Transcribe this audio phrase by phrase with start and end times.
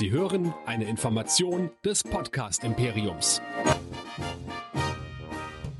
[0.00, 3.42] Sie hören eine Information des Podcast Imperiums.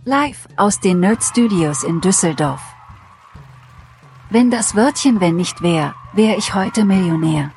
[0.05, 2.61] Live aus den Nerd Studios in Düsseldorf.
[4.29, 7.51] Wenn das Wörtchen wenn nicht wär, wär ich heute Millionär.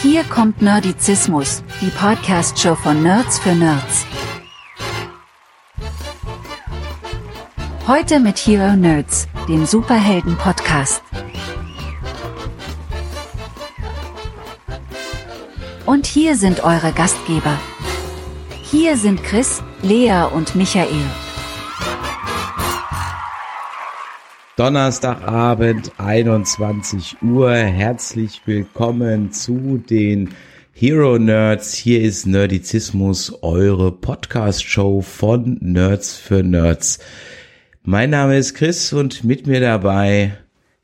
[0.00, 4.06] Hier kommt Nerdizismus, die Podcast-Show von Nerds für Nerds.
[7.86, 11.02] Heute mit Hero Nerds, dem Superhelden-Podcast.
[15.90, 17.58] Und hier sind eure Gastgeber.
[18.62, 21.02] Hier sind Chris, Lea und Michael.
[24.56, 27.50] Donnerstagabend, 21 Uhr.
[27.50, 30.30] Herzlich willkommen zu den
[30.72, 31.74] Hero Nerds.
[31.74, 37.00] Hier ist Nerdizismus, eure Podcast-Show von Nerds für Nerds.
[37.82, 40.38] Mein Name ist Chris und mit mir dabei,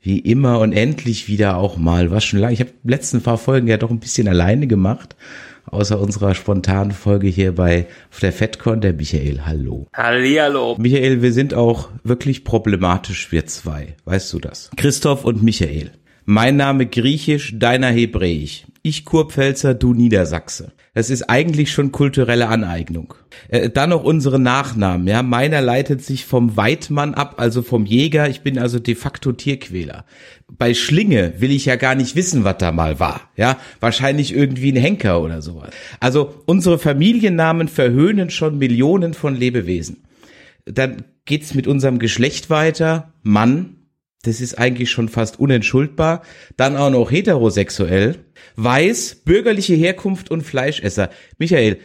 [0.07, 3.67] wie immer und endlich wieder auch mal, was schon lange, ich habe letzten paar Folgen
[3.67, 5.17] ja doch ein bisschen alleine gemacht,
[5.65, 9.87] außer unserer spontanen Folge hier bei auf der FedCon, der Michael, hallo.
[9.93, 10.77] Hallihallo.
[10.79, 14.69] Michael, wir sind auch wirklich problematisch, wir zwei, weißt du das?
[14.77, 15.91] Christoph und Michael.
[16.29, 18.65] Mein Name griechisch, deiner hebräisch.
[18.81, 20.73] Ich Kurpfälzer, du Niedersachse.
[20.93, 23.13] Das ist eigentlich schon kulturelle Aneignung.
[23.47, 25.07] Äh, dann noch unsere Nachnamen.
[25.07, 28.27] Ja, meiner leitet sich vom Weidmann ab, also vom Jäger.
[28.27, 30.03] Ich bin also de facto Tierquäler.
[30.51, 33.21] Bei Schlinge will ich ja gar nicht wissen, was da mal war.
[33.37, 35.69] Ja, wahrscheinlich irgendwie ein Henker oder sowas.
[36.01, 40.03] Also unsere Familiennamen verhöhnen schon Millionen von Lebewesen.
[40.65, 43.13] Dann geht's mit unserem Geschlecht weiter.
[43.23, 43.76] Mann,
[44.27, 46.21] das ist eigentlich schon fast unentschuldbar.
[46.57, 48.15] Dann auch noch heterosexuell,
[48.55, 51.09] weiß, bürgerliche Herkunft und Fleischesser.
[51.37, 51.79] Michael,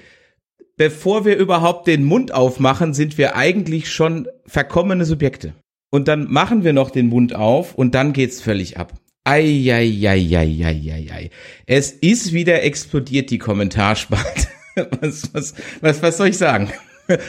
[0.77, 5.55] bevor wir überhaupt den Mund aufmachen, sind wir eigentlich schon verkommene Subjekte.
[5.91, 8.95] Und dann machen wir noch den Mund auf und dann geht's völlig ab.
[9.25, 11.31] Eieieiei.
[11.67, 14.49] Es ist wieder explodiert, die Kommentarspalte.
[15.03, 16.73] Was, was, was, was soll ich sagen?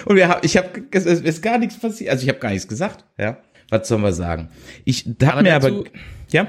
[0.05, 2.09] Und wir ich habe, es ist gar nichts passiert.
[2.09, 3.37] Also ich habe gar nichts gesagt, ja.
[3.73, 4.49] Was sollen wir sagen?
[4.85, 5.83] Ich hab mir dazu, aber,
[6.31, 6.47] ja.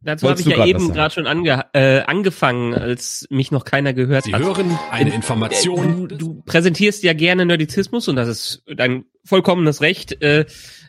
[0.00, 4.24] Dazu habe ich ja eben gerade schon ange, äh, angefangen, als mich noch keiner gehört
[4.24, 4.40] Sie hat.
[4.40, 6.08] hören eine Äh, Information.
[6.08, 10.46] Du, du präsentierst ja gerne Nerdizismus und das ist dein vollkommenes Recht äh,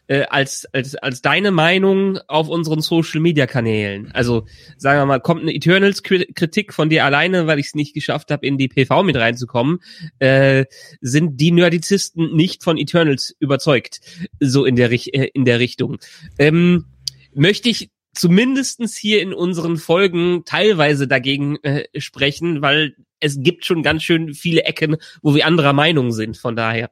[0.07, 4.12] äh, als als als deine Meinung auf unseren Social Media Kanälen.
[4.13, 4.45] Also
[4.78, 8.31] sagen wir mal, kommt eine Eternals Kritik von dir alleine, weil ich es nicht geschafft
[8.31, 9.79] habe, in die PV mit reinzukommen,
[10.19, 10.66] äh,
[11.01, 14.01] sind die Nerdizisten nicht von Eternals überzeugt,
[14.40, 15.97] so in der äh, in der Richtung.
[16.39, 16.85] Ähm,
[17.34, 23.84] möchte ich zumindestens hier in unseren Folgen teilweise dagegen äh, sprechen, weil es gibt schon
[23.84, 26.38] ganz schön viele Ecken, wo wir anderer Meinung sind.
[26.38, 26.91] Von daher.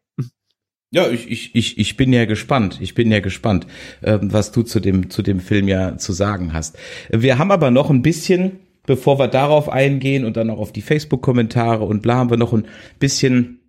[0.95, 2.77] Ja, ich, ich, ich, ich bin ja gespannt.
[2.79, 3.67] Ich bin ja gespannt,
[4.01, 6.77] ähm, was du zu dem, zu dem Film ja zu sagen hast.
[7.09, 10.81] Wir haben aber noch ein bisschen, bevor wir darauf eingehen und dann auch auf die
[10.81, 12.65] Facebook-Kommentare und bla, haben wir noch ein
[12.97, 13.59] bisschen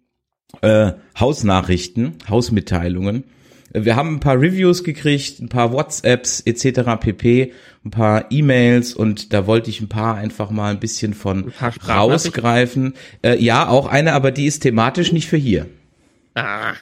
[0.63, 3.25] äh, Hausnachrichten, Hausmitteilungen.
[3.73, 6.93] Wir haben ein paar Reviews gekriegt, ein paar WhatsApps etc.
[7.01, 7.53] pp,
[7.85, 11.73] ein paar E-Mails und da wollte ich ein paar einfach mal ein bisschen von Ein
[11.89, 12.95] rausgreifen.
[13.23, 15.67] Äh, ja, auch eine, aber die ist thematisch nicht für hier.
[16.37, 16.75] Ah,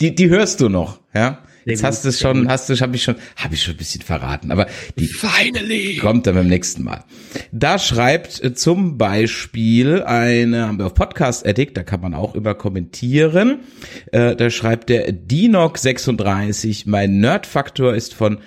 [0.00, 1.38] Die, die hörst du noch, ja?
[1.66, 4.00] Jetzt hast du es schon, hast du, habe ich schon, habe ich schon ein bisschen
[4.00, 5.96] verraten, aber die Finally!
[5.96, 7.02] kommt dann beim nächsten Mal.
[7.50, 12.36] Da schreibt äh, zum Beispiel eine, haben wir auf Podcast Addict, da kann man auch
[12.36, 13.60] über kommentieren.
[14.12, 18.38] Äh, da schreibt der Dinok36, mein Nerdfaktor ist von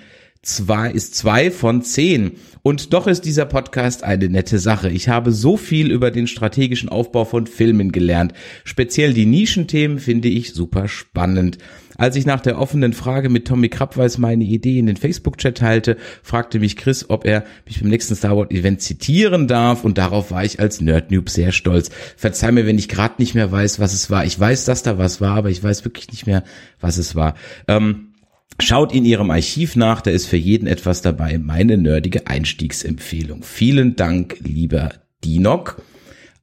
[0.42, 2.32] zwei, ist zwei von zehn.
[2.62, 4.90] Und doch ist dieser Podcast eine nette Sache.
[4.90, 8.32] Ich habe so viel über den strategischen Aufbau von Filmen gelernt.
[8.64, 11.58] Speziell die Nischenthemen finde ich super spannend.
[11.96, 15.98] Als ich nach der offenen Frage mit Tommy Krabweis meine Idee in den Facebook-Chat teilte,
[16.22, 20.30] fragte mich Chris, ob er mich beim nächsten Star Wars Event zitieren darf und darauf
[20.30, 21.90] war ich als Nerd-Noob sehr stolz.
[22.16, 24.24] Verzeih mir, wenn ich gerade nicht mehr weiß, was es war.
[24.24, 26.42] Ich weiß, dass da was war, aber ich weiß wirklich nicht mehr,
[26.80, 27.34] was es war.
[27.68, 28.09] Ähm,
[28.58, 31.38] Schaut in Ihrem Archiv nach, da ist für jeden etwas dabei.
[31.38, 33.42] Meine nerdige Einstiegsempfehlung.
[33.42, 34.90] Vielen Dank, lieber
[35.24, 35.82] Dinok,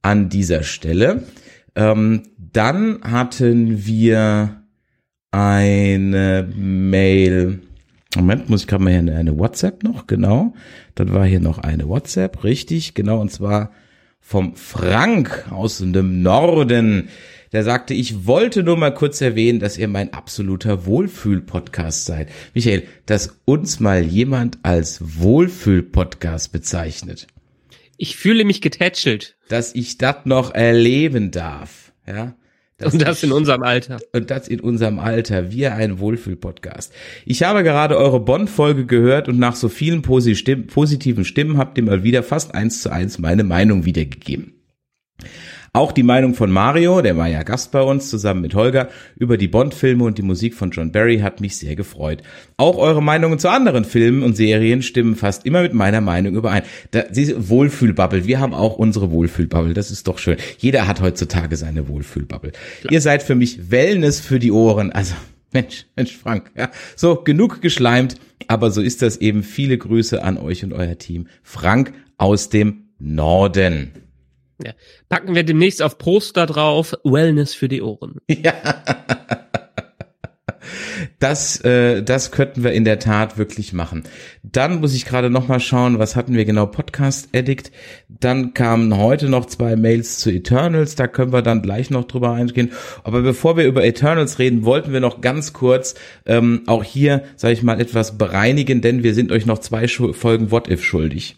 [0.02, 1.24] an dieser Stelle.
[1.74, 4.62] Ähm, dann hatten wir
[5.30, 7.60] eine Mail.
[8.16, 10.54] Moment, muss ich gerade mal hier eine, eine WhatsApp noch, genau.
[10.94, 13.70] Dann war hier noch eine WhatsApp, richtig, genau, und zwar
[14.20, 17.08] vom Frank aus dem Norden.
[17.52, 22.28] Der sagte, ich wollte nur mal kurz erwähnen, dass ihr mein absoluter Wohlfühl-Podcast seid.
[22.54, 27.26] Michael, dass uns mal jemand als Wohlfühl-Podcast bezeichnet,
[27.96, 29.36] ich fühle mich getätschelt.
[29.48, 32.36] dass ich das noch erleben darf, ja,
[32.76, 33.98] Das und das in unserem Alter.
[34.12, 35.50] Und das in unserem Alter.
[35.50, 36.92] Wir ein Wohlfühl-Podcast.
[37.26, 42.04] Ich habe gerade eure Bond-Folge gehört und nach so vielen positiven Stimmen habt ihr mal
[42.04, 44.57] wieder fast eins zu eins meine Meinung wiedergegeben.
[45.72, 49.36] Auch die Meinung von Mario, der war ja Gast bei uns zusammen mit Holger, über
[49.36, 52.22] die Bond-Filme und die Musik von John Barry hat mich sehr gefreut.
[52.56, 56.62] Auch eure Meinungen zu anderen Filmen und Serien stimmen fast immer mit meiner Meinung überein.
[56.90, 60.36] Da, diese Wohlfühlbubble, wir haben auch unsere Wohlfühlbubble, das ist doch schön.
[60.58, 62.52] Jeder hat heutzutage seine Wohlfühlbubble.
[62.90, 65.14] Ihr seid für mich Wellness für die Ohren, also
[65.52, 66.70] Mensch, Mensch, Frank, ja.
[66.94, 68.16] So, genug geschleimt,
[68.48, 69.42] aber so ist das eben.
[69.42, 71.26] Viele Grüße an euch und euer Team.
[71.42, 73.92] Frank aus dem Norden.
[74.64, 74.72] Ja.
[75.08, 78.20] Packen wir demnächst auf Poster drauf, Wellness für die Ohren.
[78.28, 78.54] Ja.
[81.18, 84.04] Das, äh, das könnten wir in der Tat wirklich machen.
[84.42, 86.66] Dann muss ich gerade noch mal schauen, was hatten wir genau?
[86.66, 87.72] Podcast Addict.
[88.08, 90.94] Dann kamen heute noch zwei Mails zu Eternals.
[90.94, 92.72] Da können wir dann gleich noch drüber eingehen.
[93.04, 95.94] Aber bevor wir über Eternals reden, wollten wir noch ganz kurz
[96.26, 100.50] ähm, auch hier, sage ich mal, etwas bereinigen, denn wir sind euch noch zwei Folgen
[100.50, 101.36] What If schuldig.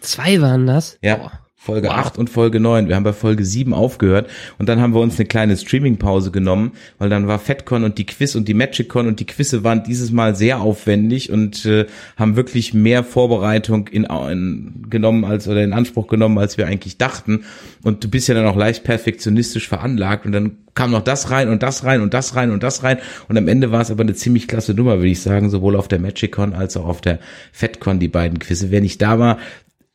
[0.00, 0.98] Zwei waren das?
[1.00, 1.20] Ja.
[1.24, 1.41] Oh.
[1.62, 1.98] Folge wow.
[1.98, 2.88] 8 und Folge 9.
[2.88, 4.28] Wir haben bei Folge 7 aufgehört
[4.58, 8.06] und dann haben wir uns eine kleine Streaming-Pause genommen, weil dann war FatCon und die
[8.06, 11.86] Quiz und die MagicCon und die Quizze waren dieses Mal sehr aufwendig und äh,
[12.16, 16.98] haben wirklich mehr Vorbereitung in, in, genommen als oder in Anspruch genommen, als wir eigentlich
[16.98, 17.44] dachten.
[17.84, 21.48] Und du bist ja dann auch leicht perfektionistisch veranlagt und dann kam noch das rein
[21.48, 22.98] und das rein und das rein und das rein
[23.28, 25.86] und am Ende war es aber eine ziemlich klasse Nummer, würde ich sagen, sowohl auf
[25.86, 27.20] der MagicCon als auch auf der
[27.52, 28.70] FatCon die beiden Quizze.
[28.70, 29.38] Wer nicht da war,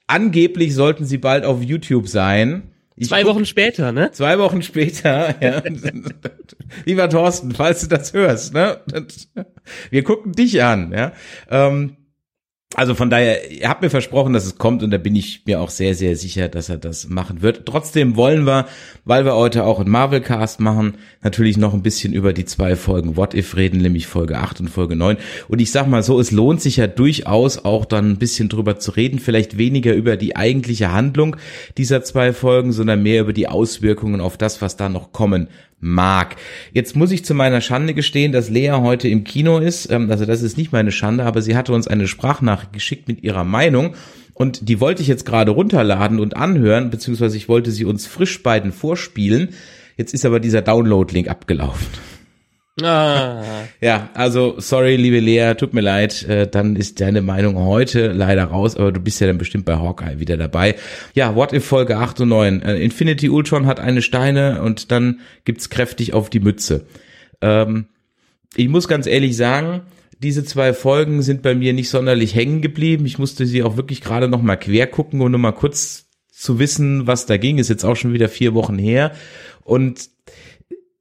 [0.07, 2.71] Angeblich sollten sie bald auf YouTube sein.
[2.95, 4.11] Ich zwei Wochen später, ne?
[4.11, 5.61] Zwei Wochen später, ja.
[6.85, 8.79] Lieber Thorsten, falls du das hörst, ne?
[9.91, 11.11] Wir gucken dich an, ja.
[11.49, 11.97] Ähm,
[12.75, 15.61] also von daher, er hat mir versprochen, dass es kommt und da bin ich mir
[15.61, 17.65] auch sehr, sehr sicher, dass er das machen wird.
[17.65, 18.65] Trotzdem wollen wir,
[19.05, 23.15] weil wir heute auch einen Marvel-Cast machen, natürlich noch ein bisschen über die zwei Folgen
[23.15, 25.15] What If reden, nämlich Folge 8 und Folge 9.
[25.47, 28.77] Und ich sag mal so, es lohnt sich ja durchaus auch dann ein bisschen drüber
[28.77, 31.37] zu reden, vielleicht weniger über die eigentliche Handlung
[31.77, 35.47] dieser zwei Folgen, sondern mehr über die Auswirkungen auf das, was da noch kommen
[35.79, 36.35] mag.
[36.73, 39.91] Jetzt muss ich zu meiner Schande gestehen, dass Lea heute im Kino ist.
[39.91, 43.23] Ähm, also das ist nicht meine Schande, aber sie hatte uns eine Sprachnachricht geschickt mit
[43.23, 43.95] ihrer Meinung.
[44.33, 48.43] Und die wollte ich jetzt gerade runterladen und anhören, beziehungsweise ich wollte sie uns frisch
[48.43, 49.49] beiden vorspielen.
[49.97, 51.87] Jetzt ist aber dieser Download-Link abgelaufen.
[52.81, 53.43] Ah.
[53.81, 58.45] Ja, also sorry, liebe Lea, tut mir leid, äh, dann ist deine Meinung heute leider
[58.45, 60.75] raus, aber du bist ja dann bestimmt bei Hawkeye wieder dabei.
[61.15, 62.61] Ja, What if Folge 8 und 9.
[62.61, 66.85] Äh, Infinity Ultron hat eine Steine und dann gibt's kräftig auf die Mütze.
[67.41, 67.87] Ähm,
[68.55, 69.81] ich muss ganz ehrlich sagen,
[70.19, 73.05] diese zwei Folgen sind bei mir nicht sonderlich hängen geblieben.
[73.05, 76.59] Ich musste sie auch wirklich gerade noch mal quer gucken, um nur mal kurz zu
[76.59, 77.57] wissen, was da ging.
[77.57, 79.11] Ist jetzt auch schon wieder vier Wochen her.
[79.63, 80.09] Und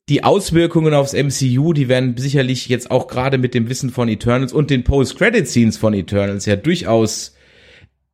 [0.08, 4.52] die Auswirkungen aufs MCU, die werden sicherlich jetzt auch gerade mit dem Wissen von Eternals
[4.52, 7.34] und den Post-Credit-Scenes von Eternals ja durchaus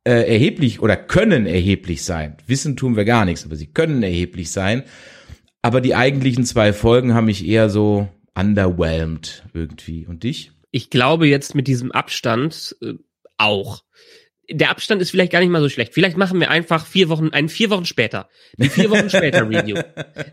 [0.03, 2.37] äh, erheblich oder können erheblich sein.
[2.47, 4.83] Wissen tun wir gar nichts, aber sie können erheblich sein.
[5.61, 10.05] Aber die eigentlichen zwei Folgen haben mich eher so underwhelmed irgendwie.
[10.07, 10.51] Und dich?
[10.71, 12.93] Ich glaube jetzt mit diesem Abstand äh,
[13.37, 13.83] auch
[14.49, 15.93] der Abstand ist vielleicht gar nicht mal so schlecht.
[15.93, 18.29] Vielleicht machen wir einfach vier Wochen, ein vier Wochen später.
[18.59, 19.81] Ein vier Wochen später Review.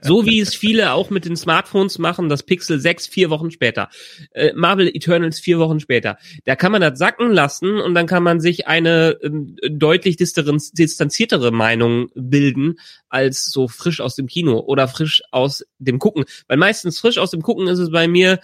[0.03, 3.89] So wie es viele auch mit den Smartphones machen, das Pixel 6 vier Wochen später.
[4.33, 6.19] Äh, Marvel Eternals vier Wochen später.
[6.45, 11.53] Da kann man das sacken lassen und dann kann man sich eine ähm, deutlich distanziertere
[11.53, 16.25] Meinung bilden als so frisch aus dem Kino oder frisch aus dem Gucken.
[16.49, 18.41] Weil meistens frisch aus dem Gucken ist es bei mir,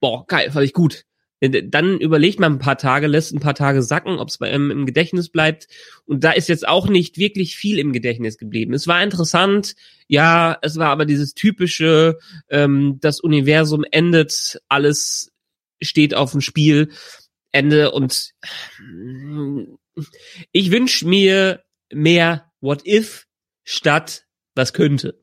[0.00, 3.54] boah, geil, fand ich gut äh, dann überlegt man ein paar Tage, lässt ein paar
[3.54, 5.68] Tage sacken, ob es einem im Gedächtnis bleibt.
[6.06, 8.72] Und da ist jetzt auch nicht wirklich viel im Gedächtnis geblieben.
[8.72, 9.74] Es war interessant,
[10.08, 15.32] ja, es war aber dieses typische, ähm, das Universum endet, alles
[15.82, 16.90] steht auf dem Spiel,
[17.52, 18.34] Ende und
[20.52, 21.62] ich wünsche mir
[21.92, 23.26] mehr What If
[23.64, 25.22] statt was könnte.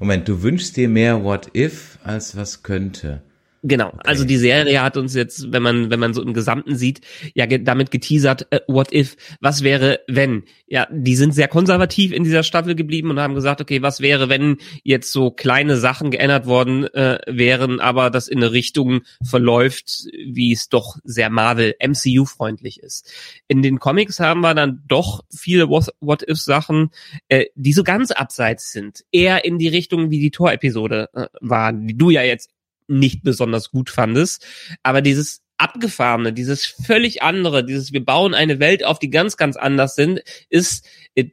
[0.00, 3.22] Moment, du wünschst dir mehr What If als was könnte.
[3.64, 4.00] Genau, okay.
[4.04, 7.00] also die Serie hat uns jetzt, wenn man wenn man so im Gesamten sieht,
[7.34, 10.42] ja ge damit geteasert, äh, what if, was wäre, wenn?
[10.66, 14.28] Ja, die sind sehr konservativ in dieser Staffel geblieben und haben gesagt, okay, was wäre,
[14.28, 20.06] wenn jetzt so kleine Sachen geändert worden äh, wären, aber das in eine Richtung verläuft,
[20.26, 23.12] wie es doch sehr Marvel MCU freundlich ist.
[23.46, 26.90] In den Comics haben wir dann doch viele What if Sachen,
[27.28, 31.26] äh, die so ganz abseits sind, eher in die Richtung wie die Tor Episode äh,
[31.40, 32.50] waren, die du ja jetzt
[32.92, 34.46] nicht besonders gut fandest.
[34.82, 39.56] Aber dieses abgefahrene, dieses völlig andere, dieses wir bauen eine Welt auf, die ganz, ganz
[39.56, 41.26] anders sind, ist, äh,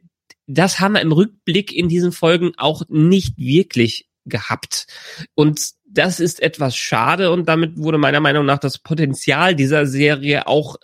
[0.46, 4.86] das haben wir im Rückblick in diesen Folgen auch nicht wirklich gehabt.
[5.34, 10.46] Und das ist etwas schade und damit wurde meiner Meinung nach das Potenzial dieser Serie
[10.46, 10.76] auch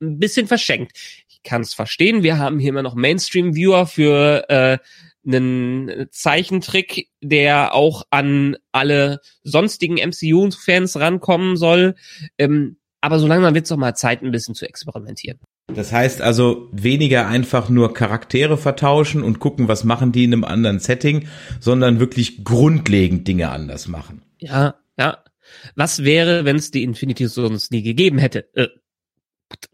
[0.00, 0.92] ein bisschen verschenkt.
[1.28, 4.78] Ich kann es verstehen, wir haben hier immer noch Mainstream-Viewer für äh,
[5.26, 11.94] einen Zeichentrick, der auch an alle sonstigen MCU-Fans rankommen soll.
[12.38, 15.38] Ähm, aber so langsam wird es doch mal Zeit, ein bisschen zu experimentieren.
[15.74, 20.44] Das heißt also weniger einfach nur Charaktere vertauschen und gucken, was machen die in einem
[20.44, 21.28] anderen Setting,
[21.60, 24.22] sondern wirklich grundlegend Dinge anders machen.
[24.38, 25.22] Ja, ja.
[25.74, 28.48] Was wäre, wenn es die Infinity Stones nie gegeben hätte?
[28.54, 28.68] Äh,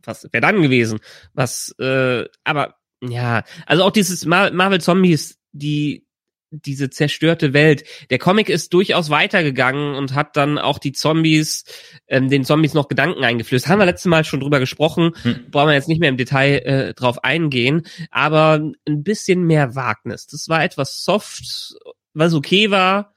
[0.03, 1.01] was wäre dann gewesen?
[1.35, 6.07] Was, äh, aber ja, also auch dieses Mar Marvel Zombies, die
[6.51, 7.85] diese zerstörte Welt.
[8.11, 11.65] Der Comic ist durchaus weitergegangen und hat dann auch die Zombies,
[12.09, 13.69] ähm, den Zombies noch Gedanken eingeflößt.
[13.69, 15.51] Haben wir letztes Mal schon drüber gesprochen, hm.
[15.51, 20.27] brauchen wir jetzt nicht mehr im Detail äh, drauf eingehen, aber ein bisschen mehr Wagnis.
[20.27, 21.75] Das war etwas soft,
[22.15, 23.15] was okay war,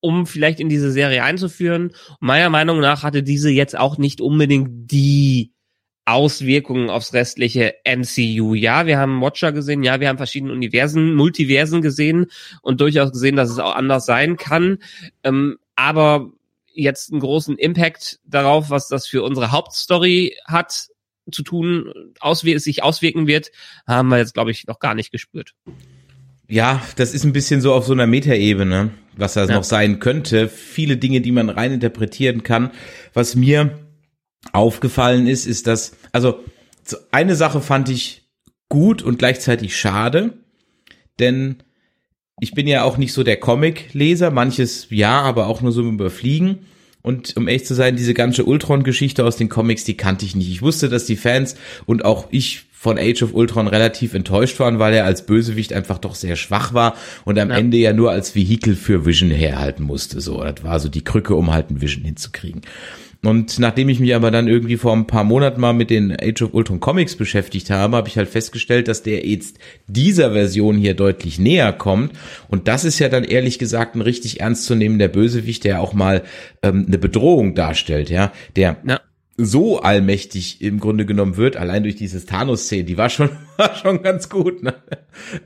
[0.00, 1.92] um vielleicht in diese Serie einzuführen.
[2.20, 5.53] meiner Meinung nach hatte diese jetzt auch nicht unbedingt die
[6.06, 8.54] Auswirkungen aufs restliche MCU.
[8.54, 12.26] Ja, wir haben Watcher gesehen, ja, wir haben verschiedene Universen, Multiversen gesehen
[12.62, 14.78] und durchaus gesehen, dass es auch anders sein kann.
[15.22, 16.30] Ähm, aber
[16.72, 20.88] jetzt einen großen Impact darauf, was das für unsere Hauptstory hat,
[21.32, 23.50] zu tun, auswir sich auswirken wird,
[23.86, 25.54] haben wir jetzt, glaube ich, noch gar nicht gespürt.
[26.48, 29.56] Ja, das ist ein bisschen so auf so einer Metaebene, was das ja.
[29.56, 30.48] noch sein könnte.
[30.48, 32.70] Viele Dinge, die man rein interpretieren kann.
[33.14, 33.83] Was mir
[34.52, 36.40] aufgefallen ist, ist, dass, also
[37.10, 38.28] eine Sache fand ich
[38.68, 40.34] gut und gleichzeitig schade,
[41.18, 41.62] denn
[42.40, 45.94] ich bin ja auch nicht so der Comic-Leser, manches ja, aber auch nur so im
[45.94, 46.66] Überfliegen.
[47.00, 50.50] Und um ehrlich zu sein, diese ganze Ultron-Geschichte aus den Comics, die kannte ich nicht.
[50.50, 51.54] Ich wusste, dass die Fans
[51.86, 55.98] und auch ich von Age of Ultron relativ enttäuscht waren, weil er als Bösewicht einfach
[55.98, 57.56] doch sehr schwach war und am ja.
[57.56, 60.20] Ende ja nur als Vehikel für Vision herhalten musste.
[60.20, 62.62] So, das war so die Krücke, um halt ein Vision hinzukriegen.
[63.24, 66.42] Und nachdem ich mich aber dann irgendwie vor ein paar Monaten mal mit den Age
[66.42, 70.94] of Ultron Comics beschäftigt habe, habe ich halt festgestellt, dass der jetzt dieser Version hier
[70.94, 72.12] deutlich näher kommt.
[72.48, 76.22] Und das ist ja dann ehrlich gesagt ein richtig ernstzunehmender Bösewicht, der auch mal
[76.62, 78.32] ähm, eine Bedrohung darstellt, ja.
[78.56, 79.00] Der ja
[79.36, 84.02] so allmächtig im Grunde genommen wird, allein durch dieses Thanos-Szene, die war schon, war schon
[84.02, 84.62] ganz gut.
[84.62, 84.74] Ne?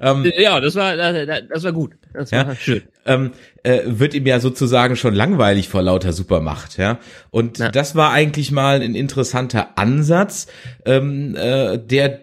[0.00, 1.94] Ähm, ja, das war, das war gut.
[2.12, 2.82] Das war ja, schön.
[3.08, 7.00] Ähm, äh, wird ihm ja sozusagen schon langweilig vor lauter Supermacht, ja.
[7.30, 7.70] Und ja.
[7.70, 10.46] das war eigentlich mal ein interessanter Ansatz,
[10.84, 12.20] ähm, äh, der,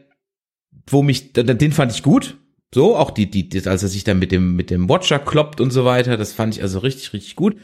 [0.88, 2.38] wo mich, den fand ich gut.
[2.74, 5.72] So, auch die, die, als er sich dann mit dem, mit dem Watcher kloppt und
[5.72, 7.56] so weiter, das fand ich also richtig, richtig gut.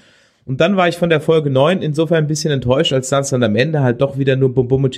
[0.44, 3.56] Und dann war ich von der Folge 9 insofern ein bisschen enttäuscht, als dann am
[3.56, 4.96] Ende halt doch wieder nur Bum Bum und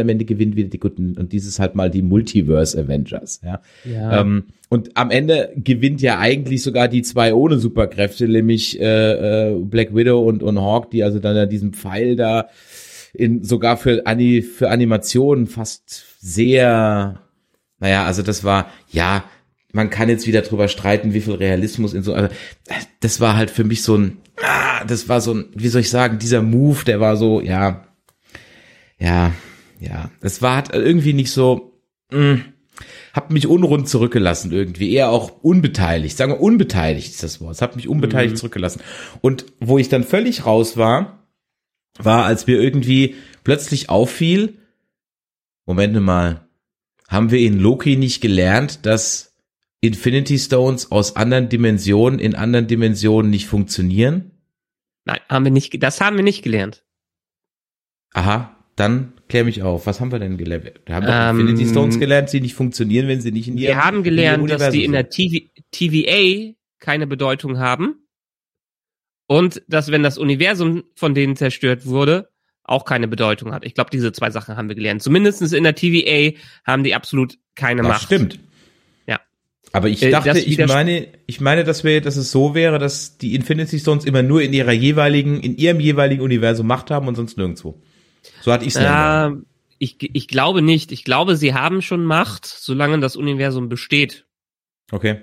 [0.00, 3.60] am Ende gewinnt wieder die Guten und dieses halt mal die Multiverse Avengers, ja.
[3.84, 4.20] ja.
[4.20, 9.54] Ähm, und am Ende gewinnt ja eigentlich sogar die zwei ohne Superkräfte, nämlich äh, äh,
[9.60, 12.48] Black Widow und, und Hawk, die also dann ja diesen Pfeil da
[13.12, 17.20] in sogar für, Ani, für Animationen fast sehr,
[17.78, 19.24] naja, also das war, ja,
[19.76, 22.34] man kann jetzt wieder drüber streiten, wie viel Realismus in so, also
[23.00, 25.90] das war halt für mich so ein, ah, das war so ein, wie soll ich
[25.90, 27.86] sagen, dieser Move, der war so, ja,
[28.98, 29.34] ja,
[29.78, 31.78] ja, das war halt irgendwie nicht so,
[32.10, 32.44] mh, hm,
[33.12, 37.62] hab mich unrund zurückgelassen irgendwie, eher auch unbeteiligt, sagen wir unbeteiligt ist das Wort, es
[37.62, 38.38] hat mich unbeteiligt mhm.
[38.38, 38.80] zurückgelassen.
[39.20, 41.26] Und wo ich dann völlig raus war,
[41.98, 43.14] war, als mir irgendwie
[43.44, 44.54] plötzlich auffiel,
[45.66, 46.48] Moment mal,
[47.08, 49.35] haben wir in Loki nicht gelernt, dass
[49.80, 54.32] Infinity Stones aus anderen Dimensionen in anderen Dimensionen nicht funktionieren?
[55.04, 56.84] Nein, haben wir nicht, das haben wir nicht gelernt.
[58.12, 59.86] Aha, dann klär mich auf.
[59.86, 60.72] Was haben wir denn gelernt?
[60.84, 63.84] Wir haben ähm, Infinity Stones gelernt, die nicht funktionieren, wenn sie nicht in ihrem Wir
[63.84, 68.06] haben gelernt, dass die in der TV, TVA keine Bedeutung haben.
[69.28, 72.30] Und dass, wenn das Universum von denen zerstört wurde,
[72.62, 73.64] auch keine Bedeutung hat.
[73.64, 75.02] Ich glaube, diese zwei Sachen haben wir gelernt.
[75.02, 78.02] Zumindestens in der TVA haben die absolut keine das Macht.
[78.04, 78.38] Stimmt.
[79.76, 83.18] Aber ich äh, dachte, ich meine, ich meine, dass wir, dass es so wäre, dass
[83.18, 87.14] die Infinity Stones immer nur in ihrer jeweiligen, in ihrem jeweiligen Universum Macht haben und
[87.14, 87.78] sonst nirgendwo.
[88.40, 89.36] So hatte ich es ja.
[89.78, 90.92] Ich, ich glaube nicht.
[90.92, 94.24] Ich glaube, sie haben schon Macht, solange das Universum besteht.
[94.90, 95.20] Okay.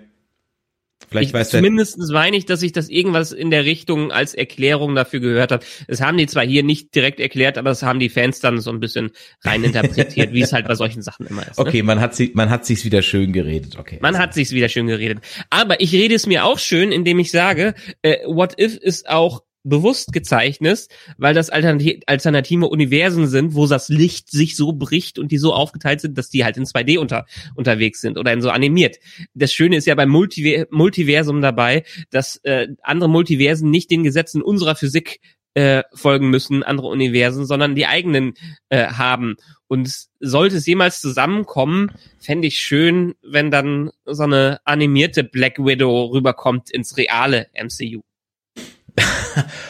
[1.10, 4.95] Vielleicht ich, weiß zumindestens meine ich, dass ich das irgendwas in der Richtung als Erklärung
[4.95, 5.65] dafür gehört habe.
[5.88, 8.72] Es haben die zwar hier nicht direkt erklärt, aber es haben die Fans dann so
[8.72, 9.12] ein bisschen
[9.43, 11.57] reininterpretiert, wie es halt bei solchen Sachen immer ist.
[11.60, 11.65] Ne?
[11.65, 13.77] Okay, man hat sie, man hat sich's wieder schön geredet.
[13.77, 14.00] Okay.
[14.01, 15.19] Man hat sich's wieder schön geredet.
[15.50, 19.43] Aber ich rede es mir auch schön, indem ich sage, äh, What If ist auch
[19.63, 25.38] bewusst gezeichnet, weil das alternative Universen sind, wo das Licht sich so bricht und die
[25.38, 28.98] so aufgeteilt sind, dass die halt in 2D unter, unterwegs sind oder in so animiert.
[29.34, 34.41] Das Schöne ist ja beim Multiver Multiversum dabei, dass äh, andere Multiversen nicht den Gesetzen
[34.41, 35.20] unserer Physik
[35.53, 38.34] äh, folgen müssen, andere Universen, sondern die eigenen
[38.70, 39.36] äh, haben.
[39.67, 46.05] Und sollte es jemals zusammenkommen, fände ich schön, wenn dann so eine animierte Black Widow
[46.05, 48.01] rüberkommt ins reale MCU.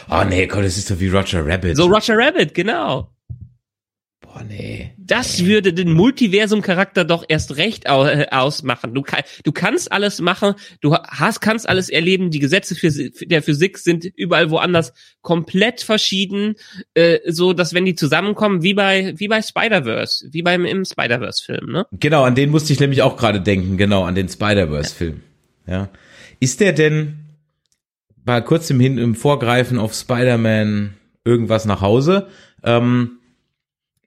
[0.09, 1.77] Oh nee, Gott, das ist doch wie Roger Rabbit.
[1.77, 3.09] So Roger Rabbit, genau.
[4.33, 4.91] Boah, nee.
[4.97, 5.47] Das nee.
[5.47, 8.93] würde den Multiversum-Charakter doch erst recht äh, ausmachen.
[8.93, 12.31] Du, kann, du kannst alles machen, du hast, kannst alles erleben.
[12.31, 16.55] Die Gesetze für, der Physik sind überall woanders komplett verschieden,
[16.93, 21.71] äh, so dass wenn die zusammenkommen, wie bei wie bei Spider-Verse, wie beim im Spider-Verse-Film,
[21.71, 21.85] ne?
[21.91, 23.77] Genau, an den musste ich nämlich auch gerade denken.
[23.77, 25.21] Genau, an den Spider-Verse-Film.
[25.67, 25.89] Ja.
[26.39, 27.22] Ist der denn
[28.25, 32.27] bei kurzem hin im Vorgreifen auf Spider-Man irgendwas nach Hause?
[32.63, 33.19] Ähm,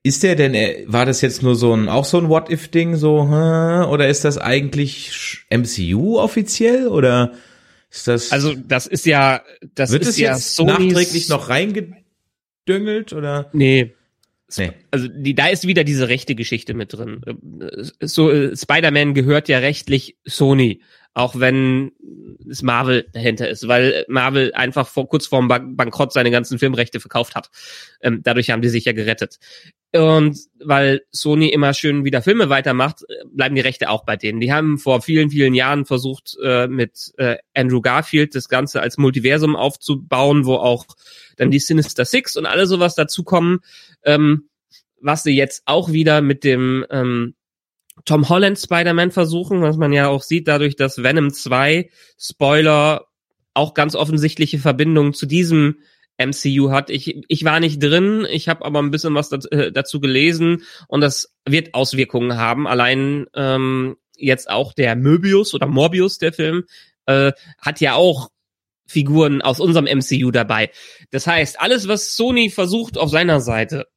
[0.03, 3.19] ist der denn, äh, war das jetzt nur so ein, auch so ein What-If-Ding, so,
[3.19, 7.33] oder ist das eigentlich MCU offiziell, oder
[7.89, 8.31] ist das?
[8.31, 9.41] Also, das ist ja,
[9.75, 13.49] das wird ist es ja jetzt Sonys nachträglich noch reingedüngelt, oder?
[13.53, 13.93] Nee.
[14.55, 14.71] Nee.
[14.91, 17.19] Also die, da ist wieder diese rechte Geschichte mit drin.
[17.99, 20.79] So Spider-Man gehört ja rechtlich Sony
[21.17, 21.93] auch wenn
[22.47, 27.33] es Marvel dahinter ist, weil Marvel einfach vor, kurz vorm Bankrott seine ganzen Filmrechte verkauft
[27.33, 27.49] hat.
[28.01, 29.39] Ähm, dadurch haben die sich ja gerettet.
[29.95, 34.39] Und weil Sony immer schön wieder Filme weitermacht, bleiben die Rechte auch bei denen.
[34.39, 38.99] Die haben vor vielen, vielen Jahren versucht, äh, mit äh, Andrew Garfield das Ganze als
[38.99, 40.85] Multiversum aufzubauen, wo auch
[41.35, 43.61] dann die Sinister Six und alle sowas dazukommen.
[44.03, 44.49] Ähm,
[45.01, 47.33] was sie jetzt auch wieder mit dem ähm,
[48.05, 51.89] Tom Holland Spider-Man versuchen, was man ja auch sieht, dadurch, dass Venom 2
[52.19, 53.07] Spoiler
[53.53, 55.79] auch ganz offensichtliche Verbindungen zu diesem
[56.17, 56.89] MCU hat.
[56.89, 60.63] Ich, ich war nicht drin, ich habe aber ein bisschen was dazu, äh, dazu gelesen
[60.87, 62.67] und das wird Auswirkungen haben.
[62.67, 66.63] Allein ähm, jetzt auch der Möbius oder Morbius, der Film,
[67.05, 68.29] äh, hat ja auch
[68.87, 70.71] Figuren aus unserem MCU dabei.
[71.11, 73.87] Das heißt, alles, was Sony versucht auf seiner Seite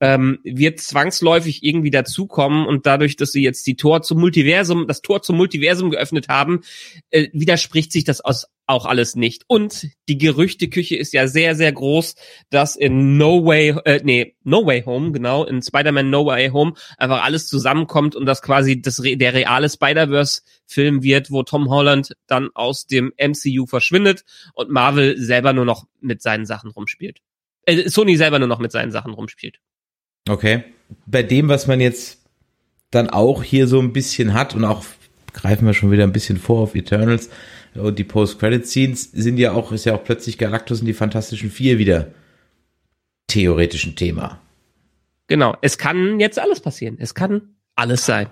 [0.00, 5.02] ähm, wird zwangsläufig irgendwie dazukommen und dadurch, dass sie jetzt die Tor zum Multiversum, das
[5.02, 6.62] Tor zum Multiversum geöffnet haben,
[7.10, 9.42] äh, widerspricht sich das aus auch alles nicht.
[9.48, 12.14] Und die Gerüchteküche ist ja sehr, sehr groß,
[12.50, 16.74] dass in No Way, äh, nee, No Way Home, genau, in Spider-Man No Way Home
[16.96, 22.50] einfach alles zusammenkommt und das quasi das, der reale Spider-Verse-Film wird, wo Tom Holland dann
[22.54, 27.18] aus dem MCU verschwindet und Marvel selber nur noch mit seinen Sachen rumspielt.
[27.66, 29.58] Äh, Sony selber nur noch mit seinen Sachen rumspielt.
[30.28, 30.64] Okay.
[31.06, 32.20] Bei dem, was man jetzt
[32.90, 34.84] dann auch hier so ein bisschen hat und auch
[35.32, 37.30] greifen wir schon wieder ein bisschen vor auf Eternals
[37.74, 41.78] und die Post-Credit-Scenes sind ja auch, ist ja auch plötzlich Galactus und die Fantastischen Vier
[41.78, 42.12] wieder
[43.28, 44.40] theoretisch ein Thema.
[45.28, 45.56] Genau.
[45.62, 46.96] Es kann jetzt alles passieren.
[46.98, 48.26] Es kann alles sein.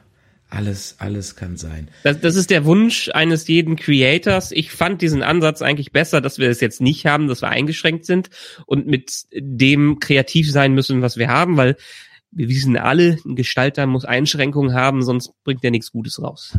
[0.50, 1.88] Alles, alles kann sein.
[2.04, 4.50] Das, das ist der Wunsch eines jeden Creators.
[4.50, 8.06] Ich fand diesen Ansatz eigentlich besser, dass wir es jetzt nicht haben, dass wir eingeschränkt
[8.06, 8.30] sind
[8.64, 11.76] und mit dem kreativ sein müssen, was wir haben, weil
[12.30, 16.56] wir wissen alle, ein Gestalter muss Einschränkungen haben, sonst bringt er nichts Gutes raus.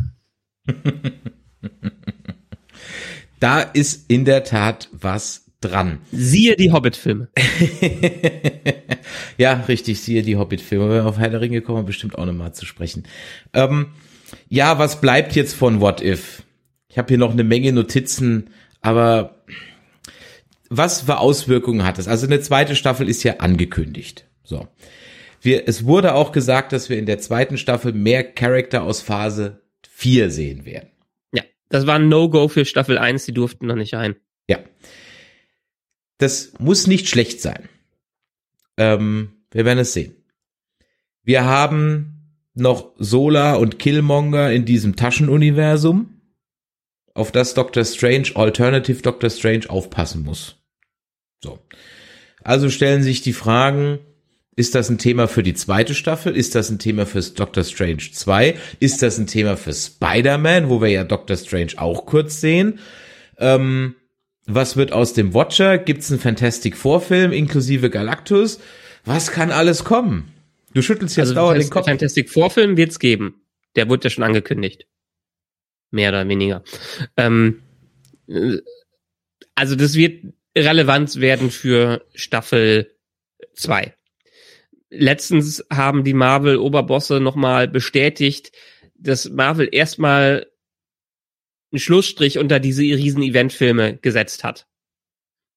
[3.40, 5.98] da ist in der Tat was dran.
[6.12, 7.28] Siehe die Hobbit-Filme.
[9.38, 11.04] ja, richtig, siehe die Hobbit-Filme.
[11.04, 13.04] Auf Herr der Ringe kommen wir bestimmt auch nochmal zu sprechen.
[13.52, 13.88] Ähm,
[14.48, 16.42] ja, was bleibt jetzt von What If?
[16.88, 19.36] Ich habe hier noch eine Menge Notizen, aber
[20.68, 22.08] was für Auswirkungen hat es?
[22.08, 24.26] Also eine zweite Staffel ist ja angekündigt.
[24.44, 24.68] So.
[25.40, 29.62] Wir, es wurde auch gesagt, dass wir in der zweiten Staffel mehr Charakter aus Phase
[29.88, 30.90] 4 sehen werden.
[31.32, 34.16] Ja, das war ein No-Go für Staffel 1, die durften noch nicht ein.
[34.48, 34.58] Ja.
[36.18, 37.68] Das muss nicht schlecht sein.
[38.80, 40.16] Ähm, wir werden es sehen.
[41.22, 46.22] Wir haben noch Solar und Killmonger in diesem Taschenuniversum,
[47.12, 50.56] auf das Doctor Strange, Alternative Doctor Strange aufpassen muss.
[51.44, 51.58] So.
[52.42, 53.98] Also stellen sich die Fragen,
[54.56, 56.34] ist das ein Thema für die zweite Staffel?
[56.34, 58.56] Ist das ein Thema für Doctor Strange 2?
[58.78, 62.78] Ist das ein Thema für Spider-Man, wo wir ja Doctor Strange auch kurz sehen?
[63.36, 63.94] Ähm,
[64.54, 65.78] was wird aus dem Watcher?
[65.78, 68.60] Gibt's einen Fantastic Vorfilm inklusive Galactus?
[69.04, 70.32] Was kann alles kommen?
[70.74, 71.86] Du schüttelst jetzt also dauernd den Kopf.
[71.86, 73.42] Fantastic Vorfilm wird's geben.
[73.76, 74.86] Der wurde ja schon angekündigt.
[75.90, 76.62] Mehr oder weniger.
[77.16, 77.62] Ähm,
[78.28, 78.58] äh,
[79.54, 80.24] also das wird
[80.56, 82.94] relevant werden für Staffel
[83.54, 83.94] 2.
[84.90, 88.52] Letztens haben die Marvel-Oberbosse nochmal bestätigt,
[88.96, 90.46] dass Marvel erstmal
[91.72, 94.66] einen Schlussstrich unter diese riesen Eventfilme gesetzt hat.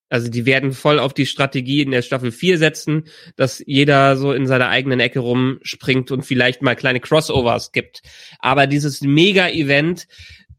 [0.09, 4.31] Also die werden voll auf die Strategie in der Staffel 4 setzen, dass jeder so
[4.31, 8.03] in seiner eigenen Ecke rumspringt und vielleicht mal kleine Crossovers gibt.
[8.37, 10.07] Aber dieses Mega-Event,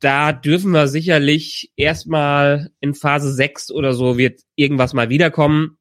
[0.01, 5.79] da dürfen wir sicherlich erstmal in Phase 6 oder so wird irgendwas mal wiederkommen.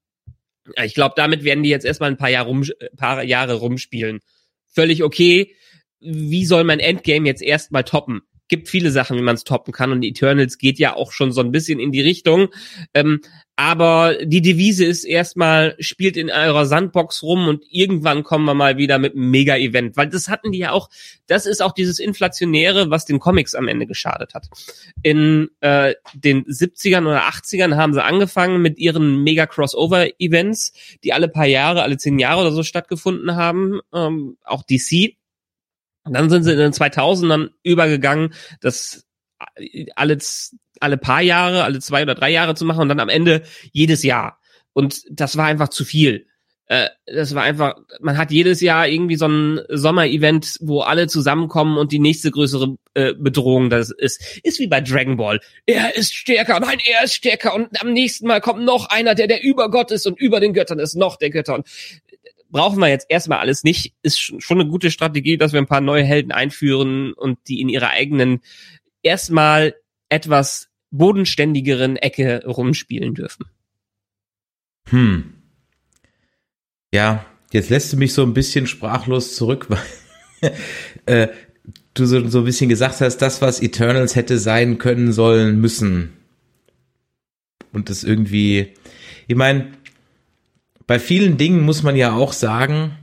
[0.84, 2.64] Ich glaube, damit werden die jetzt erstmal ein paar Jahre, rum,
[2.96, 4.20] paar Jahre rumspielen.
[4.68, 5.56] Völlig okay.
[6.00, 8.22] Wie soll mein Endgame jetzt erstmal toppen?
[8.54, 11.42] Gibt viele Sachen, wie man es toppen kann und Eternals geht ja auch schon so
[11.42, 12.50] ein bisschen in die Richtung.
[12.94, 13.20] Ähm,
[13.56, 18.78] aber die Devise ist erstmal, spielt in eurer Sandbox rum und irgendwann kommen wir mal
[18.78, 19.98] wieder mit einem Mega-Event.
[19.98, 20.90] Weil das hatten die ja auch,
[21.26, 24.50] das ist auch dieses Inflationäre, was den Comics am Ende geschadet hat.
[25.02, 31.48] In äh, den 70ern oder 80ern haben sie angefangen mit ihren Mega-Crossover-Events, die alle paar
[31.48, 33.80] Jahre, alle zehn Jahre oder so stattgefunden haben.
[33.92, 35.16] Ähm, auch DC
[36.06, 39.06] dann sind sie in den 2000ern übergegangen, das
[39.96, 40.18] alle,
[40.80, 44.04] alle paar Jahre, alle zwei oder drei Jahre zu machen und dann am Ende jedes
[44.04, 44.40] Jahr.
[44.74, 46.28] Und das war einfach zu viel.
[46.68, 51.78] Äh, das war einfach, man hat jedes Jahr irgendwie so ein Sommer-Event, wo alle zusammenkommen
[51.78, 54.40] und die nächste größere äh, Bedrohung das ist.
[54.44, 55.40] Ist wie bei Dragon Ball.
[55.66, 59.28] Er ist stärker, nein, er ist stärker und am nächsten Mal kommt noch einer, der
[59.28, 61.56] der über Gott ist und über den Göttern ist noch der Götter.
[61.56, 61.68] Und
[62.54, 63.94] brauchen wir jetzt erstmal alles nicht.
[64.04, 67.68] Ist schon eine gute Strategie, dass wir ein paar neue Helden einführen und die in
[67.68, 68.42] ihrer eigenen
[69.02, 69.76] erstmal
[70.08, 73.48] etwas bodenständigeren Ecke rumspielen dürfen.
[74.90, 75.34] Hm.
[76.94, 79.68] Ja, jetzt lässt du mich so ein bisschen sprachlos zurück,
[80.42, 80.54] weil
[81.08, 81.28] äh,
[81.96, 86.14] du so, so ein bisschen gesagt hast, das, was Eternals hätte sein können, sollen, müssen.
[87.72, 88.76] Und das irgendwie,
[89.28, 89.72] ich meine,
[90.88, 92.98] bei vielen Dingen muss man ja auch sagen,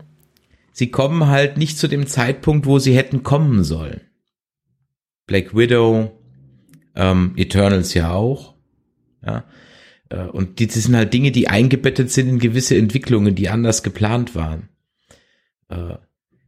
[0.72, 4.00] sie kommen halt nicht zu dem Zeitpunkt, wo sie hätten kommen sollen.
[5.26, 6.18] Black Widow,
[6.94, 8.54] ähm, Eternals ja auch.
[9.24, 9.44] Ja.
[10.08, 14.34] Äh, und die, sind halt Dinge, die eingebettet sind in gewisse Entwicklungen, die anders geplant
[14.34, 14.68] waren.
[15.68, 15.94] Äh,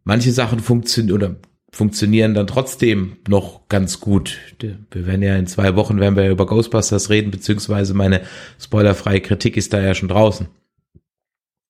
[0.04, 1.36] manche Sachen funktionieren oder
[1.70, 4.38] funktionieren dann trotzdem noch ganz gut.
[4.60, 8.22] Wir werden ja in zwei Wochen werden wir über Ghostbusters reden, beziehungsweise meine
[8.60, 10.48] spoilerfreie Kritik ist da ja schon draußen.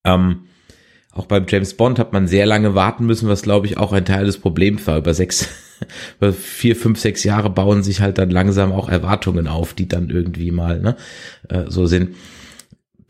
[0.05, 0.49] Ähm,
[1.13, 4.07] auch beim James Bond hat man sehr lange warten müssen, was glaube ich auch ein
[4.07, 4.99] Teil des Problems war.
[4.99, 5.49] Über sechs,
[6.19, 10.09] über vier, fünf, sechs Jahre bauen sich halt dann langsam auch Erwartungen auf, die dann
[10.09, 10.97] irgendwie mal ne,
[11.49, 12.17] äh, so sind.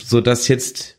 [0.02, 0.98] So dass jetzt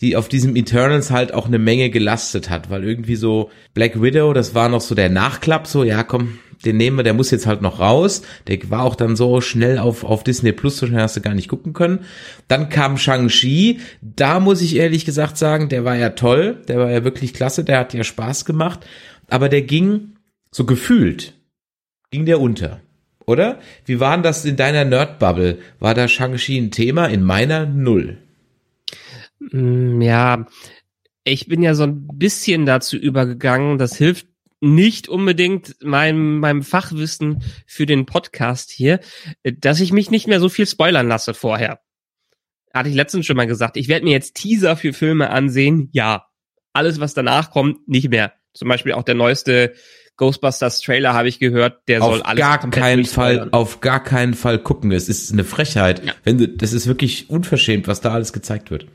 [0.00, 4.32] die auf diesem Eternals halt auch eine Menge gelastet hat, weil irgendwie so Black Widow,
[4.32, 7.46] das war noch so der Nachklapp, so ja komm, den nehmen wir, der muss jetzt
[7.46, 8.22] halt noch raus.
[8.46, 11.34] Der war auch dann so schnell auf, auf Disney Plus, so schnell hast du gar
[11.34, 12.00] nicht gucken können.
[12.48, 16.90] Dann kam Shang-Chi, da muss ich ehrlich gesagt sagen, der war ja toll, der war
[16.90, 18.86] ja wirklich klasse, der hat ja Spaß gemacht,
[19.28, 20.16] aber der ging
[20.50, 21.34] so gefühlt,
[22.10, 22.80] ging der unter.
[23.26, 23.60] Oder?
[23.84, 25.58] Wie war denn das in deiner Nerd-Bubble?
[25.78, 27.06] War da Shang-Chi ein Thema?
[27.06, 28.18] In meiner null.
[29.38, 30.46] Mm, ja,
[31.24, 34.26] ich bin ja so ein bisschen dazu übergegangen, das hilft
[34.60, 39.00] nicht unbedingt meinem, meinem Fachwissen für den Podcast hier,
[39.42, 41.80] dass ich mich nicht mehr so viel spoilern lasse vorher.
[42.72, 43.76] Hatte ich letztens schon mal gesagt.
[43.76, 45.88] Ich werde mir jetzt Teaser für Filme ansehen.
[45.92, 46.26] Ja.
[46.72, 48.32] Alles, was danach kommt, nicht mehr.
[48.52, 49.74] Zum Beispiel auch der neueste
[50.16, 54.34] Ghostbusters Trailer habe ich gehört, der auf soll alles gar keinen Fall, auf gar keinen
[54.34, 54.92] Fall gucken.
[54.92, 56.04] Es ist eine Frechheit.
[56.04, 56.12] Ja.
[56.24, 58.86] Wenn du, das ist wirklich unverschämt, was da alles gezeigt wird.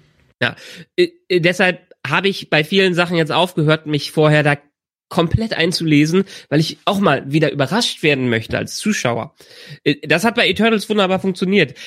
[0.41, 0.55] Ja,
[0.95, 4.55] äh, äh, deshalb habe ich bei vielen Sachen jetzt aufgehört, mich vorher da
[5.09, 9.35] komplett einzulesen, weil ich auch mal wieder überrascht werden möchte als Zuschauer.
[9.83, 11.77] Äh, das hat bei Eternals wunderbar funktioniert.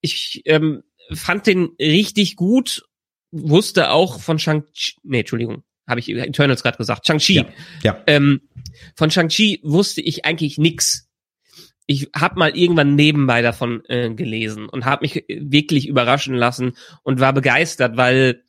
[0.00, 2.84] Ich ähm, fand den richtig gut,
[3.30, 7.34] wusste auch von Shang-Chi, nee, Entschuldigung, habe ich Eternals gerade gesagt, Shang-Chi.
[7.34, 7.46] Ja,
[7.82, 8.02] ja.
[8.06, 8.42] Ähm,
[8.96, 11.08] von Shang-Chi wusste ich eigentlich nix.
[11.86, 17.20] Ich habe mal irgendwann nebenbei davon äh, gelesen und habe mich wirklich überraschen lassen und
[17.20, 18.42] war begeistert, weil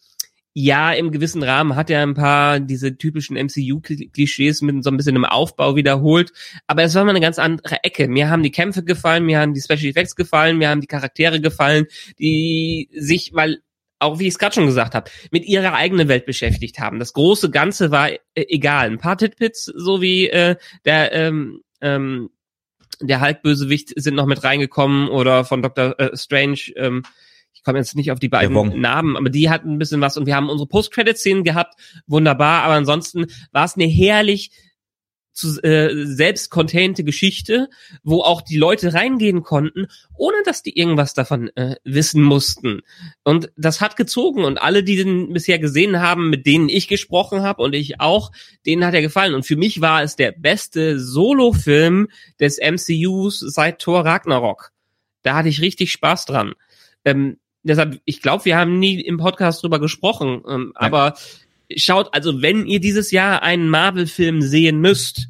[0.60, 5.16] ja, im gewissen Rahmen hat er ein paar diese typischen MCU-Klischees mit so ein bisschen
[5.16, 6.34] im Aufbau wiederholt,
[6.66, 8.08] aber es war mal eine ganz andere Ecke.
[8.08, 11.40] Mir haben die Kämpfe gefallen, mir haben die Special Effects gefallen, mir haben die Charaktere
[11.42, 11.86] gefallen,
[12.18, 13.60] die sich, weil
[14.00, 16.98] auch wie ich es gerade schon gesagt habe, mit ihrer eigenen Welt beschäftigt haben.
[16.98, 18.88] Das große Ganze war äh, egal.
[18.88, 22.32] Ein paar Titbits, so wie äh, der ähm, ähm,
[23.00, 26.00] der Hulk-Bösewicht sind noch mit reingekommen oder von Dr.
[26.00, 27.04] Äh, Strange ähm,
[27.68, 30.38] komme jetzt nicht auf die beiden Namen, aber die hatten ein bisschen was und wir
[30.38, 31.76] haben unsere Post-Credit-Szenen gehabt,
[32.08, 34.52] wunderbar, aber ansonsten war es eine herrlich
[35.34, 37.68] zu, äh, selbst containte Geschichte,
[38.04, 42.84] wo auch die Leute reingehen konnten, ohne dass die irgendwas davon äh, wissen mussten.
[43.26, 47.42] Und das hat gezogen und alle, die den bisher gesehen haben, mit denen ich gesprochen
[47.42, 48.32] habe und ich auch,
[48.66, 49.36] denen hat er gefallen.
[49.36, 52.08] Und für mich war es der beste Solo-Film
[52.40, 54.72] des MCUs seit Thor Ragnarok.
[55.22, 56.54] Da hatte ich richtig Spaß dran.
[57.04, 61.16] Ähm, deshalb, ich glaube, wir haben nie im Podcast drüber gesprochen, ähm, aber
[61.76, 65.30] schaut, also wenn ihr dieses Jahr einen Marvel-Film sehen müsst,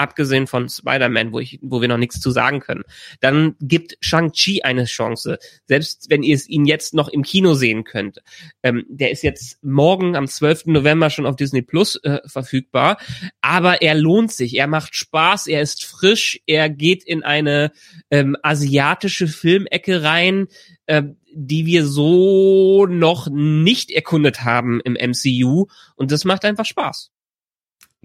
[0.00, 2.82] abgesehen von Spider-Man, wo wo wir noch nichts zu sagen können,
[3.20, 5.38] dann gibt Shang-Chi eine Chance.
[5.66, 8.20] Selbst wenn ihr es ihn jetzt noch im Kino sehen könnt.
[8.62, 10.66] Ähm, der ist jetzt morgen am 12.
[10.66, 12.98] November schon auf Disney Plus äh, verfügbar.
[13.40, 14.56] Aber er lohnt sich.
[14.56, 15.46] Er macht Spaß.
[15.46, 16.40] Er ist frisch.
[16.46, 17.72] Er geht in eine
[18.10, 20.48] ähm, asiatische Filmecke rein,
[20.86, 25.66] äh, die wir so noch nicht erkundet haben im MCU.
[25.94, 27.12] Und das macht einfach Spaß.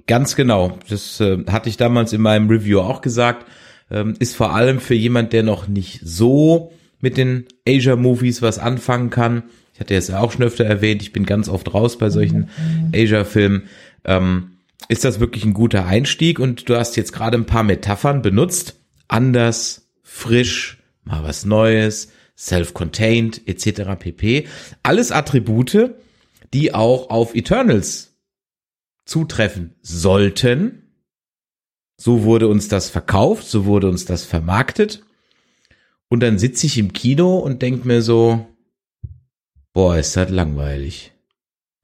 [0.07, 0.77] Ganz genau.
[0.89, 3.45] Das äh, hatte ich damals in meinem Review auch gesagt.
[3.89, 9.09] Ähm, ist vor allem für jemand, der noch nicht so mit den Asia-Movies was anfangen
[9.09, 9.43] kann.
[9.73, 12.49] Ich hatte ja auch schon öfter erwähnt, ich bin ganz oft raus bei solchen
[12.93, 13.63] Asia-Filmen.
[14.05, 14.51] Ähm,
[14.87, 16.39] ist das wirklich ein guter Einstieg?
[16.39, 18.75] Und du hast jetzt gerade ein paar Metaphern benutzt.
[19.07, 23.99] Anders, frisch, mal was Neues, self-contained, etc.
[23.99, 24.47] pp.
[24.83, 25.91] Alles Attribute,
[26.53, 28.14] die auch auf Eternals
[29.05, 30.81] zutreffen sollten.
[31.97, 35.03] So wurde uns das verkauft, so wurde uns das vermarktet.
[36.09, 38.45] Und dann sitze ich im Kino und denk mir so,
[39.73, 41.13] boah, ist das langweilig.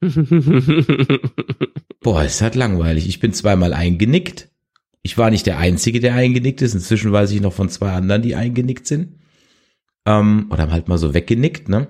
[2.00, 3.08] boah, ist das langweilig.
[3.08, 4.50] Ich bin zweimal eingenickt.
[5.02, 6.74] Ich war nicht der Einzige, der eingenickt ist.
[6.74, 9.18] Inzwischen weiß ich noch von zwei anderen, die eingenickt sind.
[10.04, 11.88] Ähm, oder halt mal so weggenickt, ne?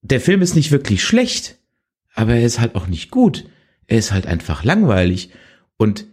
[0.00, 1.58] Der Film ist nicht wirklich schlecht,
[2.14, 3.46] aber er ist halt auch nicht gut
[3.86, 5.30] er ist halt einfach langweilig.
[5.76, 6.06] Und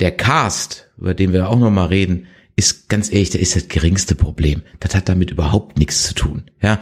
[0.00, 3.68] der Cast, über den wir auch noch mal reden, ist ganz ehrlich, der ist das
[3.68, 4.62] geringste Problem.
[4.80, 6.50] Das hat damit überhaupt nichts zu tun.
[6.60, 6.80] Ja,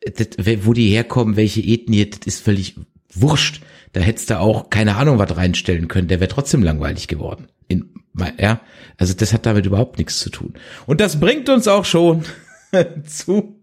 [0.00, 0.28] das,
[0.62, 2.76] wo die herkommen, welche Ethnie, das ist völlig
[3.12, 3.62] wurscht.
[3.92, 6.08] Da hättest du auch keine Ahnung was reinstellen können.
[6.08, 7.48] Der wäre trotzdem langweilig geworden.
[7.68, 7.94] In,
[8.38, 8.60] ja,
[8.96, 10.54] also das hat damit überhaupt nichts zu tun.
[10.86, 12.24] Und das bringt uns auch schon
[13.06, 13.60] zu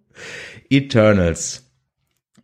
[0.70, 1.71] Eternals.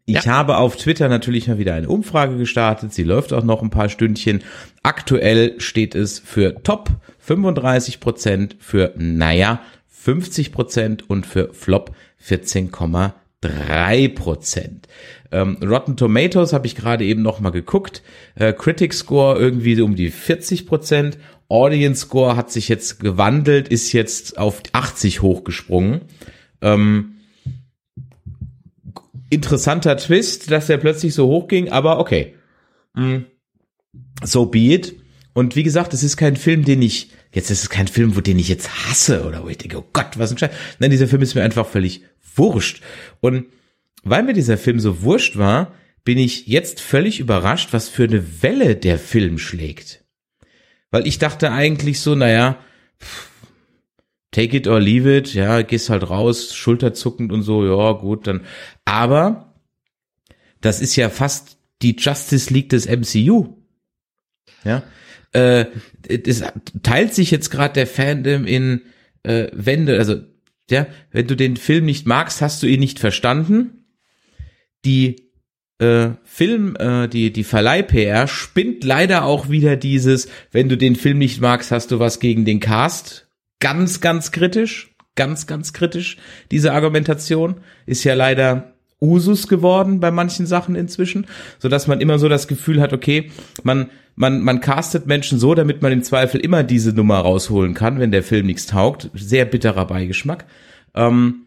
[0.09, 0.25] Ich ja.
[0.25, 2.93] habe auf Twitter natürlich mal wieder eine Umfrage gestartet.
[2.93, 4.41] Sie läuft auch noch ein paar Stündchen.
[4.81, 6.89] Aktuell steht es für Top
[7.19, 11.93] 35 Prozent, für naja 50 Prozent und für Flop
[12.25, 14.87] 14,3 Prozent.
[15.33, 18.01] Ähm, Rotten Tomatoes habe ich gerade eben noch mal geguckt.
[18.35, 21.17] Äh, Critic Score irgendwie um die 40 Prozent.
[21.49, 26.03] Audience Score hat sich jetzt gewandelt, ist jetzt auf 80 hochgesprungen.
[26.61, 27.16] Ähm,
[29.29, 32.35] interessanter Twist, dass der plötzlich so hoch ging, aber okay.
[32.93, 33.17] Mm.
[34.23, 34.95] So be it.
[35.33, 38.21] Und wie gesagt, es ist kein Film, den ich, jetzt ist es kein Film, wo
[38.21, 40.51] den ich jetzt hasse oder wo ich denke, oh Gott, was ein Scheiß.
[40.79, 42.01] Nein, dieser Film ist mir einfach völlig
[42.35, 42.81] wurscht.
[43.19, 43.45] Und
[44.03, 48.41] weil mir dieser Film so wurscht war, bin ich jetzt völlig überrascht, was für eine
[48.41, 50.05] Welle der Film schlägt.
[50.89, 52.57] Weil ich dachte eigentlich so, naja,
[52.99, 53.29] pff,
[54.31, 58.41] take it or leave it, ja, gehst halt raus, schulterzuckend und so, ja, gut, dann.
[58.85, 59.53] Aber
[60.61, 63.55] das ist ja fast die Justice League des MCU.
[64.63, 64.83] Ja.
[65.31, 65.65] Äh,
[66.07, 66.43] es
[66.83, 68.81] teilt sich jetzt gerade der Fandom in
[69.23, 70.21] äh, Wände, also
[70.69, 73.85] ja, wenn du den Film nicht magst, hast du ihn nicht verstanden.
[74.83, 75.27] Die
[75.79, 81.19] äh, Film, äh, die, die Verleih-PR spinnt leider auch wieder dieses, wenn du den Film
[81.19, 83.26] nicht magst, hast du was gegen den Cast
[83.59, 86.17] ganz, ganz kritisch, ganz, ganz kritisch,
[86.51, 87.55] diese Argumentation.
[87.85, 91.27] Ist ja leider Usus geworden bei manchen Sachen inzwischen,
[91.59, 93.31] so dass man immer so das Gefühl hat, okay,
[93.63, 97.99] man, man, man castet Menschen so, damit man im Zweifel immer diese Nummer rausholen kann,
[97.99, 99.11] wenn der Film nichts taugt.
[99.13, 100.45] Sehr bitterer Beigeschmack.
[100.95, 101.43] Ähm,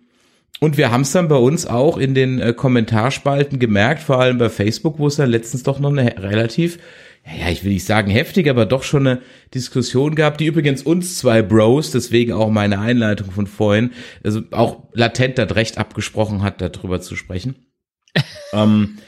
[0.61, 4.38] und wir haben es dann bei uns auch in den äh, Kommentarspalten gemerkt, vor allem
[4.38, 6.79] bei Facebook, wo es dann letztens doch noch eine relativ
[7.24, 9.22] ja, ich will nicht sagen heftig, aber doch schon eine
[9.54, 13.90] Diskussion gab, die übrigens uns zwei Bros, deswegen auch meine Einleitung von vorhin,
[14.24, 17.54] also auch latent das Recht abgesprochen hat, darüber zu sprechen.
[18.52, 18.98] ähm,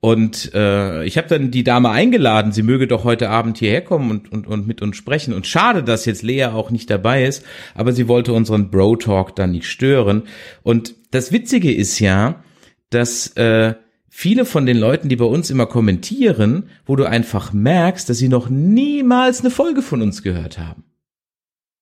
[0.00, 4.10] und äh, ich habe dann die Dame eingeladen, sie möge doch heute Abend hierher kommen
[4.10, 5.34] und, und, und mit uns sprechen.
[5.34, 9.52] Und schade, dass jetzt Lea auch nicht dabei ist, aber sie wollte unseren Bro-Talk dann
[9.52, 10.22] nicht stören.
[10.62, 12.44] Und das Witzige ist ja,
[12.90, 13.74] dass äh,
[14.16, 18.30] viele von den Leuten, die bei uns immer kommentieren, wo du einfach merkst, dass sie
[18.30, 20.84] noch niemals eine Folge von uns gehört haben.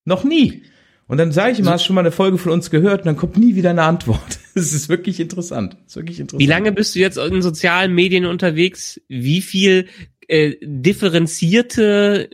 [0.04, 0.64] Noch nie.
[1.06, 3.16] Und dann sage ich immer, hast schon mal eine Folge von uns gehört und dann
[3.16, 4.40] kommt nie wieder eine Antwort.
[4.56, 5.74] Das ist wirklich interessant.
[5.74, 6.40] Das ist wirklich interessant.
[6.40, 9.00] Wie lange bist du jetzt in sozialen Medien unterwegs?
[9.08, 9.88] Wie viel
[10.28, 12.30] äh, differenzierte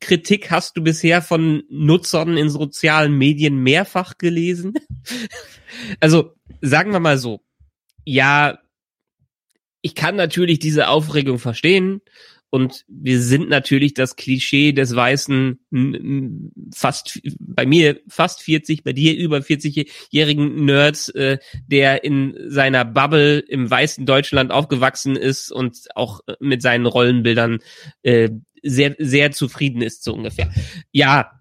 [0.00, 4.74] Kritik hast du bisher von Nutzern in sozialen Medien mehrfach gelesen?
[6.00, 6.32] also
[6.62, 7.40] sagen wir mal so,
[8.04, 8.58] ja,
[9.82, 12.00] ich kann natürlich diese Aufregung verstehen
[12.50, 15.58] Und wir sind natürlich das Klischee des weißen,
[16.74, 23.40] fast, bei mir fast 40, bei dir über 40-jährigen Nerds, äh, der in seiner Bubble
[23.40, 27.58] im weißen Deutschland aufgewachsen ist und auch mit seinen Rollenbildern
[28.02, 28.30] äh,
[28.62, 30.50] sehr, sehr zufrieden ist, so ungefähr.
[30.90, 31.32] Ja,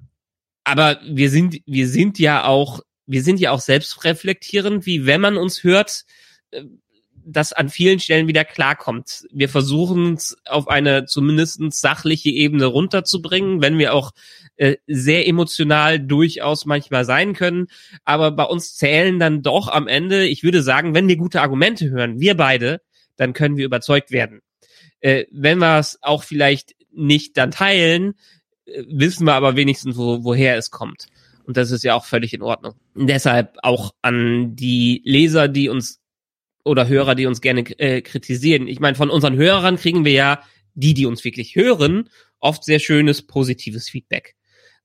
[0.66, 5.38] aber wir sind, wir sind ja auch, wir sind ja auch selbstreflektierend, wie wenn man
[5.38, 6.04] uns hört,
[6.52, 6.64] äh,
[7.28, 9.26] das an vielen Stellen wieder klarkommt.
[9.32, 14.12] Wir versuchen es auf eine zumindest sachliche Ebene runterzubringen, wenn wir auch
[14.56, 17.68] äh, sehr emotional durchaus manchmal sein können.
[18.06, 21.90] Aber bei uns zählen dann doch am Ende, ich würde sagen, wenn wir gute Argumente
[21.90, 22.82] hören, wir beide,
[23.18, 24.42] dann können wir überzeugt werden.
[25.02, 28.14] Äh, wenn wir es auch vielleicht nicht dann teilen,
[28.66, 31.08] äh, wissen wir aber wenigstens, wo, woher es kommt.
[31.44, 32.76] Und das ist ja auch völlig in Ordnung.
[32.96, 36.02] Deshalb auch an die Leser, die uns
[36.68, 38.68] oder Hörer, die uns gerne äh, kritisieren.
[38.68, 40.42] Ich meine, von unseren Hörern kriegen wir ja,
[40.74, 44.36] die, die uns wirklich hören, oft sehr schönes, positives Feedback.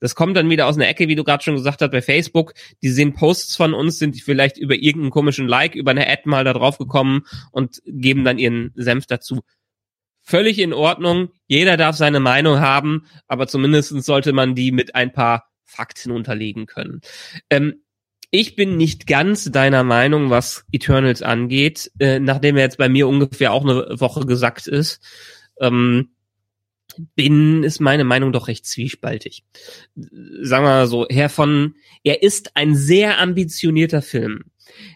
[0.01, 2.55] Das kommt dann wieder aus einer Ecke, wie du gerade schon gesagt hast, bei Facebook.
[2.83, 6.43] Die sehen Posts von uns, sind vielleicht über irgendeinen komischen Like, über eine Ad mal
[6.43, 9.43] da drauf gekommen und geben dann ihren Senf dazu.
[10.21, 11.31] Völlig in Ordnung.
[11.47, 16.67] Jeder darf seine Meinung haben, aber zumindest sollte man die mit ein paar Fakten unterlegen
[16.67, 17.01] können.
[17.49, 17.82] Ähm,
[18.35, 23.07] ich bin nicht ganz deiner Meinung, was Eternals angeht, äh, nachdem er jetzt bei mir
[23.07, 25.01] ungefähr auch eine Woche gesagt ist.
[25.61, 26.09] Ähm,
[27.15, 29.45] bin, ist meine Meinung doch recht zwiespaltig.
[29.95, 34.45] Sagen wir mal so, Herr von, er ist ein sehr ambitionierter Film.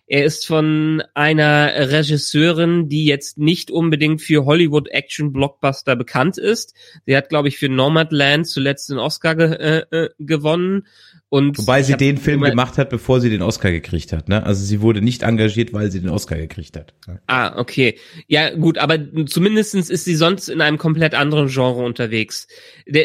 [0.07, 6.75] Er ist von einer Regisseurin, die jetzt nicht unbedingt für Hollywood Action Blockbuster bekannt ist.
[7.05, 10.87] Sie hat, glaube ich, für Nomadland zuletzt den Oscar ge äh, äh gewonnen
[11.28, 14.28] und Wobei sie den Film gemacht hat, bevor sie den Oscar gekriegt hat.
[14.28, 14.44] Ne?
[14.44, 16.94] Also sie wurde nicht engagiert, weil sie den Oscar gekriegt hat.
[17.26, 17.98] Ah, okay.
[18.28, 22.46] Ja, gut, aber zumindestens ist sie sonst in einem komplett anderen Genre unterwegs.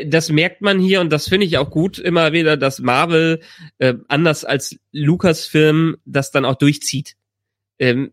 [0.05, 3.41] Das merkt man hier und das finde ich auch gut immer wieder, dass Marvel
[3.79, 7.15] äh, anders als Lucasfilm das dann auch durchzieht.
[7.79, 8.11] Ähm,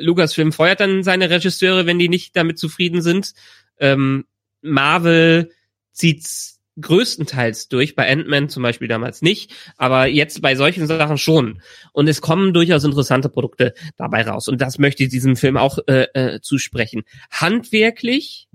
[0.00, 3.34] Lucasfilm feuert dann seine Regisseure, wenn die nicht damit zufrieden sind.
[3.78, 4.24] Ähm,
[4.62, 5.50] Marvel
[5.92, 11.62] zieht's größtenteils durch, bei Ant-Man zum Beispiel damals nicht, aber jetzt bei solchen Sachen schon.
[11.92, 14.48] Und es kommen durchaus interessante Produkte dabei raus.
[14.48, 17.02] Und das möchte ich diesem Film auch äh, äh, zusprechen.
[17.30, 18.48] Handwerklich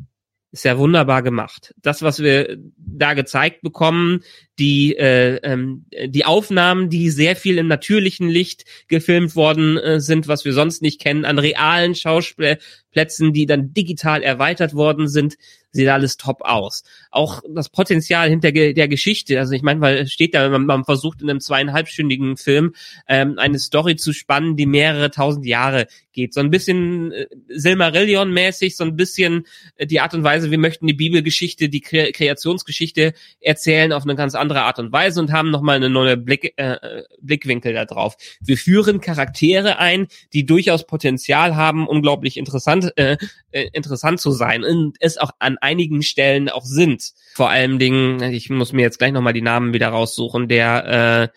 [0.55, 1.75] ist ja wunderbar gemacht.
[1.81, 4.21] Das, was wir da gezeigt bekommen,
[4.59, 10.27] die äh, ähm, die Aufnahmen, die sehr viel im natürlichen Licht gefilmt worden äh, sind,
[10.27, 15.35] was wir sonst nicht kennen, an realen Schauspielplätzen, die dann digital erweitert worden sind,
[15.75, 16.83] sieht alles top aus.
[17.11, 21.21] Auch das Potenzial hinter der Geschichte, also ich meine, weil steht da, man, man, versucht
[21.21, 22.73] in einem zweieinhalbstündigen Film
[23.07, 26.33] ähm, eine Story zu spannen, die mehrere tausend Jahre geht.
[26.33, 30.87] So ein bisschen äh, Silmarillion-mäßig, so ein bisschen äh, die Art und Weise, wir möchten
[30.87, 35.51] die Bibelgeschichte, die Kre Kreationsgeschichte erzählen auf eine ganz andere Art und Weise und haben
[35.51, 38.15] nochmal eine neue Blick, äh, Blickwinkel da drauf.
[38.41, 43.17] Wir führen Charaktere ein, die durchaus Potenzial haben, unglaublich interessant, äh,
[43.51, 47.11] äh interessant zu sein und es auch an einigen Stellen auch sind.
[47.33, 51.31] Vor allen Dingen, ich muss mir jetzt gleich nochmal die Namen wieder raussuchen, der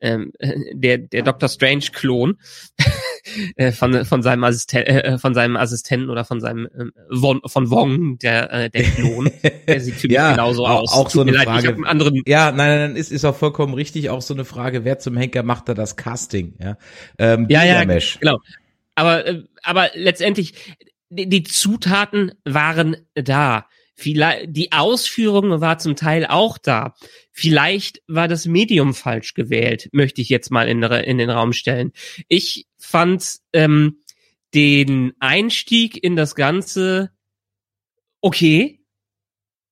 [0.00, 0.26] äh, äh,
[0.72, 2.38] der der Doctor Strange Klon
[3.56, 7.70] äh, von von seinem Assisten äh, von seinem Assistenten oder von seinem äh, von, von
[7.70, 9.30] Wong der äh, der Klon.
[9.66, 10.92] Der sieht für mich ja, genauso auch, aus.
[10.92, 11.76] auch so eine leid, Frage.
[11.84, 14.10] anderen ja nein nein ist ist auch vollkommen richtig.
[14.10, 16.76] Auch so eine Frage wer zum Henker macht da das Casting ja?
[17.18, 18.38] Ähm, ja ja genau.
[18.94, 20.54] Aber äh, aber letztendlich
[21.12, 23.66] die, die Zutaten waren da.
[23.94, 26.94] Vielleicht, die Ausführung war zum Teil auch da.
[27.30, 31.92] Vielleicht war das Medium falsch gewählt, möchte ich jetzt mal in, in den Raum stellen.
[32.26, 34.00] Ich fand ähm,
[34.54, 37.10] den Einstieg in das Ganze
[38.20, 38.80] okay.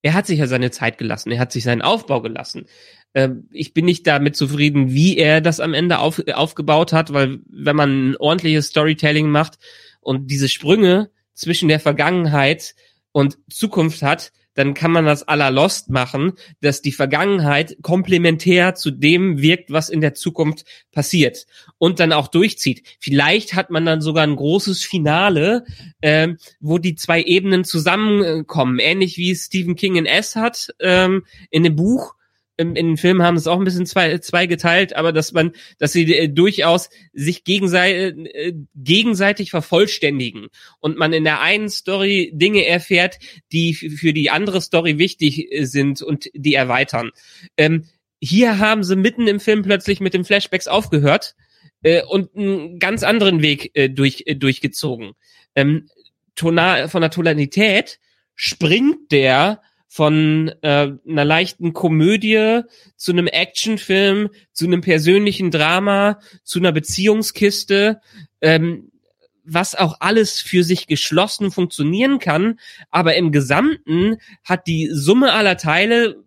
[0.02, 2.66] Er hat sich ja seine Zeit gelassen, er hat sich seinen Aufbau gelassen.
[3.14, 7.40] Ähm, ich bin nicht damit zufrieden, wie er das am Ende auf, aufgebaut hat, weil
[7.48, 9.58] wenn man ein ordentliches Storytelling macht
[10.00, 12.74] und diese Sprünge zwischen der Vergangenheit
[13.12, 18.90] und Zukunft hat, dann kann man das la Lost machen, dass die Vergangenheit komplementär zu
[18.90, 21.46] dem wirkt, was in der Zukunft passiert
[21.78, 22.82] und dann auch durchzieht.
[23.00, 25.64] Vielleicht hat man dann sogar ein großes Finale,
[26.02, 26.28] äh,
[26.60, 31.74] wo die zwei Ebenen zusammenkommen, ähnlich wie Stephen King in S hat ähm, in dem
[31.74, 32.16] Buch
[32.60, 35.92] in den Filmen haben es auch ein bisschen zwei, zwei geteilt, aber dass man, dass
[35.92, 42.66] sie äh, durchaus sich gegenseitig, äh, gegenseitig vervollständigen und man in der einen Story Dinge
[42.66, 43.18] erfährt,
[43.52, 47.10] die für die andere Story wichtig äh, sind und die erweitern.
[47.56, 47.86] Ähm,
[48.20, 51.34] hier haben sie mitten im Film plötzlich mit den Flashbacks aufgehört
[51.82, 55.12] äh, und einen ganz anderen Weg äh, durch, äh, durchgezogen.
[55.54, 55.88] Ähm,
[56.34, 57.98] tonal, von der Tonalität
[58.34, 62.60] springt der von äh, einer leichten Komödie
[62.96, 68.00] zu einem Actionfilm, zu einem persönlichen Drama, zu einer Beziehungskiste,
[68.40, 68.92] ähm,
[69.42, 72.60] was auch alles für sich geschlossen funktionieren kann,
[72.90, 76.22] aber im Gesamten hat die Summe aller Teile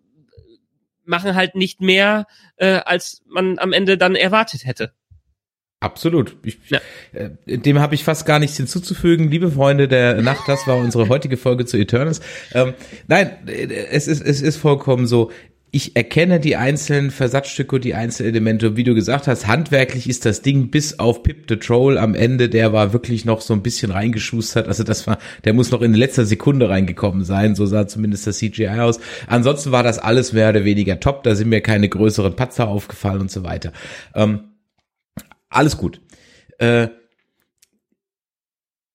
[1.06, 4.92] machen halt nicht mehr, äh, als man am Ende dann erwartet hätte.
[5.84, 6.34] Absolut.
[6.42, 6.80] Ich, ja.
[7.12, 9.30] äh, dem habe ich fast gar nichts hinzuzufügen.
[9.30, 12.22] Liebe Freunde der Nacht, das war unsere heutige Folge zu Eternals.
[12.54, 12.72] Ähm,
[13.06, 13.32] nein,
[13.90, 15.30] es ist, es ist vollkommen so.
[15.72, 18.78] Ich erkenne die einzelnen Versatzstücke, die einzelnen Elemente.
[18.78, 22.48] Wie du gesagt hast, handwerklich ist das Ding bis auf Pip the Troll am Ende,
[22.48, 24.66] der war wirklich noch so ein bisschen reingeschustert.
[24.66, 27.56] Also das war, der muss noch in letzter Sekunde reingekommen sein.
[27.56, 29.00] So sah zumindest das CGI aus.
[29.26, 31.24] Ansonsten war das alles mehr oder weniger top.
[31.24, 33.72] Da sind mir keine größeren Patzer aufgefallen und so weiter.
[34.14, 34.53] Ähm,
[35.54, 36.00] alles gut.
[36.58, 36.88] Äh,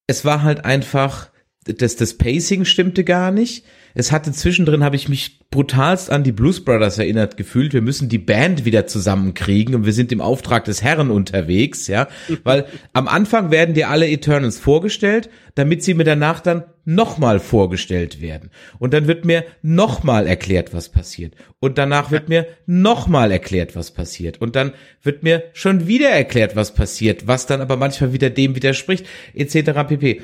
[0.07, 1.31] es war halt einfach,
[1.63, 3.65] das, das Pacing stimmte gar nicht.
[3.93, 7.73] Es hatte zwischendrin, habe ich mich brutalst an die Blues Brothers erinnert gefühlt.
[7.73, 12.07] Wir müssen die Band wieder zusammenkriegen und wir sind im Auftrag des Herrn unterwegs, ja.
[12.43, 18.21] Weil am Anfang werden dir alle Eternals vorgestellt, damit sie mir danach dann nochmal vorgestellt
[18.21, 18.49] werden.
[18.79, 21.35] Und dann wird mir nochmal erklärt, was passiert.
[21.59, 24.41] Und danach wird mir nochmal erklärt, was passiert.
[24.41, 24.73] Und dann
[25.03, 29.71] wird mir schon wieder erklärt, was passiert, was dann aber manchmal wieder dem widerspricht, etc.
[29.87, 30.21] pp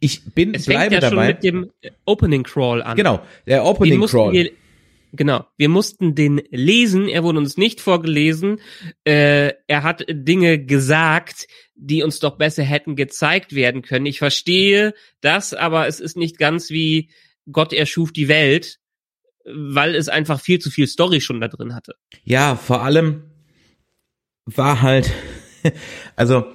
[0.00, 1.16] ich bin, es bleibe fängt ja dabei.
[1.16, 1.70] schon mit dem
[2.04, 2.96] Opening Crawl an.
[2.96, 4.32] Genau, der Opening Crawl.
[4.32, 4.50] Wir,
[5.12, 8.60] genau, wir mussten den lesen, er wurde uns nicht vorgelesen.
[9.04, 14.06] Äh, er hat Dinge gesagt, die uns doch besser hätten gezeigt werden können.
[14.06, 17.10] Ich verstehe das, aber es ist nicht ganz wie
[17.50, 18.78] Gott erschuf die Welt,
[19.44, 21.94] weil es einfach viel zu viel Story schon da drin hatte.
[22.24, 23.24] Ja, vor allem
[24.44, 25.10] war halt,
[26.16, 26.46] also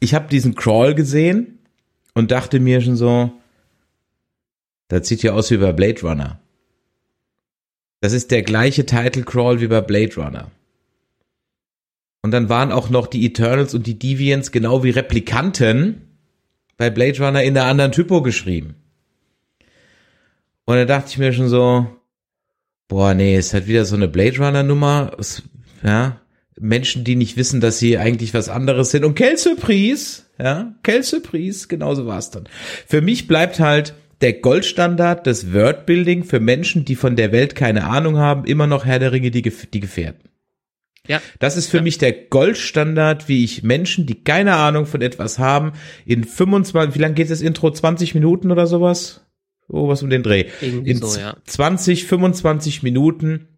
[0.00, 1.55] ich habe diesen Crawl gesehen
[2.16, 3.30] und dachte mir schon so,
[4.88, 6.40] das sieht ja aus wie bei Blade Runner.
[8.00, 10.50] Das ist der gleiche Title Crawl wie bei Blade Runner.
[12.22, 16.08] Und dann waren auch noch die Eternals und die Deviants genau wie Replikanten
[16.78, 18.76] bei Blade Runner in der anderen Typo geschrieben.
[20.64, 21.86] Und da dachte ich mir schon so,
[22.88, 25.14] boah, nee, ist halt wieder so eine Blade Runner Nummer,
[25.82, 26.18] ja,
[26.58, 29.04] Menschen, die nicht wissen, dass sie eigentlich was anderes sind.
[29.04, 32.48] Und quelle Surprise, ja, quelle Surprise, genauso war es dann.
[32.86, 37.84] Für mich bleibt halt der Goldstandard des Wordbuilding für Menschen, die von der Welt keine
[37.84, 40.30] Ahnung haben, immer noch Herr der Ringe, die, die Gefährten.
[41.06, 41.20] Ja.
[41.38, 41.82] Das ist für ja.
[41.82, 45.72] mich der Goldstandard, wie ich Menschen, die keine Ahnung von etwas haben,
[46.04, 47.70] in 25, wie lang geht das Intro?
[47.70, 49.26] 20 Minuten oder sowas?
[49.68, 50.46] Oh, was um den Dreh.
[50.60, 51.36] Irgendwie in so, ja.
[51.44, 53.48] 20, 25 Minuten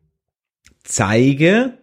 [0.83, 1.79] zeige,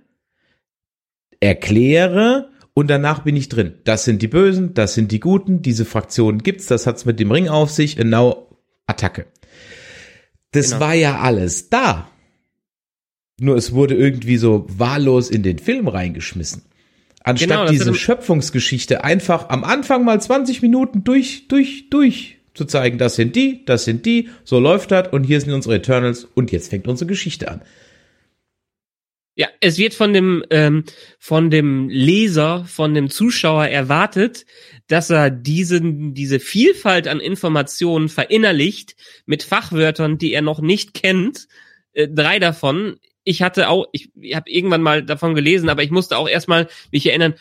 [1.46, 3.76] erkläre und danach bin ich drin.
[3.86, 7.32] Das sind die Bösen, das sind die Guten, diese Fraktionen gibt's, das hat's mit dem
[7.32, 8.50] Ring auf sich, genau
[8.88, 9.28] Attacke.
[10.52, 10.82] Das genau.
[10.82, 12.10] war ja alles da.
[13.40, 16.64] Nur es wurde irgendwie so wahllos in den Film reingeschmissen.
[17.24, 22.98] Anstatt genau, diese Schöpfungsgeschichte einfach am Anfang mal 20 Minuten durch, durch, durch zu zeigen,
[22.98, 26.52] das sind die, das sind die, so läuft das und hier sind unsere Eternals und
[26.52, 27.62] jetzt fängt unsere Geschichte an.
[29.38, 30.86] Ja, es wird von dem ähm,
[31.20, 34.46] von dem Leser, von dem Zuschauer erwartet,
[34.88, 41.48] dass er diesen diese Vielfalt an Informationen verinnerlicht mit Fachwörtern, die er noch nicht kennt.
[41.92, 42.98] Äh, drei davon.
[43.26, 46.70] Ich hatte auch, ich, ich habe irgendwann mal davon gelesen, aber ich musste auch erstmal
[46.92, 47.34] mich erinnern.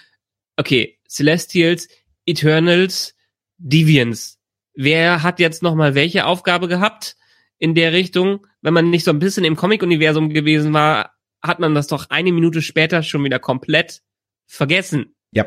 [0.57, 1.89] Okay, Celestials,
[2.27, 3.15] Eternals,
[3.59, 4.41] Deviants.
[4.75, 7.17] Wer hat jetzt noch mal welche Aufgabe gehabt
[7.59, 8.47] in der Richtung?
[8.63, 11.14] Wenn man nicht so ein bisschen im Comic-Universum gewesen war,
[11.45, 14.01] hat man das doch eine Minute später schon wieder komplett
[14.47, 15.15] vergessen.
[15.31, 15.47] Ja.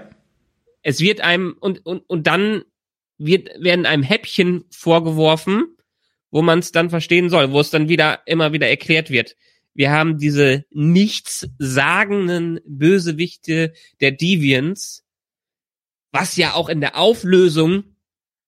[0.84, 2.64] Es wird einem und und und dann
[3.18, 5.76] wird werden einem Häppchen vorgeworfen,
[6.30, 9.36] wo man es dann verstehen soll, wo es dann wieder immer wieder erklärt wird.
[9.74, 15.04] Wir haben diese nichtssagenden Bösewichte der Deviants,
[16.12, 17.96] was ja auch in der Auflösung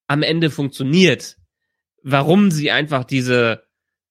[0.08, 1.38] am Ende funktioniert.
[2.02, 3.64] Warum sie einfach diese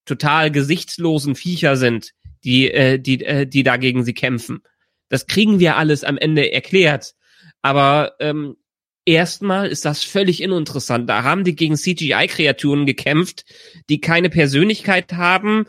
[0.04, 2.14] total gesichtslosen Viecher sind,
[2.44, 4.62] die, äh, die, äh, die dagegen sie kämpfen.
[5.08, 7.14] Das kriegen wir alles am Ende erklärt.
[7.62, 8.56] Aber ähm,
[9.04, 11.08] erstmal ist das völlig ininteressant.
[11.08, 13.44] Da haben die gegen CGI-Kreaturen gekämpft,
[13.88, 15.66] die keine Persönlichkeit haben,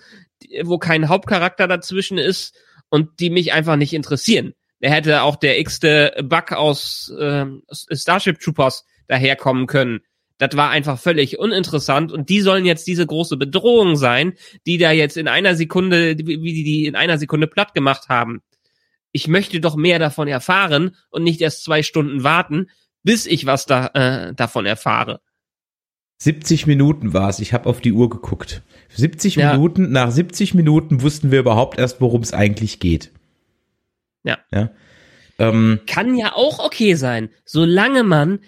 [0.63, 2.55] wo kein Hauptcharakter dazwischen ist
[2.89, 4.53] und die mich einfach nicht interessieren.
[4.81, 10.01] Da hätte auch der x-te Bug aus äh, Starship Troopers daherkommen können.
[10.39, 14.33] Das war einfach völlig uninteressant und die sollen jetzt diese große Bedrohung sein,
[14.65, 18.41] die da jetzt in einer Sekunde, wie die die in einer Sekunde platt gemacht haben.
[19.11, 22.69] Ich möchte doch mehr davon erfahren und nicht erst zwei Stunden warten,
[23.03, 25.19] bis ich was da äh, davon erfahre.
[26.19, 27.39] 70 Minuten war's.
[27.39, 28.61] Ich habe auf die Uhr geguckt.
[28.89, 29.53] 70 Ja.
[29.53, 33.11] Minuten, nach 70 Minuten wussten wir überhaupt erst, worum es eigentlich geht.
[34.23, 34.37] Ja.
[34.53, 34.71] Ja.
[35.37, 38.39] Ähm, Kann ja auch okay sein, solange man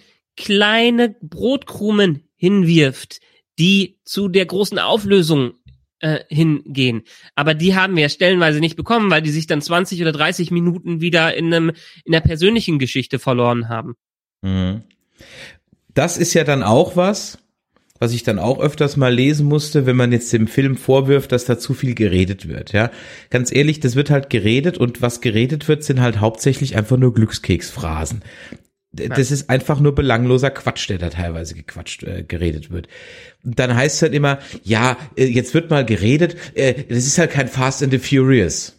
[0.41, 3.19] kleine Brotkrumen hinwirft,
[3.59, 5.53] die zu der großen Auflösung
[5.99, 7.03] äh, hingehen.
[7.35, 10.99] Aber die haben wir stellenweise nicht bekommen, weil die sich dann 20 oder 30 Minuten
[10.99, 11.71] wieder in einem
[12.03, 13.95] in der persönlichen Geschichte verloren haben.
[14.41, 14.81] Mhm.
[15.93, 17.37] Das ist ja dann auch was,
[17.99, 21.45] was ich dann auch öfters mal lesen musste, wenn man jetzt dem Film vorwirft, dass
[21.45, 22.89] da zu viel geredet wird, ja.
[23.29, 27.13] Ganz ehrlich, das wird halt geredet und was geredet wird, sind halt hauptsächlich einfach nur
[27.13, 28.23] Glückskeksphrasen.
[28.93, 32.89] Das ist einfach nur belangloser Quatsch, der da teilweise gequatscht, äh, geredet wird.
[33.43, 37.17] Und dann heißt es halt immer, ja, äh, jetzt wird mal geredet, äh, das ist
[37.17, 38.77] halt kein Fast and the Furious.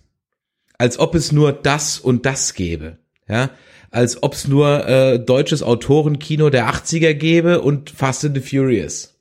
[0.77, 3.51] Als ob es nur das und das gäbe, ja
[3.93, 9.12] als ob es nur äh, deutsches Autorenkino der 80er gäbe und Fast and the Furious.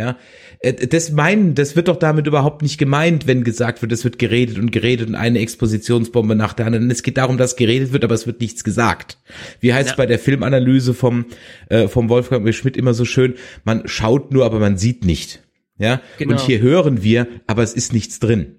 [0.00, 0.16] Ja,
[0.60, 4.18] Äh, das meinen, das wird doch damit überhaupt nicht gemeint, wenn gesagt wird, es wird
[4.18, 6.90] geredet und geredet und eine Expositionsbombe nach der anderen.
[6.90, 9.18] Es geht darum, dass geredet wird, aber es wird nichts gesagt.
[9.60, 9.96] Wie heißt Ja.
[9.96, 11.26] bei der Filmanalyse vom
[11.68, 12.52] äh, vom Wolfgang.
[12.54, 13.34] Schmidt immer so schön:
[13.64, 15.40] Man schaut nur, aber man sieht nicht.
[15.78, 16.32] Ja, Genau.
[16.32, 18.56] und hier hören wir, aber es ist nichts drin.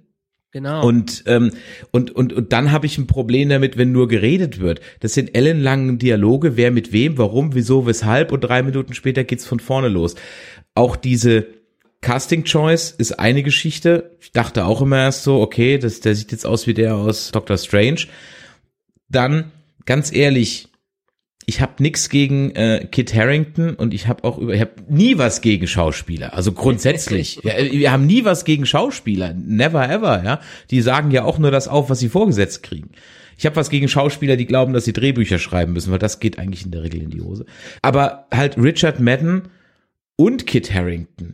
[0.54, 0.86] Genau.
[0.86, 1.52] Und, ähm,
[1.92, 4.82] und, und, und dann habe ich ein Problem damit, wenn nur geredet wird.
[5.00, 9.46] Das sind ellenlangen Dialoge, wer mit wem, warum, wieso, weshalb und drei Minuten später geht's
[9.46, 10.16] von vorne los.
[10.76, 11.48] Auch diese
[12.02, 14.18] Casting Choice ist eine Geschichte.
[14.20, 17.32] Ich dachte auch immer erst so, okay, das, der sieht jetzt aus wie der aus
[17.32, 18.08] Doctor Strange.
[19.08, 19.52] Dann,
[19.86, 20.68] ganz ehrlich,
[21.46, 25.18] ich habe nix gegen äh, Kit Harrington und ich habe auch über, ich habe nie
[25.18, 26.34] was gegen Schauspieler.
[26.34, 30.24] Also grundsätzlich, ja, wir haben nie was gegen Schauspieler, never ever.
[30.24, 30.40] Ja,
[30.72, 32.92] die sagen ja auch nur das auf, was sie vorgesetzt kriegen.
[33.38, 36.38] Ich habe was gegen Schauspieler, die glauben, dass sie Drehbücher schreiben müssen, weil das geht
[36.38, 37.46] eigentlich in der Regel in die Hose.
[37.82, 39.50] Aber halt Richard Madden
[40.22, 41.34] und Kit Harrington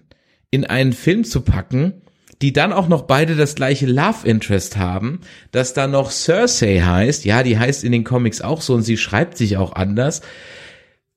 [0.49, 2.03] in einen Film zu packen,
[2.41, 5.19] die dann auch noch beide das gleiche Love Interest haben,
[5.51, 8.95] dass da noch Cersei heißt, ja, die heißt in den Comics auch so und sie
[8.95, 10.21] schreibt sich auch anders.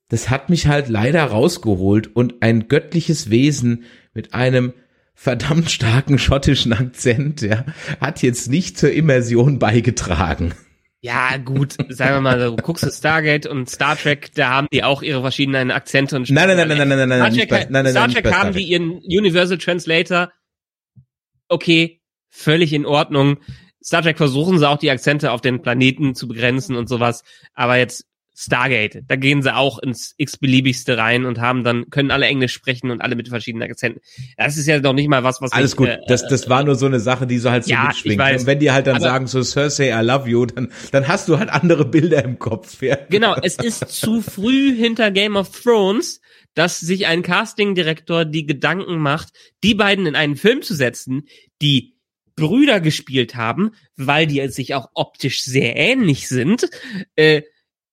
[0.08, 4.72] Das hat mich halt leider rausgeholt und ein göttliches Wesen mit einem
[5.14, 7.66] verdammt starken schottischen Akzent, ja,
[8.00, 10.54] hat jetzt nicht zur Immersion beigetragen.
[11.02, 14.84] Ja, gut, sagen wir mal, du guckst du Stargate und Star Trek, da haben die
[14.84, 17.70] auch ihre verschiedenen Akzente und Nein, nein, nein, nein, nein, nein, nein, Star nein, Trek,
[17.70, 20.32] nein, nein, Star nein, nicht Trek Star haben die ihren Universal Translator.
[21.48, 23.38] Okay, völlig in Ordnung.
[23.82, 27.24] Star Trek versuchen sie auch die Akzente auf den Planeten zu begrenzen und sowas.
[27.54, 28.09] Aber jetzt
[28.42, 32.90] Stargate, da gehen sie auch ins x-beliebigste rein und haben dann, können alle Englisch sprechen
[32.90, 34.00] und alle mit verschiedenen Akzenten.
[34.38, 36.64] Das ist ja noch nicht mal was, was Alles ich, gut, äh, das, das war
[36.64, 38.18] nur so eine Sache, die so halt so Ja, mitschwingt.
[38.18, 38.40] weiß.
[38.42, 41.38] Und wenn die halt dann sagen so Cersei, I love you, dann, dann hast du
[41.38, 42.80] halt andere Bilder im Kopf.
[42.82, 42.96] Ja.
[43.10, 46.20] Genau, es ist zu früh hinter Game of Thrones,
[46.54, 49.28] dass sich ein Castingdirektor die Gedanken macht,
[49.62, 51.26] die beiden in einen Film zu setzen,
[51.60, 51.94] die
[52.36, 56.70] Brüder gespielt haben, weil die sich auch optisch sehr ähnlich sind,
[57.16, 57.42] äh,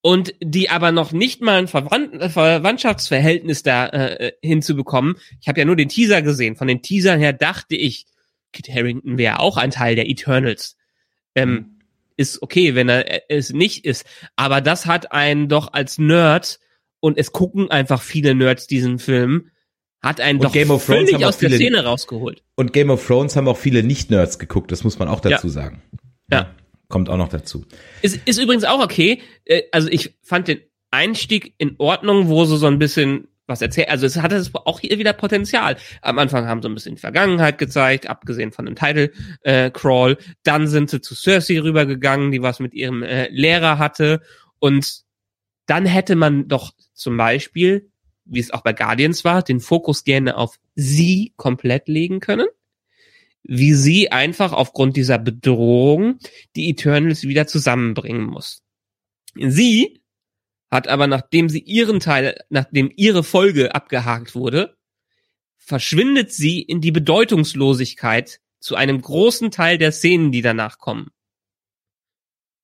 [0.01, 5.15] und die aber noch nicht mal ein Verwandt Verwandtschaftsverhältnis da äh, hinzubekommen.
[5.41, 6.55] Ich habe ja nur den Teaser gesehen.
[6.55, 8.05] Von den Teasern her dachte ich,
[8.53, 10.77] Kit Harrington wäre auch ein Teil der Eternals.
[11.35, 11.79] Ähm,
[12.15, 14.05] ist okay, wenn er äh, es nicht ist.
[14.35, 16.59] Aber das hat einen doch als Nerd,
[16.99, 19.51] und es gucken einfach viele Nerds diesen Film,
[20.01, 22.41] hat einen Und doch Game of Thrones völlig aus der viele- Szene rausgeholt.
[22.55, 25.53] Und Game of Thrones haben auch viele Nicht-Nerds geguckt, das muss man auch dazu Ja.
[25.53, 25.83] sagen.
[26.31, 26.55] Ja.
[26.89, 27.65] Kommt auch noch dazu.
[28.01, 29.21] Ist, ist übrigens auch okay.
[29.45, 30.61] Äh, Also ich fand den
[30.91, 33.89] Einstieg in Ordnung, wo sie so ein bisschen was erzählt.
[33.89, 35.77] Also es hatte es auch hier wieder Potenzial.
[36.01, 39.11] Am Anfang haben sie ein bisschen Vergangenheit gezeigt, abgesehen von dem Title
[39.41, 40.17] äh, Crawl.
[40.43, 44.21] Dann sind sie zu Cersei rübergegangen, die was mit ihrem äh, Lehrer hatte.
[44.59, 45.01] Und
[45.65, 47.89] dann hätte man doch zum Beispiel,
[48.25, 52.47] wie es auch bei Guardians war, den Fokus gerne auf sie komplett legen können.
[53.49, 56.19] Wie sie einfach aufgrund dieser Bedrohung
[56.55, 58.61] die Eternals wieder zusammenbringen muss.
[59.35, 60.01] Sie
[60.69, 64.75] hat aber, nachdem sie ihren Teil, nachdem ihre Folge abgehakt wurde,
[65.57, 71.09] verschwindet sie in die Bedeutungslosigkeit zu einem großen Teil der Szenen, die danach kommen.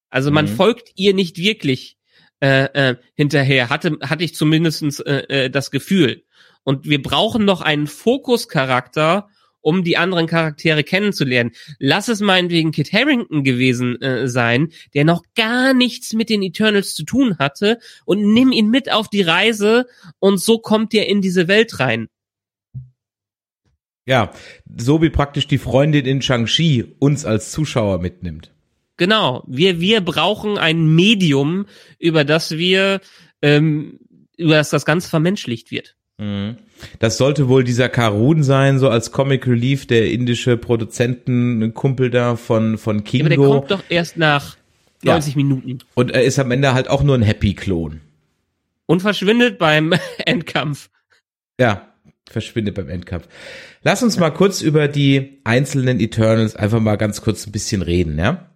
[0.10, 0.50] Also man Mhm.
[0.50, 1.98] folgt ihr nicht wirklich
[2.42, 6.26] äh, äh, hinterher, hatte, hatte ich zumindestens äh, äh, das Gefühl.
[6.64, 9.30] Und wir brauchen noch einen Fokuscharakter,
[9.64, 11.52] um die anderen Charaktere kennenzulernen.
[11.80, 16.94] Lass es meinetwegen Kit Harrington gewesen äh, sein, der noch gar nichts mit den Eternals
[16.94, 19.88] zu tun hatte und nimm ihn mit auf die Reise
[20.20, 22.10] und so kommt er in diese Welt rein.
[24.06, 24.34] Ja,
[24.78, 28.52] so wie praktisch die Freundin in Shang-Chi uns als Zuschauer mitnimmt.
[28.98, 31.66] Genau, wir, wir brauchen ein Medium,
[32.00, 33.00] über das wir,
[33.42, 34.00] ähm,
[34.38, 35.96] über das das Ganze vermenschlicht wird.
[36.18, 36.58] Mhm.
[37.00, 42.78] Das sollte wohl dieser Karun sein, so als Comic Relief, der indische Produzentenkumpel da von,
[42.78, 43.30] von Kingo.
[43.30, 44.58] Ja, aber der kommt doch erst nach
[45.04, 45.38] 90 ja.
[45.38, 45.80] Minuten.
[45.94, 48.02] Und er ist am Ende halt auch nur ein Happy-Klon.
[48.86, 49.94] Und verschwindet beim
[50.26, 50.90] Endkampf.
[51.60, 51.88] Ja,
[52.30, 53.28] verschwindet beim Endkampf.
[53.84, 58.18] Lass uns mal kurz über die einzelnen Eternals einfach mal ganz kurz ein bisschen reden,
[58.18, 58.50] ja?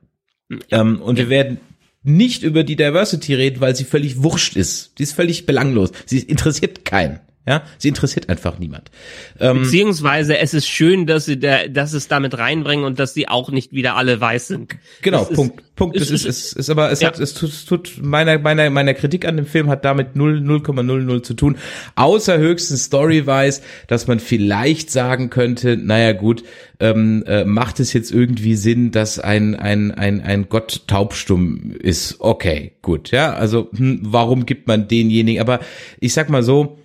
[0.70, 0.82] ja.
[0.82, 1.26] Ähm, und ja.
[1.26, 1.60] wir werden
[2.04, 4.98] nicht über die Diversity reden, weil sie völlig wurscht ist.
[4.98, 5.92] Die ist völlig belanglos.
[6.06, 7.20] Sie interessiert keinen.
[7.48, 8.92] Ja, sie interessiert einfach niemand.
[9.40, 13.30] Ähm, Beziehungsweise es ist schön, dass sie da, dass es damit reinbringen und dass sie
[13.30, 14.76] auch nicht wieder alle weiß sind.
[15.02, 15.62] Genau, das Punkt.
[15.62, 15.96] Ist, Punkt.
[15.96, 17.08] Es ist, ist, ist, aber es ja.
[17.08, 20.40] hat es tut, es tut meiner meiner meiner Kritik an dem Film hat damit 0
[20.40, 21.58] 0,00 zu tun,
[21.96, 26.44] außer höchstens Story-wise, dass man vielleicht sagen könnte, naja gut,
[26.82, 32.18] ähm, äh, macht es jetzt irgendwie Sinn, dass ein ein ein ein Gott taubstumm ist?
[32.20, 35.40] Okay, gut, ja, also hm, warum gibt man denjenigen?
[35.40, 35.62] Aber
[36.02, 36.78] ich sag mal so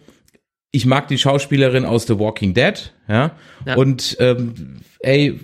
[0.72, 3.76] ich mag die Schauspielerin aus The Walking Dead, ja, ja.
[3.76, 5.38] und ähm, ey,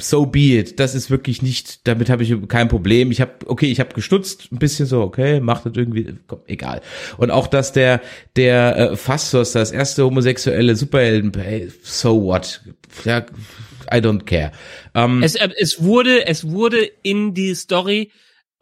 [0.00, 0.80] so be it.
[0.80, 3.10] Das ist wirklich nicht, damit habe ich kein Problem.
[3.10, 6.80] Ich habe, okay, ich habe gestutzt, ein bisschen so, okay, macht das irgendwie, komm, egal.
[7.18, 8.00] Und auch, dass der,
[8.36, 12.62] der äh, Fastos, das erste homosexuelle Superhelden, hey, so what?
[13.04, 13.26] Ja,
[13.92, 14.52] I don't care.
[14.94, 18.10] Ähm, es, äh, es wurde, es wurde in die Story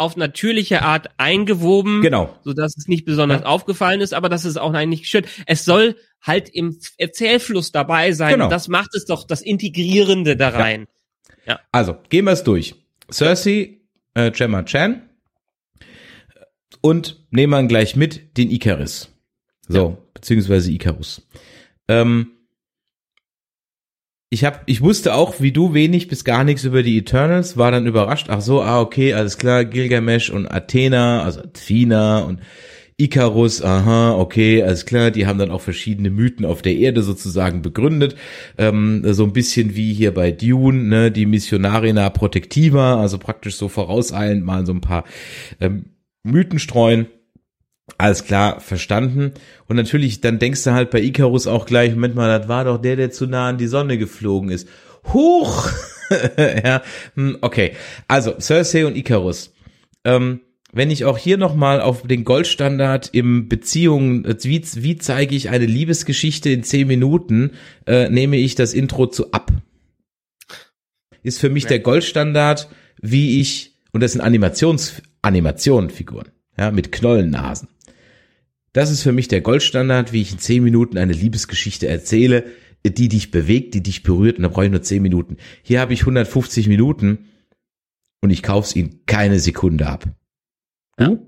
[0.00, 2.34] auf natürliche Art eingewoben, genau.
[2.42, 3.46] so dass es nicht besonders ja.
[3.46, 5.24] aufgefallen ist, aber das ist auch eigentlich schön.
[5.46, 8.32] Es soll halt im Erzählfluss dabei sein.
[8.32, 8.48] Genau.
[8.48, 10.86] Das macht es doch das Integrierende da rein.
[11.46, 11.54] Ja.
[11.54, 11.60] ja.
[11.70, 12.74] Also gehen wir es durch.
[13.12, 13.80] Cersei,
[14.14, 15.02] äh, Gemma Chan
[16.80, 19.14] und nehmen wir gleich mit den Icarus.
[19.68, 19.98] So, ja.
[20.14, 21.28] beziehungsweise Icarus.
[21.88, 22.32] Ähm,
[24.32, 27.72] ich hab, ich wusste auch, wie du, wenig bis gar nichts über die Eternals, war
[27.72, 28.28] dann überrascht.
[28.30, 32.40] Ach so, ah, okay, alles klar, Gilgamesh und Athena, also Athena und
[32.96, 37.62] Icarus, aha, okay, alles klar, die haben dann auch verschiedene Mythen auf der Erde sozusagen
[37.62, 38.14] begründet.
[38.56, 43.68] Ähm, so ein bisschen wie hier bei Dune, ne, die Missionarina Protectiva, also praktisch so
[43.68, 45.04] vorauseilend mal so ein paar
[45.60, 45.86] ähm,
[46.22, 47.06] Mythen streuen.
[47.98, 49.32] Alles klar, verstanden.
[49.66, 52.78] Und natürlich, dann denkst du halt bei Icarus auch gleich, Moment mal, das war doch
[52.78, 54.68] der, der zu nah an die Sonne geflogen ist.
[55.12, 55.70] Huch!
[56.64, 56.82] ja,
[57.14, 57.72] hm, okay.
[58.08, 59.52] Also, Cersei und Icarus.
[60.04, 60.40] Ähm,
[60.72, 65.66] wenn ich auch hier nochmal auf den Goldstandard im Beziehungen, wie, wie zeige ich eine
[65.66, 67.52] Liebesgeschichte in zehn Minuten,
[67.86, 69.50] äh, nehme ich das Intro zu ab.
[71.22, 71.70] Ist für mich ja.
[71.70, 72.68] der Goldstandard,
[73.02, 77.68] wie ich, und das sind Animations, Animationenfiguren, ja, mit Knollennasen.
[78.72, 82.44] Das ist für mich der Goldstandard, wie ich in zehn Minuten eine Liebesgeschichte erzähle,
[82.84, 85.36] die dich bewegt, die dich berührt, und da brauche ich nur zehn Minuten.
[85.62, 87.28] Hier habe ich 150 Minuten
[88.22, 90.04] und ich kauf's ihnen keine Sekunde ab.
[90.96, 91.26] Du?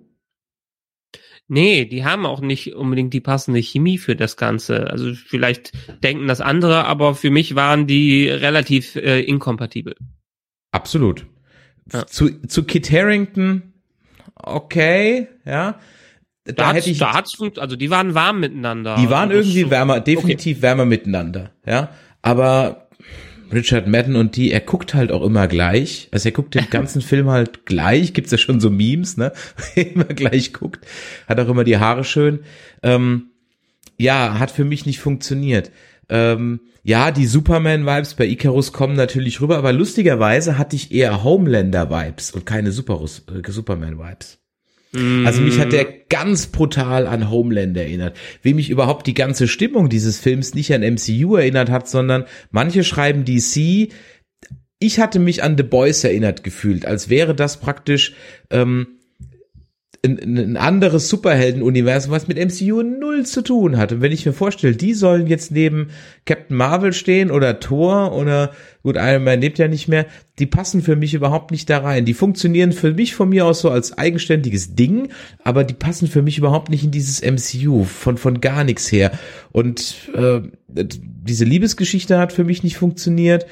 [1.49, 4.90] Nee, die haben auch nicht unbedingt die passende Chemie für das Ganze.
[4.90, 5.72] Also vielleicht
[6.03, 9.97] denken das andere, aber für mich waren die relativ äh, inkompatibel.
[10.70, 11.26] Absolut.
[11.93, 12.07] Ja.
[12.07, 13.74] Zu, zu Kit Harrington,
[14.34, 15.78] okay, ja.
[16.45, 18.97] Da, da hätte ich, da hat's, also die waren warm miteinander.
[18.99, 20.62] Die waren irgendwie wärmer, definitiv okay.
[20.62, 21.90] wärmer miteinander, ja.
[22.20, 22.88] Aber
[23.53, 26.09] Richard Madden und die, er guckt halt auch immer gleich.
[26.11, 28.12] Also er guckt den ganzen Film halt gleich.
[28.14, 29.32] Gibt's ja schon so Memes, ne?
[29.74, 30.86] immer gleich guckt.
[31.28, 32.40] Hat auch immer die Haare schön.
[32.82, 33.30] Ähm,
[33.99, 35.70] ja, hat für mich nicht funktioniert.
[36.09, 42.32] Ähm, ja, die Superman-Vibes bei Icarus kommen natürlich rüber, aber lustigerweise hatte ich eher Homelander-Vibes
[42.32, 44.41] und keine Superus, äh, Superman-Vibes.
[45.24, 48.16] Also mich hat der ganz brutal an Homeland erinnert.
[48.43, 52.84] Wie mich überhaupt die ganze Stimmung dieses Films nicht an MCU erinnert hat, sondern manche
[52.84, 53.90] schreiben DC.
[54.78, 58.14] Ich hatte mich an The Boys erinnert gefühlt, als wäre das praktisch
[58.51, 58.99] ähm,
[60.05, 63.93] ein, ein anderes Superhelden-Universum, was mit MCU null zu tun hat.
[63.93, 65.91] Und wenn ich mir vorstelle, die sollen jetzt neben
[66.27, 68.51] Captain Marvel stehen oder Thor oder
[68.83, 70.07] gut, Iron Man lebt ja nicht mehr,
[70.41, 72.05] die passen für mich überhaupt nicht da rein.
[72.05, 75.11] Die funktionieren für mich von mir aus so als eigenständiges Ding,
[75.45, 79.13] aber die passen für mich überhaupt nicht in dieses MCU von von gar nichts her.
[79.53, 83.47] Und äh, diese Liebesgeschichte hat für mich nicht funktioniert.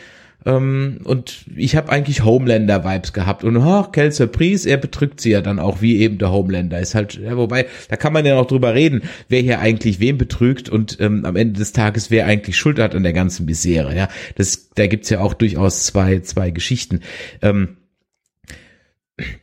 [0.46, 3.44] Ähm, und ich habe eigentlich Homelander-Vibes gehabt.
[3.44, 6.80] Und oh, quelle Surprise, er betrügt sie ja dann auch wie eben der Homelander.
[6.80, 10.18] Ist halt, ja, wobei, da kann man ja noch drüber reden, wer hier eigentlich wen
[10.18, 13.94] betrügt und ähm, am Ende des Tages wer eigentlich Schuld hat an der ganzen Misere.
[13.94, 17.00] Ja, das, da gibt's ja auch durchaus zwei, zwei Geschichten.
[17.42, 17.76] Ähm,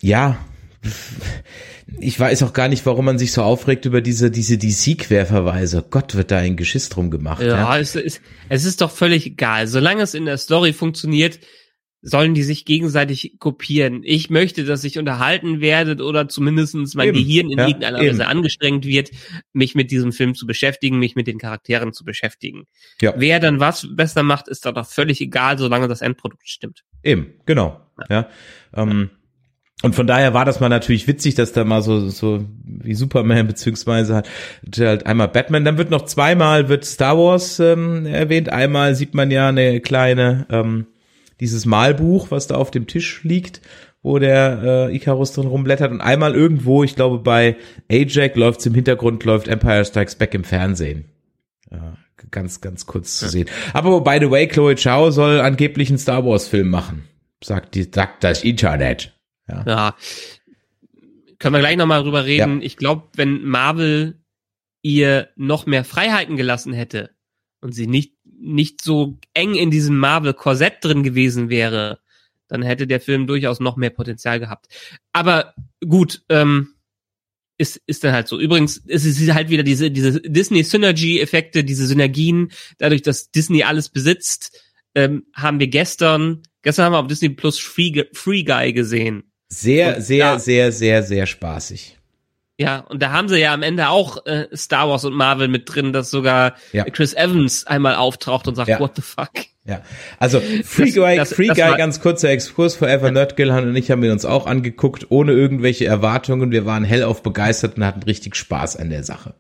[0.02, 0.38] ja
[2.00, 5.86] ich weiß auch gar nicht, warum man sich so aufregt über diese, diese DC-Querverweise.
[5.90, 7.42] Gott, wird da ein Geschiss drum gemacht.
[7.42, 7.80] Ja, ja?
[7.80, 9.68] Es, ist, es ist doch völlig egal.
[9.68, 11.40] Solange es in der Story funktioniert,
[12.02, 14.02] sollen die sich gegenseitig kopieren.
[14.04, 18.10] Ich möchte, dass ich unterhalten werde oder zumindestens mein Eben, Gehirn in ja, irgendeiner eben.
[18.10, 19.12] Weise angestrengt wird,
[19.54, 22.66] mich mit diesem Film zu beschäftigen, mich mit den Charakteren zu beschäftigen.
[23.02, 23.14] Ja.
[23.18, 26.84] Wer dann was besser macht, ist doch völlig egal, solange das Endprodukt stimmt.
[27.04, 27.82] Eben, genau.
[28.10, 28.30] Ja.
[28.74, 29.10] Ähm,
[29.84, 33.46] und von daher war das mal natürlich witzig, dass da mal so, so wie Superman
[33.46, 34.28] beziehungsweise halt,
[34.80, 38.50] halt einmal Batman, dann wird noch zweimal wird Star Wars ähm, erwähnt.
[38.50, 40.88] Einmal sieht man ja eine kleine, ähm,
[41.40, 43.62] dieses Malbuch, was da auf dem Tisch liegt,
[44.02, 45.92] wo der äh, Icarus drin rumblättert.
[45.92, 47.56] Und einmal irgendwo, ich glaube bei
[47.92, 51.06] Ajax läuft's im Hintergrund, läuft Empire Strikes Back im Fernsehen.
[51.70, 51.98] Ja,
[52.32, 53.48] ganz, ganz kurz zu sehen.
[53.74, 57.04] Aber by the way, Chloe Chow soll angeblich einen Star Wars Film machen.
[57.44, 59.14] Sagt die, sagt das Internet.
[59.48, 59.64] Ja.
[59.66, 59.96] Ja.
[61.40, 62.62] Können wir gleich nochmal drüber reden.
[62.62, 64.20] Ich glaube, wenn Marvel
[64.82, 67.12] ihr noch mehr Freiheiten gelassen hätte
[67.62, 72.00] und sie nicht, nicht so eng in diesem Marvel-Korsett drin gewesen wäre,
[72.48, 74.68] dann hätte der Film durchaus noch mehr Potenzial gehabt.
[75.14, 75.54] Aber
[75.86, 76.74] gut, ähm,
[77.58, 78.40] ist, ist dann halt so.
[78.40, 84.62] Übrigens, es ist halt wieder diese, diese Disney-Synergy-Effekte, diese Synergien, dadurch, dass Disney alles besitzt,
[84.96, 89.32] ähm, haben wir gestern, gestern haben wir auf Disney Plus Free, Free Guy gesehen.
[89.50, 90.40] Sehr, Und sehr, ja.
[90.40, 91.98] sehr, sehr, sehr spaßig.
[92.60, 95.74] Ja, und da haben sie ja am Ende auch äh, Star Wars und Marvel mit
[95.74, 96.86] drin, dass sogar Ja.
[96.86, 98.80] Chris Evans einmal auftaucht und sagt, Ja.
[98.80, 99.30] what the fuck?
[99.64, 99.82] Ja,
[100.18, 103.92] also Free Guy, das- Free das Guy, ganz kurzer Exkurs, Forever Nerd Gilhan und ich
[103.92, 106.52] haben wir uns auch angeguckt, ohne irgendwelche Erwartungen.
[106.52, 109.36] Wir waren hellauf begeistert und hatten richtig Spaß an der Sache.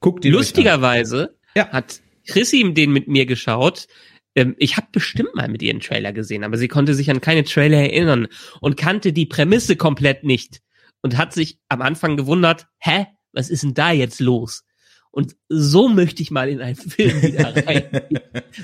[0.00, 1.68] Guckt die Lustigerweise Ja.
[1.68, 3.86] hat Chrissy den mit mir geschaut.
[4.38, 7.20] Ähm, ich habe bestimmt mal mit ihr einen Trailer gesehen, aber sie konnte sich an
[7.20, 8.28] keine Trailer erinnern
[8.60, 10.60] und kannte die Prämisse komplett nicht
[11.02, 14.64] und hat sich am Anfang gewundert, hä, was ist denn da jetzt los?
[15.10, 18.02] Und so möchte ich mal in einen Film wieder rein.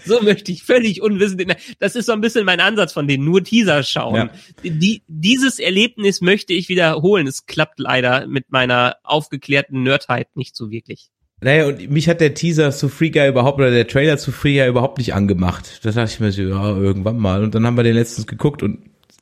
[0.05, 3.25] so möchte ich völlig unwissend in, das ist so ein bisschen mein Ansatz von denen,
[3.25, 4.31] nur Teaser schauen.
[4.63, 7.27] Die, dieses Erlebnis möchte ich wiederholen.
[7.27, 11.11] Es klappt leider mit meiner aufgeklärten Nerdheit nicht so wirklich.
[11.45, 14.55] Naja, und mich hat der Teaser zu Free Guy überhaupt, oder der Trailer zu Free
[14.59, 15.81] Guy überhaupt nicht angemacht.
[15.85, 17.43] Da dachte ich mir so, ja, irgendwann mal.
[17.45, 18.79] Und dann haben wir den letztens geguckt und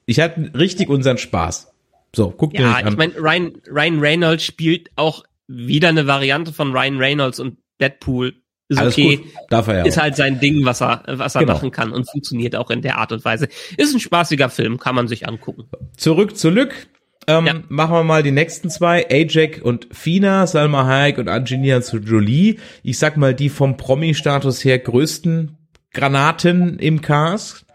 [0.06, 1.72] ich hatte richtig unseren Spaß.
[2.14, 2.94] So, guckt dir Ja, nicht ich an.
[2.96, 8.34] meine, Ryan, Ryan Reynolds spielt auch wieder eine Variante von Ryan Reynolds und Deadpool.
[8.68, 9.16] Ist Alles okay.
[9.16, 10.02] gut, darf er ja Ist auch.
[10.02, 11.54] halt sein Ding, was er, was er Genau.
[11.54, 13.48] machen kann und funktioniert auch in der Art und Weise.
[13.76, 15.64] Ist ein spaßiger Film, kann man sich angucken.
[15.96, 16.86] Zurück zu Lück.
[17.26, 17.54] Ähm, Ja.
[17.68, 19.06] Machen wir mal die nächsten zwei.
[19.10, 22.56] Ajak und Fina, Salma Hayek und Angelina Jolie.
[22.82, 25.56] Ich sag mal, die vom Promi-Status her größten
[25.92, 27.66] Granaten im Cast.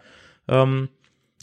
[0.48, 0.88] Ähm,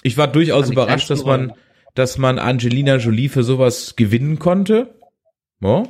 [0.03, 1.53] ich war durchaus überrascht, dass man,
[1.95, 4.95] dass man Angelina Jolie für sowas gewinnen konnte.
[5.61, 5.83] Ja.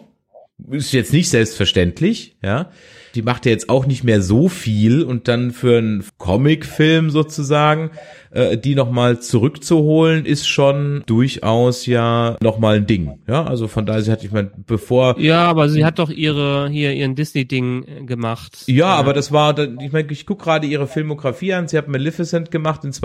[0.72, 2.72] Ist jetzt nicht selbstverständlich, ja.
[3.13, 7.91] Die macht ja jetzt auch nicht mehr so viel und dann für einen Comicfilm sozusagen,
[8.36, 13.19] äh, die nochmal zurückzuholen, ist schon durchaus ja nochmal ein Ding.
[13.27, 16.69] Ja, also von daher, sie hat, ich meine, bevor Ja, aber sie hat doch ihre,
[16.69, 18.63] hier, ihren Disney-Ding äh, gemacht.
[18.67, 21.67] ja, Äh, aber das war, ich meine, ich guck gerade ihre Filmografie an.
[21.67, 22.95] Sie hat Maleficent gemacht in Ja.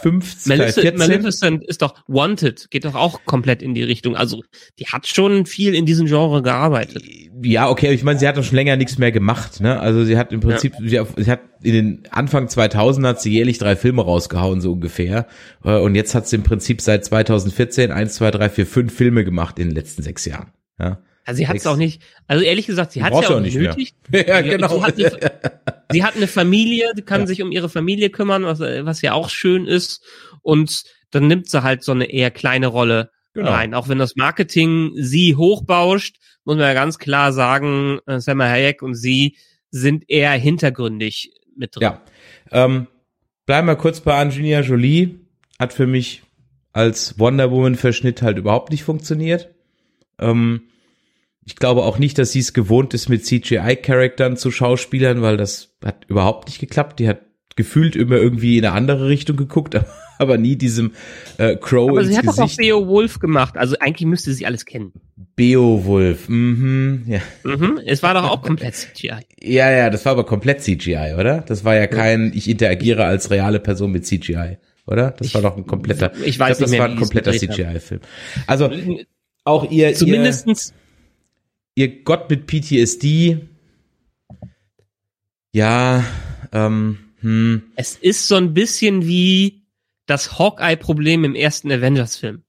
[0.00, 0.98] 2015, Maleficent, 2014.
[0.98, 4.16] Maleficent ist doch Wanted, geht doch auch komplett in die Richtung.
[4.16, 4.42] Also,
[4.78, 7.02] die hat schon viel in diesem Genre gearbeitet.
[7.42, 9.78] Ja, okay, ich meine, sie hat doch schon länger nichts mehr gemacht, ne?
[9.78, 13.58] Also sie hat im Prinzip, sie, sie hat in den Anfang 2000 hat sie jährlich
[13.58, 15.26] drei Filme rausgehauen, so ungefähr.
[15.64, 19.24] Äh, Und jetzt hat sie im Prinzip seit 2014 eins, zwei, drei, vier, fünf Filme
[19.24, 20.52] gemacht in den letzten sechs Jahren.
[20.78, 23.40] Ja, Also sie hat es auch nicht, also ehrlich gesagt, sie hat es ja auch
[23.40, 23.94] nicht nötig.
[24.12, 24.68] ja Sie- genau.
[24.68, 25.32] Sie hat, eine,
[25.92, 27.26] sie hat eine Familie, die kann Ja.
[27.26, 30.02] sich um ihre Familie kümmern, was, was ja auch schön ist.
[30.42, 33.50] Und dann nimmt sie halt so eine eher kleine Rolle Genau.
[33.50, 33.74] rein.
[33.74, 38.82] Auch wenn das Marketing sie hochbauscht, muss man ja ganz klar sagen, äh, Selma Hayek
[38.82, 39.36] und sie
[39.70, 41.82] sind eher hintergründig mit drin.
[41.82, 42.00] Ja.
[42.50, 42.86] Ähm,
[43.48, 45.20] bleiben wir kurz bei Angelina Jolie.
[45.58, 46.22] Hat für mich
[46.74, 49.54] als Wonder Woman Verschnitt halt überhaupt nicht funktioniert.
[50.20, 50.68] Ähm,
[51.46, 55.74] ich glaube auch nicht, dass sie es gewohnt ist, mit CGI-Charaktern zu Schauspielern, weil das
[55.82, 57.00] hat überhaupt nicht geklappt.
[57.00, 57.22] Die hat
[57.58, 59.78] gefühlt immer irgendwie in eine andere Richtung geguckt,
[60.18, 60.92] aber nie diesem
[61.38, 62.58] äh, Crow Aber ins sie hat doch auch Gesicht.
[62.58, 64.92] Beowulf gemacht, also eigentlich müsste sie alles kennen.
[65.34, 66.28] Beowulf.
[66.28, 67.20] Mhm, ja.
[67.42, 67.80] Mhm.
[67.84, 69.10] Es war doch auch komplett CGI.
[69.42, 71.40] ja, ja, das war aber komplett CGI, oder?
[71.40, 75.10] Das war ja kein, ich interagiere als reale Person mit CGI, oder?
[75.10, 77.32] Das war doch ein kompletter, ich weiß glaub, nicht mehr, das war ein kompletter.
[77.32, 78.00] CGI-Film.
[78.46, 78.70] Also
[79.42, 80.72] auch ihr, Zumindestens
[81.74, 83.38] ihr, ihr Gott mit PTSD,
[85.52, 86.04] ja,
[86.52, 89.62] ähm, hm, Es ist so ein bisschen wie
[90.06, 92.42] das Hawkeye-Problem im ersten Avengers-Film.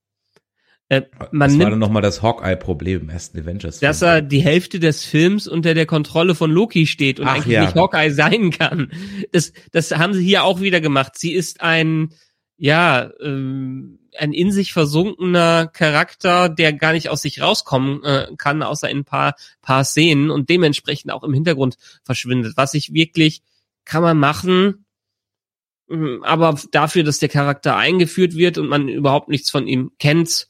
[0.91, 3.79] Äh, man das war dann nochmal das Hawkeye-Problem im ersten Avengers.
[3.79, 7.53] dass er die Hälfte des Films unter der Kontrolle von Loki steht und Ach, eigentlich
[7.53, 7.65] ja.
[7.65, 8.91] nicht Hawkeye sein kann.
[9.31, 11.13] Das, das haben sie hier auch wieder gemacht.
[11.15, 12.13] Sie ist ein,
[12.57, 18.63] ja, ähm, ein in sich versunkener Charakter, der gar nicht aus sich rauskommen äh, kann,
[18.63, 22.53] außer in ein paar, paar Szenen und dementsprechend auch im Hintergrund verschwindet.
[22.57, 23.43] Was ich wirklich
[23.85, 24.85] kann man machen,
[25.89, 30.47] ähm, aber dafür, dass der Charakter eingeführt wird und man überhaupt nichts von ihm kennt,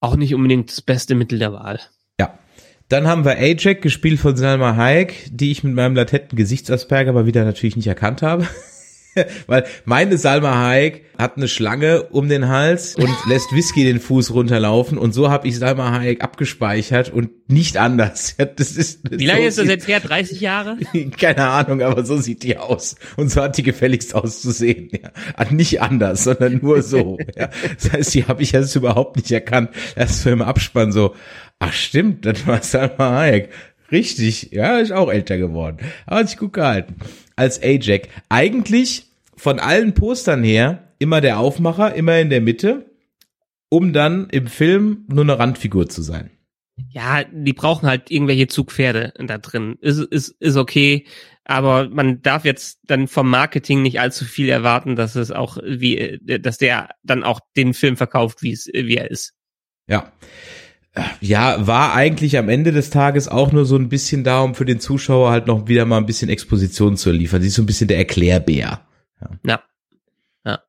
[0.00, 1.80] auch nicht unbedingt das beste Mittel der Wahl.
[2.20, 2.38] Ja.
[2.88, 7.26] Dann haben wir Ajax, gespielt von Salma Hayek, die ich mit meinem latenten Gesichtsasperger aber
[7.26, 8.46] wieder natürlich nicht erkannt habe.
[9.46, 14.32] Weil meine Salma Hayek hat eine Schlange um den Hals und lässt Whisky den Fuß
[14.32, 18.36] runterlaufen und so habe ich Salma Hayek abgespeichert und nicht anders.
[18.56, 20.00] Das ist, Wie lange so ist das jetzt her?
[20.00, 20.78] 30 Jahre?
[21.18, 22.96] Keine Ahnung, aber so sieht die aus.
[23.16, 24.90] Und so hat die gefälligst auszusehen.
[24.90, 25.10] Ja.
[25.50, 27.18] Nicht anders, sondern nur so.
[27.36, 27.50] Ja.
[27.80, 29.70] Das heißt, die habe ich jetzt überhaupt nicht erkannt.
[29.96, 31.14] Erst im Abspann so,
[31.58, 33.50] ach stimmt, das war Salma Hayek.
[33.90, 35.78] Richtig, ja, ist auch älter geworden.
[36.06, 36.96] Aber hat sich gut gehalten.
[37.36, 38.08] Als Ajax.
[38.28, 39.07] Eigentlich
[39.38, 42.90] von allen Postern her immer der Aufmacher, immer in der Mitte,
[43.70, 46.30] um dann im Film nur eine Randfigur zu sein.
[46.90, 49.76] Ja, die brauchen halt irgendwelche Zugpferde da drin.
[49.80, 51.06] Ist, ist, ist okay,
[51.44, 56.20] aber man darf jetzt dann vom Marketing nicht allzu viel erwarten, dass es auch wie,
[56.22, 59.34] dass der dann auch den Film verkauft, wie es, wie er ist.
[59.88, 60.12] Ja
[61.20, 64.64] ja, war eigentlich am Ende des Tages auch nur so ein bisschen da, um für
[64.64, 67.42] den Zuschauer halt noch wieder mal ein bisschen Exposition zu liefern.
[67.42, 68.80] Sie ist so ein bisschen der Erklärbär.
[69.20, 69.30] Ja.
[69.44, 69.62] ja.
[70.44, 70.62] ja.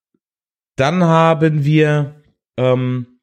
[0.76, 2.16] Dann haben wir
[2.58, 3.20] ähm,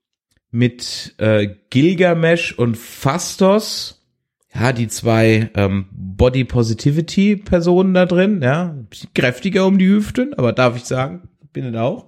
[0.50, 4.06] mit äh, Gilgamesh und Fastos,
[4.54, 10.34] ja, die zwei ähm, Body Positivity Personen da drin, ja, bisschen kräftiger um die Hüften,
[10.34, 12.06] aber darf ich sagen, bin ich auch.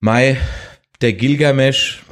[0.00, 0.38] Mai,
[1.00, 2.04] der Gilgamesh,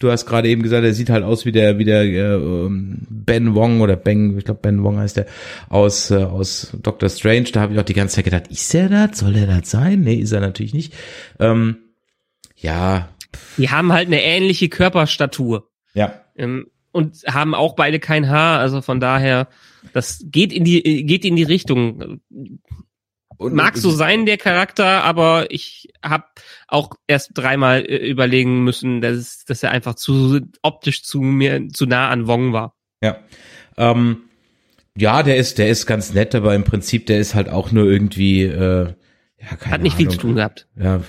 [0.00, 3.54] du hast gerade eben gesagt, er sieht halt aus wie der, wie der äh, Ben
[3.54, 5.26] Wong oder Ben, ich glaube Ben Wong heißt der,
[5.68, 7.50] aus, äh, aus Doctor Strange.
[7.52, 9.18] Da habe ich auch die ganze Zeit gedacht, ist er das?
[9.18, 10.00] Soll er das sein?
[10.00, 10.94] Nee, ist er natürlich nicht.
[11.38, 11.76] Ähm,
[12.56, 13.10] ja.
[13.58, 15.68] Die haben halt eine ähnliche Körperstatur.
[15.94, 16.24] Ja.
[16.34, 19.48] Ähm, und haben auch beide kein Haar, also von daher,
[19.92, 22.20] das geht in die, geht in die Richtung.
[23.38, 26.24] Mag so sein, der Charakter, aber ich habe
[26.70, 31.86] auch erst dreimal äh, überlegen müssen, dass, dass er einfach zu optisch zu mir zu
[31.86, 32.74] nah an Wong war.
[33.02, 33.18] Ja.
[33.76, 34.22] Ähm,
[34.96, 37.86] ja, der ist, der ist ganz nett, aber im Prinzip, der ist halt auch nur
[37.86, 38.94] irgendwie, äh,
[39.38, 39.96] ja, keine Hat nicht Ahnung.
[39.96, 40.68] viel zu tun gehabt.
[40.76, 41.00] Ja,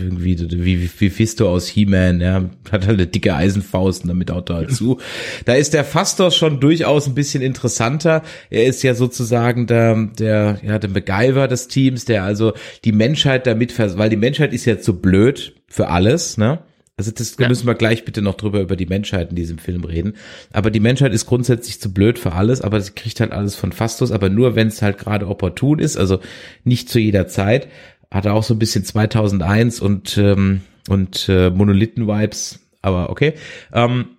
[0.00, 4.30] irgendwie wie, wie, wie Fisto aus He-Man, ja, hat halt eine dicke Eisenfaust und damit
[4.30, 4.98] haut er halt zu.
[5.44, 8.22] Da ist der Fastos schon durchaus ein bisschen interessanter.
[8.50, 12.52] Er ist ja sozusagen der, der, ja, der MacGyver des Teams, der also
[12.84, 16.60] die Menschheit damit, weil die Menschheit ist ja zu blöd für alles, ne?
[17.00, 17.48] Also das ja.
[17.48, 20.16] müssen wir gleich bitte noch drüber über die Menschheit in diesem Film reden.
[20.52, 23.72] Aber die Menschheit ist grundsätzlich zu blöd für alles, aber sie kriegt halt alles von
[23.72, 26.20] Fastos, aber nur wenn es halt gerade opportun ist, also
[26.64, 27.68] nicht zu jeder Zeit
[28.10, 33.34] hatte auch so ein bisschen 2001 und ähm, und äh, Monolithen-Vibes, aber okay.
[33.72, 34.16] Ähm,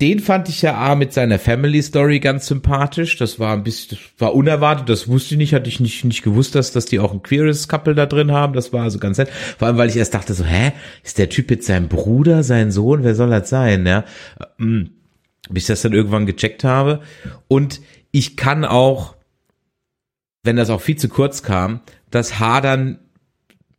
[0.00, 3.16] den fand ich ja A mit seiner Family Story ganz sympathisch.
[3.16, 6.22] Das war ein bisschen, das war unerwartet, das wusste ich nicht, hatte ich nicht, nicht
[6.22, 8.54] gewusst, dass, dass die auch ein queeres Couple da drin haben.
[8.54, 9.30] Das war also ganz nett.
[9.30, 10.72] Vor allem, weil ich erst dachte so, hä,
[11.04, 13.04] ist der Typ jetzt sein Bruder, sein Sohn?
[13.04, 13.86] Wer soll das sein?
[13.86, 14.04] Ja,
[14.58, 14.90] ähm,
[15.48, 17.00] bis ich das dann irgendwann gecheckt habe.
[17.46, 17.80] Und
[18.10, 19.14] ich kann auch,
[20.42, 21.80] wenn das auch viel zu kurz kam,
[22.14, 22.98] das Hadern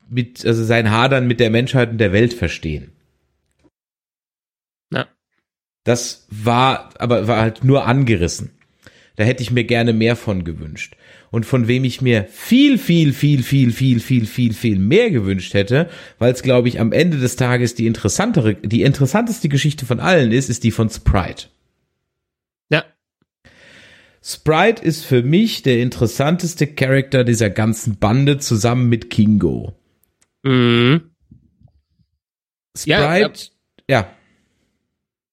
[0.10, 2.92] mit, also sein Hadern mit der Menschheit und der Welt verstehen.
[4.92, 5.08] Ja.
[5.84, 8.52] Das war, aber war halt nur angerissen.
[9.16, 10.98] Da hätte ich mir gerne mehr von gewünscht.
[11.32, 15.54] Und von wem ich mir viel, viel, viel, viel, viel, viel, viel, viel mehr gewünscht
[15.54, 20.00] hätte, weil es, glaube ich, am Ende des Tages die interessantere, die interessanteste Geschichte von
[20.00, 21.48] allen ist, ist die von Sprite.
[24.28, 29.76] Sprite ist für mich der interessanteste Charakter dieser ganzen Bande zusammen mit Kingo.
[30.42, 31.12] Mhm.
[32.76, 33.20] Sprite, ja.
[33.20, 33.32] ja.
[33.88, 34.15] Ja,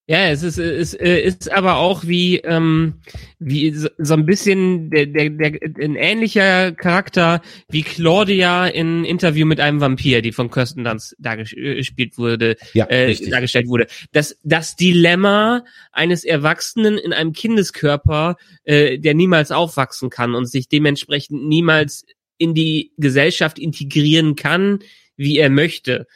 [0.07, 2.95] es ist, es ist aber auch wie, ähm,
[3.39, 9.61] wie so ein bisschen der, der, der, ein ähnlicher Charakter wie Claudia in Interview mit
[9.61, 13.87] einem Vampir, die von Kirsten Dunst dargespielt wurde, ja, äh, dargestellt wurde.
[14.11, 20.69] Das, das Dilemma eines Erwachsenen in einem Kindeskörper, äh, der niemals aufwachsen kann und sich
[20.69, 22.05] dementsprechend niemals
[22.39, 24.81] in die Gesellschaft integrieren kann,
[25.17, 26.09] wie er möchte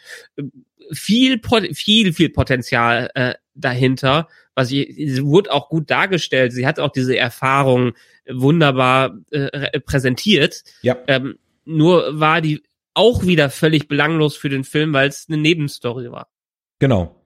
[0.93, 1.41] viel,
[1.73, 4.29] viel, viel Potenzial äh, dahinter.
[4.55, 6.53] Was ich, sie wurde auch gut dargestellt.
[6.53, 7.93] Sie hat auch diese Erfahrung
[8.29, 10.63] wunderbar äh, präsentiert.
[10.83, 10.97] Ja.
[11.07, 12.63] Ähm, nur war die
[12.95, 16.29] auch wieder völlig belanglos für den Film, weil es eine Nebenstory war.
[16.79, 17.23] Genau.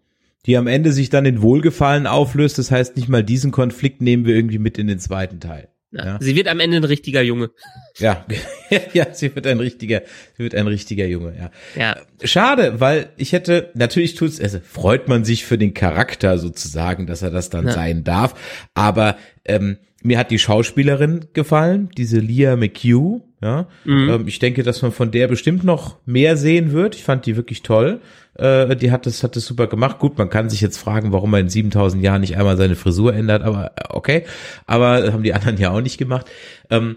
[0.46, 2.58] Die am Ende sich dann in Wohlgefallen auflöst.
[2.58, 5.68] Das heißt, nicht mal diesen Konflikt nehmen wir irgendwie mit in den zweiten Teil.
[5.92, 6.04] Ja.
[6.06, 6.18] Ja.
[6.20, 7.50] Sie wird am Ende ein richtiger Junge.
[7.98, 8.24] Ja,
[8.92, 10.02] ja, sie wird ein richtiger,
[10.36, 11.50] sie wird ein richtiger Junge, ja.
[11.76, 11.96] Ja.
[12.22, 17.22] Schade, weil ich hätte, natürlich tut's, also freut man sich für den Charakter sozusagen, dass
[17.22, 17.72] er das dann Ja.
[17.72, 18.34] sein darf,
[18.74, 23.68] aber ähm, mir hat die Schauspielerin gefallen, diese Leah McHugh, ja.
[23.84, 24.08] Mhm.
[24.10, 26.94] Ähm, ich denke, dass man von der bestimmt noch mehr sehen wird.
[26.94, 28.00] Ich fand die wirklich toll.
[28.34, 29.98] Äh, die hat das, hat das super gemacht.
[29.98, 33.14] Gut, man kann sich jetzt fragen, warum er in 7000 Jahren nicht einmal seine Frisur
[33.14, 34.24] ändert, aber äh, okay.
[34.66, 36.26] Aber haben die anderen ja auch nicht gemacht.
[36.70, 36.96] Ähm,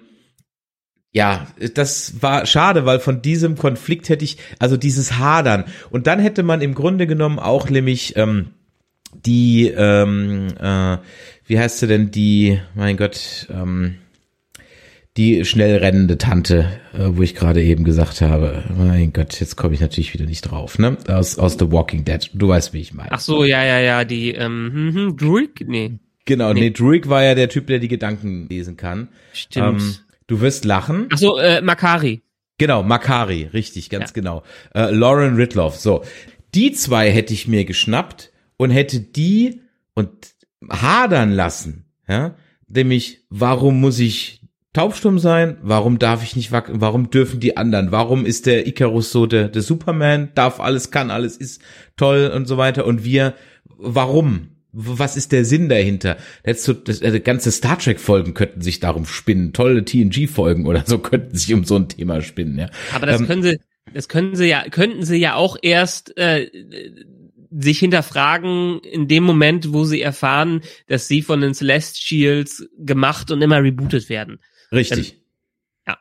[1.12, 5.66] ja, das war schade, weil von diesem Konflikt hätte ich, also dieses Hadern.
[5.92, 8.48] Und dann hätte man im Grunde genommen auch nämlich ähm,
[9.14, 10.98] die, ähm, äh,
[11.46, 13.98] wie heißt sie denn, die, mein Gott, ähm,
[15.18, 19.74] die schnell rennende Tante, äh, wo ich gerade eben gesagt habe, mein Gott, jetzt komme
[19.76, 20.98] ich natürlich wieder nicht drauf, ne?
[21.08, 22.30] Aus, aus The Walking Dead.
[22.34, 23.12] Du weißt, wie ich meine.
[23.12, 25.52] Ach so, ja, ja, ja, die, ähm, hm, hm, Druid?
[25.68, 26.70] Nee, Genau, nee, nee.
[26.72, 29.10] Druig war ja der Typ, der die Gedanken lesen kann.
[29.34, 29.82] stimmt.
[29.82, 29.96] Ähm,
[30.28, 31.08] du wirst lachen.
[31.12, 32.22] Ach so, äh, Makari.
[32.58, 34.14] Genau, Makari, richtig, ganz Ja.
[34.14, 34.44] genau.
[34.74, 36.04] Äh, Lauren Ridloff, so.
[36.56, 39.62] Die zwei hätte ich mir geschnappt und hätte die
[39.96, 40.12] und
[40.70, 42.36] hadern lassen, ja,
[42.70, 44.43] nämlich, warum muss ich
[44.74, 45.58] taubstumm sein?
[45.62, 46.82] Warum darf ich nicht wachsen?
[46.82, 47.92] Warum dürfen die anderen?
[47.92, 50.32] Warum ist der Icarus so der, der Superman?
[50.36, 51.62] Darf alles, kann alles, ist
[51.96, 52.86] toll und so weiter.
[52.86, 53.36] Und wir,
[53.78, 54.50] warum?
[54.76, 56.18] Was ist der Sinn dahinter?
[56.56, 59.54] So, das, äh, ganze Star Trek Folgen könnten sich darum spinnen.
[59.54, 62.70] Tolle TNG Folgen oder so könnten sich um so ein Thema spinnen, ja.
[62.92, 63.60] Aber das Ähm, können sie,
[63.94, 66.50] das können sie ja, könnten sie ja auch erst äh,
[67.52, 73.44] sich hinterfragen in dem Moment, wo sie erfahren, dass sie von den Celestials gemacht und
[73.44, 74.40] immer rebootet werden.
[74.74, 75.18] Richtig.
[75.88, 75.98] ja.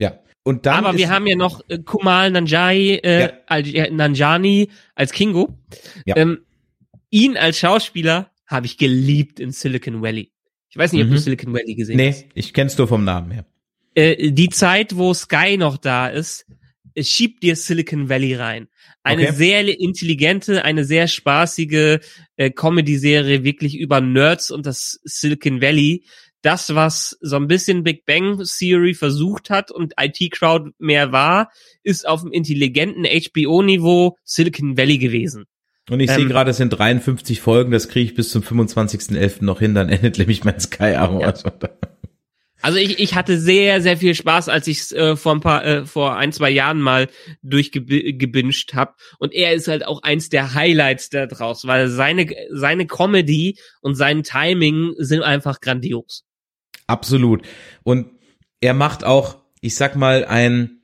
[0.00, 0.18] Ja.
[0.42, 3.32] Und dann Aber wir haben ja noch äh, Kumal Nanjai, äh, Ja.
[3.46, 5.58] als, äh, Nanjani als Kingo.
[6.04, 6.16] Ja.
[6.16, 6.40] Ähm,
[7.10, 10.30] ihn als Schauspieler habe ich geliebt in Silicon Valley.
[10.68, 11.12] Ich weiß nicht, ob Mhm.
[11.12, 12.22] du Silicon Valley gesehen hast.
[12.24, 13.46] Nee, ich kenn's nur vom Namen her.
[13.94, 16.46] äh, die Zeit, wo Sky noch da ist,
[16.94, 18.66] es schiebt dir Silicon Valley rein.
[19.04, 19.32] Eine Okay.
[19.34, 22.00] sehr intelligente, eine sehr spaßige
[22.36, 26.04] äh, Comedy-Serie, wirklich über Nerds und das Silicon Valley.
[26.44, 31.50] Das, was so ein bisschen Big Bang Theory versucht hat und IT-Crowd mehr war,
[31.82, 35.46] ist auf dem intelligenten HBO-Niveau Silicon Valley gewesen.
[35.88, 39.42] Und ich Ähm, sehe gerade, es sind 53 Folgen, das kriege ich bis zum 25.11.
[39.42, 41.20] noch hin, dann endet nämlich mein Sky-Abo.
[41.20, 41.32] Ja.
[42.60, 45.64] Also ich, ich hatte sehr, sehr viel Spaß, als ich es äh, vor ein paar,
[45.66, 47.08] äh, vor ein, zwei Jahren mal
[47.42, 48.94] durchgebinged habe.
[49.18, 53.96] Und er ist halt auch eins der Highlights da draus, weil seine, seine Comedy und
[53.96, 56.24] sein Timing sind einfach grandios.
[56.86, 57.46] Absolut.
[57.82, 58.10] Und
[58.60, 60.82] er macht auch, ich sag mal, ein,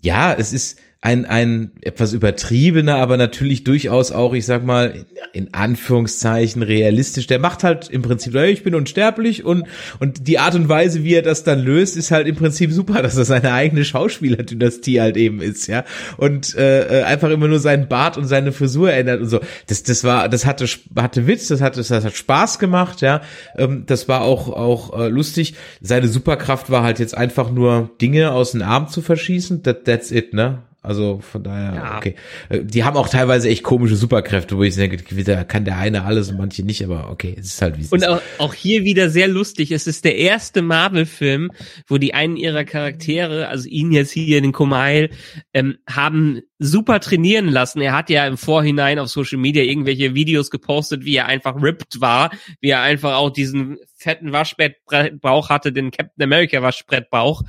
[0.00, 5.54] ja, es ist ein, ein etwas übertriebener, aber natürlich durchaus auch, ich sag mal, in
[5.54, 7.26] Anführungszeichen realistisch.
[7.26, 9.64] Der macht halt im Prinzip, ich bin unsterblich und,
[9.98, 13.00] und die Art und Weise, wie er das dann löst, ist halt im Prinzip super,
[13.02, 15.84] dass er seine eigene Schauspielerdynastie halt eben ist, ja.
[16.18, 19.40] Und äh, äh, einfach immer nur seinen Bart und seine Frisur ändert und so.
[19.68, 23.22] Das, das war, das hatte, hatte Witz, das hat, das hat Spaß gemacht, ja.
[23.56, 25.54] Ähm, das war auch, auch äh, lustig.
[25.80, 29.62] Seine Superkraft war halt jetzt einfach nur Dinge aus dem Arm zu verschießen.
[29.62, 30.64] That, that's it, ne?
[30.82, 31.96] Also von daher, Ja.
[31.98, 32.14] okay.
[32.48, 36.04] Äh, Die haben auch teilweise echt komische Superkräfte, wo ich denke, da kann der eine
[36.04, 38.08] alles und manche nicht, aber okay, es ist halt wie es Und ist.
[38.08, 39.72] auch, auch hier wieder sehr lustig.
[39.72, 41.50] Es ist der erste Marvel-Film,
[41.86, 45.10] wo die einen ihrer Charaktere, also ihn jetzt hier, den Kumail,
[45.52, 47.80] ähm, haben super trainieren lassen.
[47.80, 52.00] Er hat ja im Vorhinein auf Social Media irgendwelche Videos gepostet, wie er einfach ripped
[52.00, 57.42] war, wie er einfach auch diesen fetten Waschbrettbauch hatte, den Captain America Waschbrettbauch.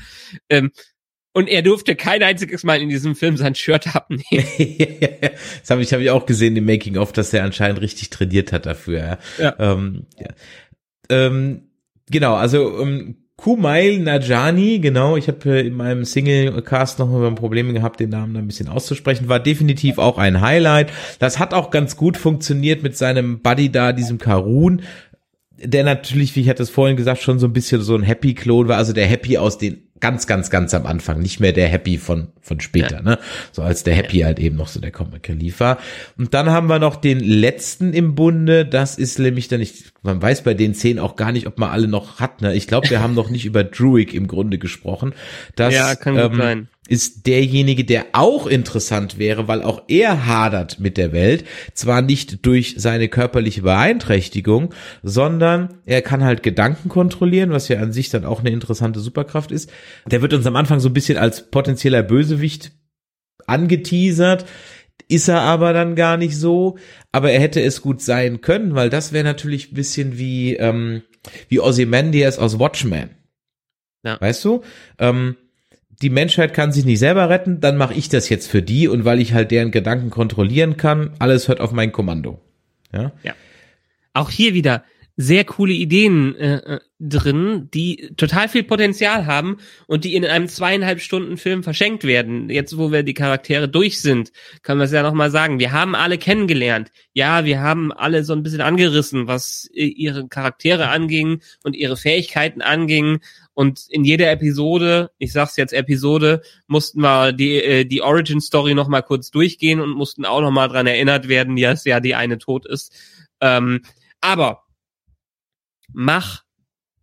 [0.50, 0.72] Ähm,
[1.34, 4.24] und er durfte kein einziges Mal in diesem Film sein Shirt abnehmen.
[5.62, 8.52] das habe ich, hab ich auch gesehen im Making of, dass er anscheinend richtig trainiert
[8.52, 9.18] hat dafür.
[9.38, 9.56] Ja.
[9.58, 10.28] Ähm, ja.
[11.10, 11.70] Ähm,
[12.10, 17.74] genau, also ähm, Kumail Najani, genau, ich habe äh, in meinem Single-Cast noch mal Probleme
[17.74, 20.92] gehabt, den Namen da ein bisschen auszusprechen, war definitiv auch ein Highlight.
[21.18, 24.84] Das hat auch ganz gut funktioniert mit seinem Buddy da, diesem Karun,
[25.58, 28.68] der natürlich, wie ich hatte es vorhin gesagt, schon so ein bisschen so ein Happy-Klon
[28.68, 31.98] war, also der Happy aus den ganz, ganz, ganz am Anfang, nicht mehr der Happy
[31.98, 33.20] von, von später, ne?
[33.52, 35.78] So als der Happy halt eben noch so der Comic Relief war.
[36.18, 40.22] Und dann haben wir noch den letzten im Bunde, das ist nämlich dann, ich, man
[40.22, 42.54] weiß bei den zehn auch gar nicht, ob man alle noch hat, ne?
[42.54, 45.14] Ich glaube, wir haben noch nicht über Druig im Grunde gesprochen.
[45.56, 46.68] Das, Ja, kann gut ähm, sein.
[46.88, 51.46] Ist derjenige, der auch interessant wäre, weil auch er hadert mit der Welt.
[51.74, 54.74] Zwar nicht durch seine körperliche Beeinträchtigung,
[55.04, 59.52] sondern er kann halt Gedanken kontrollieren, was ja an sich dann auch eine interessante Superkraft
[59.52, 59.72] ist.
[60.10, 62.72] Der wird uns am Anfang so ein bisschen als potenzieller Bösewicht
[63.46, 64.46] angeteasert.
[65.08, 66.78] Ist er aber dann gar nicht so.
[67.12, 71.04] Aber er hätte es gut sein können, weil das wäre natürlich ein bisschen wie, ähm,
[71.48, 73.12] Wie Ozymandias aus Watchmen.
[74.04, 74.20] Ja.
[74.20, 74.62] Weißt du?
[74.98, 75.36] Ähm,
[76.02, 79.06] die Menschheit kann sich nicht selber retten, dann mache ich das jetzt für die und
[79.06, 82.40] weil ich halt deren Gedanken kontrollieren kann, alles hört auf mein Kommando.
[82.94, 83.12] Ja.
[84.14, 84.84] Auch hier wieder
[85.18, 90.48] sehr coole Ideen äh, äh, drin, die total viel Potenzial haben und die in einem
[90.48, 92.50] zweieinhalb Stunden Film verschenkt werden.
[92.50, 94.32] Jetzt, wo wir die Charaktere durch sind,
[94.64, 95.60] kann man es ja nochmal sagen.
[95.60, 96.92] Wir haben alle kennengelernt.
[97.14, 101.98] Ja, wir haben alle so ein bisschen angerissen, was äh, ihre Charaktere anging und ihre
[101.98, 103.20] Fähigkeiten anging.
[103.54, 108.74] Und in jeder Episode, ich sag's jetzt Episode, mussten wir die, äh, die Origin Story
[108.74, 112.66] nochmal kurz durchgehen und mussten auch nochmal dran erinnert werden, dass ja die eine tot
[112.66, 112.94] ist.
[113.42, 113.82] Ähm,
[114.22, 114.64] aber
[115.92, 116.44] mach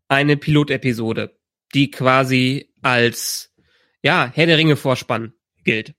[0.09, 1.37] eine Pilotepisode,
[1.75, 3.53] die quasi als
[4.03, 5.35] ja Herr der Ringe Vorspann
[5.65, 5.95] gilt.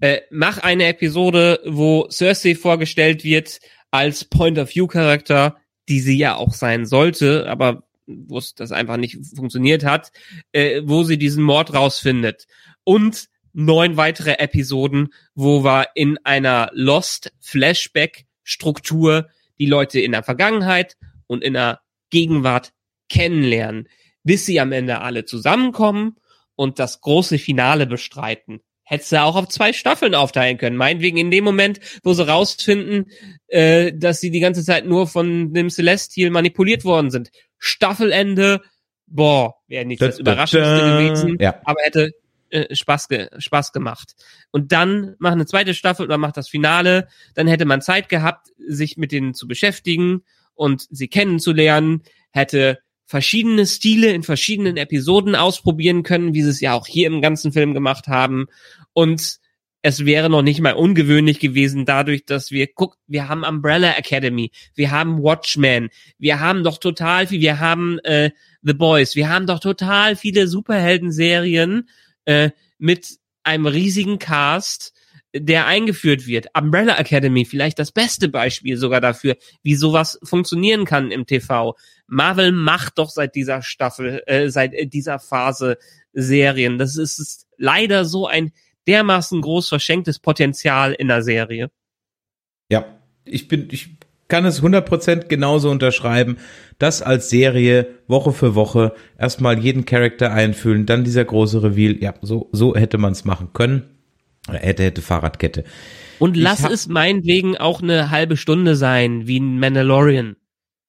[0.00, 3.58] Äh, mach eine Episode, wo Cersei vorgestellt wird
[3.90, 5.56] als Point of View Charakter,
[5.88, 10.10] die sie ja auch sein sollte, aber wo es das einfach nicht funktioniert hat,
[10.52, 12.46] äh, wo sie diesen Mord rausfindet
[12.84, 19.28] und neun weitere Episoden, wo wir in einer Lost Flashback Struktur
[19.58, 20.96] die Leute in der Vergangenheit
[21.26, 21.80] und in der
[22.10, 22.72] Gegenwart
[23.08, 23.88] kennenlernen,
[24.22, 26.16] bis sie am Ende alle zusammenkommen
[26.54, 28.60] und das große Finale bestreiten.
[28.90, 30.76] Hättest du auch auf zwei Staffeln aufteilen können.
[30.76, 33.10] Meinetwegen in dem Moment, wo sie rausfinden,
[33.48, 37.28] äh, dass sie die ganze Zeit nur von dem Celestial manipuliert worden sind.
[37.58, 38.62] Staffelende,
[39.06, 41.60] boah, wäre nicht das Da, da, Überraschendste gewesen, Ja.
[41.64, 42.12] aber hätte
[42.48, 44.14] äh, Spaß, ge Spaß gemacht.
[44.52, 48.48] Und dann mach eine zweite Staffel oder mach das Finale, dann hätte man Zeit gehabt,
[48.56, 50.22] sich mit denen zu beschäftigen
[50.54, 52.78] und sie kennenzulernen, hätte
[53.08, 57.52] verschiedene Stile in verschiedenen Episoden ausprobieren können, wie sie es ja auch hier im ganzen
[57.52, 58.48] Film gemacht haben.
[58.98, 59.38] Und
[59.80, 64.50] es wäre noch nicht mal ungewöhnlich gewesen, dadurch, dass wir, guck, wir haben Umbrella Academy,
[64.74, 68.32] wir haben Watchmen, wir haben doch total viel, wir haben äh,
[68.62, 71.88] The Boys, wir haben doch total viele Superhelden-Serien
[72.24, 74.92] äh, mit einem riesigen Cast,
[75.32, 76.48] der eingeführt wird.
[76.58, 81.76] Umbrella Academy, vielleicht das beste Beispiel sogar dafür, wie sowas funktionieren kann im TV.
[82.08, 85.78] Marvel macht doch seit dieser Staffel, äh, seit äh, dieser Phase
[86.12, 86.78] Serien.
[86.78, 88.50] Das ist, ist leider so ein
[88.88, 91.70] dermaßen groß verschenktes Potenzial in der Serie.
[92.70, 92.84] Ja,
[93.24, 96.36] ich bin, ich kann es 100% genauso unterschreiben.
[96.78, 101.96] Das als Serie Woche für Woche erstmal jeden Charakter einfühlen, dann dieser große Reveal.
[102.00, 103.84] Ja, so, so hätte man es machen können.
[104.48, 105.64] Oder Hätte, hätte Fahrradkette.
[106.18, 110.36] Und lass es meinetwegen auch eine halbe Stunde sein, wie ein Mandalorian.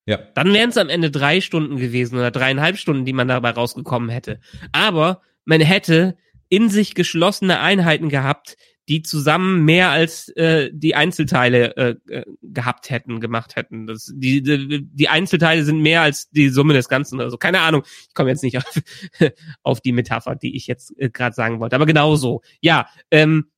[0.06, 0.18] Ja.
[0.34, 4.08] Dann wären es am Ende drei Stunden gewesen oder dreieinhalb Stunden, die man dabei rausgekommen
[4.08, 4.40] hätte.
[4.72, 6.16] Aber man hätte
[6.50, 8.56] in sich geschlossene Einheiten gehabt,
[8.90, 13.86] die zusammen mehr als äh, die Einzelteile äh, äh, gehabt hätten, gemacht hätten.
[13.86, 17.20] Das, die, die, die Einzelteile sind mehr als die Summe des Ganzen.
[17.20, 17.84] Also keine Ahnung.
[18.08, 18.64] Ich komme jetzt nicht auf,
[19.62, 21.76] auf die Metapher, die ich jetzt äh, gerade sagen wollte.
[21.76, 22.42] Aber genauso.
[22.60, 23.52] Ja, ähm,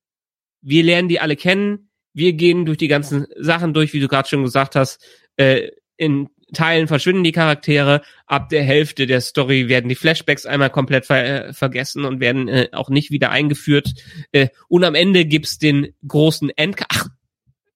[0.61, 1.91] wir lernen die alle kennen.
[2.13, 5.03] Wir gehen durch die ganzen Sachen durch, wie du gerade schon gesagt hast.
[5.37, 8.03] Äh, in Teilen verschwinden die Charaktere.
[8.27, 12.49] Ab der Hälfte der Story werden die Flashbacks einmal komplett ver äh, vergessen und werden
[12.49, 13.93] äh, auch nicht wieder eingeführt.
[14.33, 16.77] Äh, und am Ende gibt's den großen End.
[16.89, 17.07] Ach,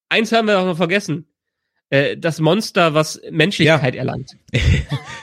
[0.08, 1.26] eins haben wir doch noch vergessen.
[1.90, 4.32] Äh, das Monster, was Menschlichkeit erlangt.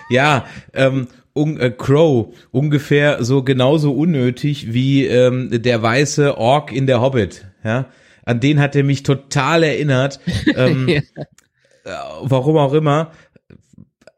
[0.09, 6.87] Ja, ähm, un, äh, Crow, ungefähr so genauso unnötig wie ähm, der weiße Ork in
[6.87, 7.45] der Hobbit.
[7.63, 7.89] Ja,
[8.25, 10.19] an den hat er mich total erinnert.
[10.55, 10.99] Ähm, Ja.
[11.85, 13.11] äh, warum auch immer.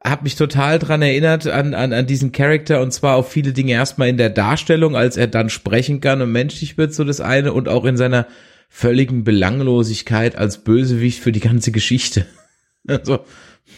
[0.06, 3.72] Hab mich total dran erinnert an, an, an diesen Charakter und zwar auf viele Dinge
[3.72, 7.54] erstmal in der Darstellung, als er dann sprechen kann und menschlich wird, so das eine,
[7.54, 8.28] und auch in seiner
[8.70, 12.26] völligen Belanglosigkeit als Bösewicht für die ganze Geschichte.
[12.88, 13.26] Also,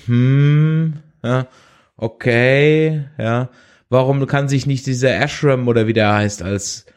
[0.05, 1.47] hm, ja,
[1.95, 3.49] okay, ja.
[3.87, 6.87] Warum kann sich nicht dieser Ashram oder wie der heißt als,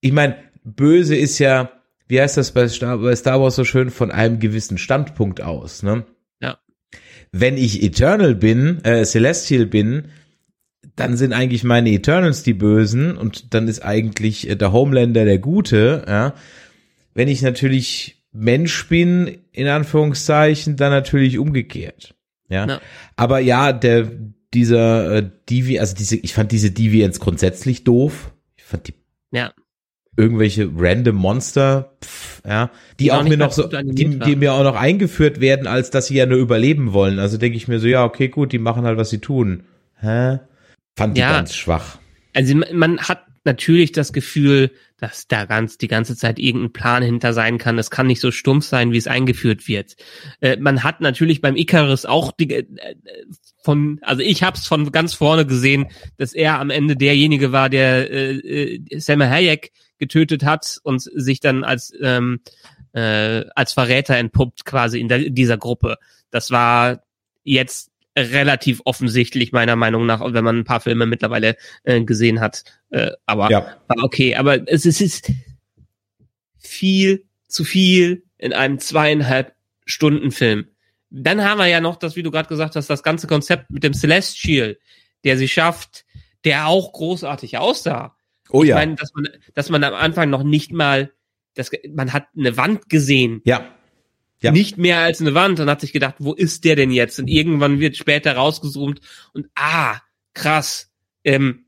[0.00, 0.34] ich meine,
[0.64, 1.70] böse ist ja,
[2.08, 5.84] wie heißt das bei Star, bei Star Wars so schön, von einem gewissen Standpunkt aus,
[5.84, 6.04] ne?
[7.32, 10.04] Wenn ich Eternal bin, äh, Celestial bin,
[10.96, 15.38] dann sind eigentlich meine Eternals die Bösen und dann ist eigentlich äh, der Homelander der
[15.38, 16.34] Gute, ja.
[17.14, 22.14] Wenn ich natürlich Mensch bin, in Anführungszeichen, dann natürlich umgekehrt.
[22.48, 22.66] Ja.
[22.66, 22.80] Ja.
[23.16, 24.10] Aber ja, der,
[24.54, 28.32] dieser äh, Devi, also diese, ich fand diese Deviants grundsätzlich doof.
[28.56, 28.94] Ich fand die
[29.30, 29.52] Ja.
[30.16, 32.70] Irgendwelche random Monster, pff, ja,
[33.00, 36.06] die, Die auch mir noch so, die, die mir auch noch eingeführt werden, als dass
[36.08, 37.18] sie ja nur überleben wollen.
[37.18, 39.64] Also denke ich mir so, ja, okay, gut, die machen halt, was sie tun.
[39.98, 40.40] Hä?
[40.96, 41.32] Fand die Ja.
[41.32, 41.98] ganz schwach.
[42.34, 47.32] Also man- hat natürlich das Gefühl, dass da ganz die ganze Zeit irgendein Plan hinter
[47.32, 47.76] sein kann.
[47.78, 49.96] Es kann nicht so stumpf sein, wie es eingeführt wird.
[50.40, 52.64] Äh, man hat natürlich beim Icarus auch die, äh,
[53.64, 55.86] von, also ich habe es von ganz vorne gesehen,
[56.18, 59.72] dass er am Ende derjenige war, der äh, äh, Sam Hayek
[60.02, 62.40] getötet hat und sich dann als ähm,
[62.92, 65.96] äh, als Verräter entpuppt quasi in der, dieser Gruppe.
[66.30, 67.02] Das war
[67.44, 72.64] jetzt relativ offensichtlich meiner Meinung nach, wenn man ein paar Filme mittlerweile äh, gesehen hat.
[72.90, 73.76] Äh, aber Ja.
[73.86, 75.30] aber okay, aber es, es ist
[76.58, 79.54] viel zu viel in einem zweieinhalb
[79.86, 80.66] Stunden Film.
[81.10, 83.84] Dann haben wir ja noch das, wie du gerade gesagt hast, das ganze Konzept mit
[83.84, 84.78] dem Celestial,
[85.24, 86.04] der sie schafft,
[86.44, 88.16] der auch großartig aussah.
[88.52, 88.76] Oh Ich ja.
[88.76, 91.12] meine, dass man, dass man am Anfang noch nicht mal,
[91.54, 93.74] das, man hat eine Wand gesehen, ja.
[94.40, 94.50] Ja.
[94.50, 97.18] nicht mehr als eine Wand und hat sich gedacht, wo ist der denn jetzt?
[97.18, 99.00] Und irgendwann wird später rausgezoomt
[99.32, 100.00] und ah,
[100.34, 100.90] krass,
[101.24, 101.66] ähm,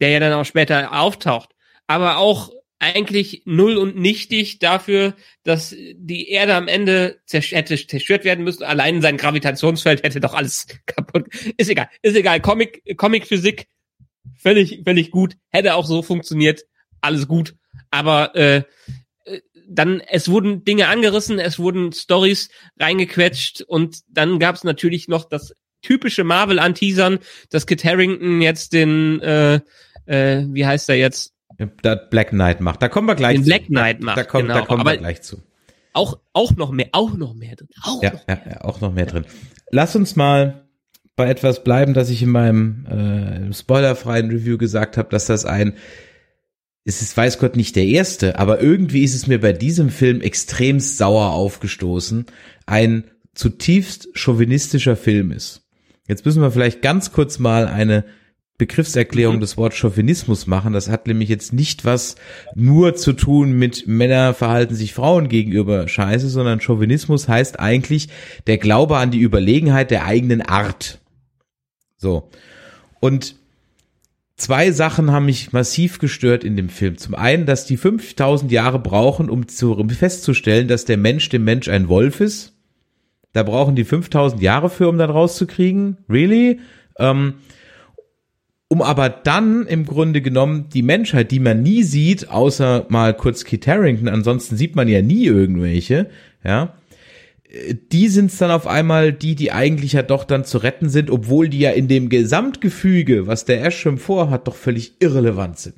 [0.00, 1.50] der ja dann auch später auftaucht.
[1.86, 2.50] Aber auch
[2.80, 8.62] eigentlich null und nichtig dafür, dass die Erde am Ende hätte zerstört werden müssen.
[8.62, 11.28] Allein sein Gravitationsfeld hätte doch alles kaputt.
[11.56, 12.40] Ist egal, ist egal.
[12.40, 13.66] Comic, Comic Physik,
[14.38, 15.34] völlig, völlig gut.
[15.50, 16.62] Hätte auch so funktioniert.
[17.00, 17.54] Alles gut.
[17.90, 18.62] Aber äh,
[19.24, 22.48] äh, dann, es wurden Dinge angerissen, es wurden Stories
[22.78, 27.18] reingequetscht und dann gab es natürlich noch das typische Marvel anteasern,
[27.50, 29.60] dass Kit Harrington jetzt den, äh,
[30.06, 31.34] äh, wie heißt er jetzt,
[31.82, 32.82] Das Black Knight macht.
[32.82, 33.48] Da kommen wir gleich den zu.
[33.48, 34.16] Black Knight macht.
[34.18, 34.60] Da kommen, genau.
[34.60, 35.42] da kommen Aber wir gleich zu.
[35.92, 38.92] auch auch noch mehr, auch noch mehr drin, auch Ja, noch ja, ja, auch noch
[38.92, 39.24] mehr drin.
[39.70, 40.67] Lass uns mal
[41.18, 45.74] bei etwas bleiben, das ich in meinem äh, spoilerfreien Review gesagt habe, dass das ein
[46.84, 50.22] es ist weiß Gott nicht der erste, aber irgendwie ist es mir bei diesem Film
[50.22, 52.24] extrem sauer aufgestoßen,
[52.64, 53.04] ein
[53.34, 55.66] zutiefst chauvinistischer Film ist.
[56.06, 58.04] Jetzt müssen wir vielleicht ganz kurz mal eine
[58.56, 59.40] Begriffserklärung Mhm.
[59.40, 60.72] des Wort Chauvinismus machen.
[60.72, 62.16] Das hat nämlich jetzt nicht was
[62.54, 68.08] nur zu tun mit Männer verhalten sich Frauen gegenüber scheiße, sondern Chauvinismus heißt eigentlich
[68.46, 71.00] der Glaube an die Überlegenheit der eigenen Art.
[71.98, 72.30] So.
[73.00, 73.36] Und
[74.36, 76.96] zwei Sachen haben mich massiv gestört in dem Film.
[76.96, 81.44] Zum einen, dass die 5000 Jahre brauchen, um zu, um festzustellen, dass der Mensch dem
[81.44, 82.54] Mensch ein Wolf ist.
[83.32, 85.98] Da brauchen die 5000 Jahre für, um dann rauszukriegen.
[86.08, 86.60] Really?
[86.98, 87.34] Ähm,
[88.68, 93.44] um aber dann im Grunde genommen die Menschheit, die man nie sieht, außer mal kurz
[93.44, 96.10] Kit Harington, ansonsten sieht man ja nie irgendwelche,
[96.44, 96.74] ja,
[97.92, 101.48] die sind's dann auf einmal die, die eigentlich ja doch dann zu retten sind, obwohl
[101.48, 105.76] die ja in dem Gesamtgefüge, was der Ashram vorhat, doch völlig irrelevant sind.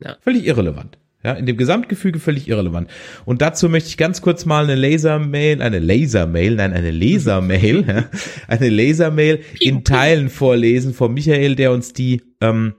[0.00, 0.16] Ja.
[0.20, 0.98] Völlig irrelevant.
[1.22, 2.88] Ja, in dem Gesamtgefüge völlig irrelevant.
[3.26, 8.04] Und dazu möchte ich ganz kurz mal eine Lasermail, eine Lasermail, nein, eine Lasermail, ja,
[8.48, 12.74] eine Lasermail in Teilen vorlesen von Michael, der uns die ähm,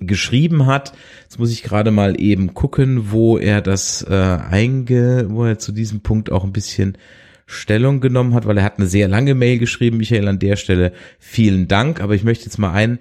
[0.00, 0.94] geschrieben hat.
[1.24, 5.72] Jetzt muss ich gerade mal eben gucken, wo er das äh, einge, wo er zu
[5.72, 6.96] diesem Punkt auch ein bisschen
[7.46, 9.98] Stellung genommen hat, weil er hat eine sehr lange Mail geschrieben.
[9.98, 12.00] Michael, an der Stelle vielen Dank.
[12.00, 12.98] Aber ich möchte jetzt mal einen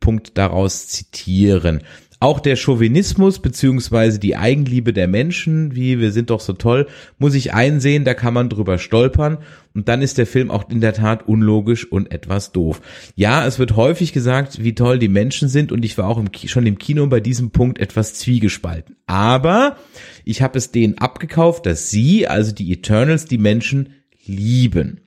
[0.00, 1.82] Punkt daraus zitieren.
[2.18, 6.86] Auch der Chauvinismus beziehungsweise die Eigenliebe der Menschen, wie wir sind doch so toll,
[7.18, 9.38] muss ich einsehen, da kann man drüber stolpern
[9.74, 12.80] und dann ist der Film auch in der Tat unlogisch und etwas doof.
[13.16, 16.30] Ja, es wird häufig gesagt, wie toll die Menschen sind und ich war auch im
[16.46, 18.96] schon im Kino bei diesem Punkt etwas zwiegespalten.
[19.06, 19.76] Aber
[20.24, 23.90] ich habe es denen abgekauft, dass sie, also die Eternals, die Menschen
[24.24, 25.05] lieben.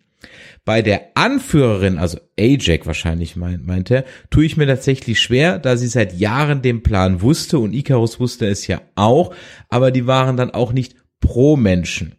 [0.70, 5.76] Bei der Anführerin, also Ajak wahrscheinlich meint, meint er, tue ich mir tatsächlich schwer, da
[5.76, 9.34] sie seit Jahren den Plan wusste und Icarus wusste es ja auch,
[9.70, 12.14] aber die waren dann auch nicht pro Menschen.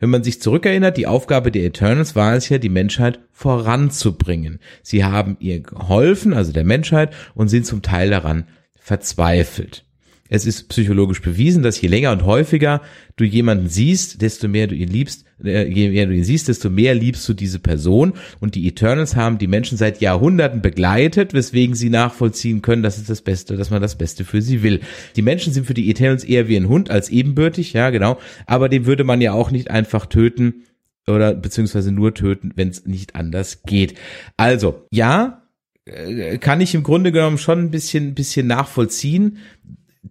[0.00, 4.60] Wenn man sich zurückerinnert, die Aufgabe der Eternals war es ja, die Menschheit voranzubringen.
[4.82, 9.84] Sie haben ihr geholfen, also der Menschheit, und sind zum Teil daran verzweifelt.
[10.34, 12.80] Es ist psychologisch bewiesen, dass je länger und häufiger
[13.16, 16.70] du jemanden siehst, desto mehr du ihn liebst, äh, je mehr du ihn siehst, desto
[16.70, 18.14] mehr liebst du diese Person.
[18.40, 23.04] Und die Eternals haben die Menschen seit Jahrhunderten begleitet, weswegen sie nachvollziehen können, dass es
[23.04, 24.80] das Beste, dass man das Beste für sie will.
[25.16, 28.18] Die Menschen sind für die Eternals eher wie ein Hund als ebenbürtig, ja genau.
[28.46, 30.62] Aber den würde man ja auch nicht einfach töten
[31.06, 33.98] oder beziehungsweise nur töten, wenn es nicht anders geht.
[34.38, 35.42] Also ja,
[35.84, 39.36] äh, kann ich im Grunde genommen schon ein bisschen, bisschen nachvollziehen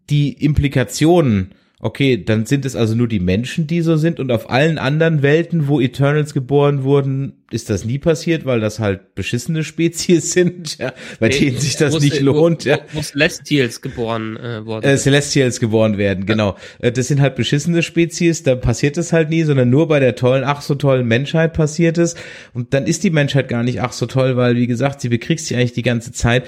[0.09, 1.51] die Implikationen,
[1.84, 5.23] okay, dann sind es also nur die Menschen, die so sind und auf allen anderen
[5.23, 10.77] Welten, wo Eternals geboren wurden, ist das nie passiert, weil das halt beschissene Spezies sind,
[10.77, 12.77] ja, bei denen sich das Wo- nicht wo- lohnt, ja.
[12.93, 14.95] Wo, wo Celestials geboren äh, worden Äh.
[14.97, 16.55] Celestials geboren werden, genau.
[16.80, 20.15] Äh, Das sind halt beschissene Spezies, da passiert es halt nie, sondern nur bei der
[20.15, 22.13] tollen, ach so tollen Menschheit passiert es.
[22.53, 25.47] Und dann ist die Menschheit gar nicht ach so toll, weil, wie gesagt, sie bekriegst
[25.47, 26.45] sie eigentlich die ganze Zeit.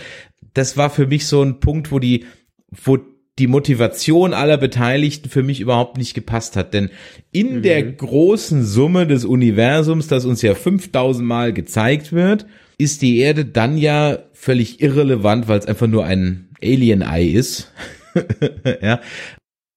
[0.53, 2.25] Das war für mich so ein Punkt, wo die,
[2.69, 2.99] wo
[3.39, 6.73] die Motivation aller Beteiligten für mich überhaupt nicht gepasst hat.
[6.73, 6.89] Denn
[7.31, 7.61] in mhm.
[7.64, 12.45] der großen Summe des Universums, das uns ja 5000 Mal gezeigt wird,
[12.77, 17.72] ist die Erde dann ja völlig irrelevant, weil es einfach nur ein Alien-Ei ist.
[18.81, 18.99] ja.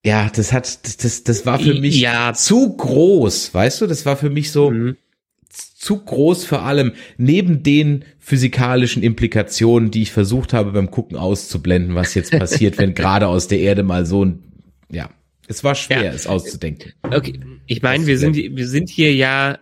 [0.05, 2.33] Ja, das hat, das, das, war für mich ja.
[2.33, 3.87] zu groß, weißt du?
[3.87, 4.95] Das war für mich so, mhm
[5.57, 11.95] zu groß für allem, neben den physikalischen Implikationen, die ich versucht habe beim Gucken auszublenden,
[11.95, 14.43] was jetzt passiert, wenn gerade aus der Erde mal so ein,
[14.91, 15.09] ja,
[15.47, 16.11] es war schwer, ja.
[16.11, 16.93] es auszudenken.
[17.03, 19.59] Okay, ich meine, wir sind, wir sind hier ja,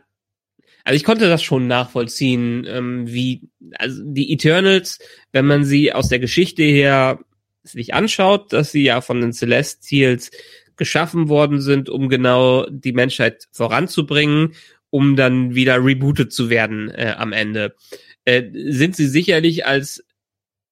[0.83, 4.99] also ich konnte das schon nachvollziehen, ähm, wie, also die Eternals,
[5.31, 7.19] wenn man sie aus der Geschichte her
[7.63, 10.31] sich anschaut, dass sie ja von den Celestials
[10.77, 14.53] geschaffen worden sind, um genau die Menschheit voranzubringen
[14.95, 17.75] um dann wieder rebootet zu werden äh, am Ende.
[18.23, 20.05] Äh, sind sie sicherlich als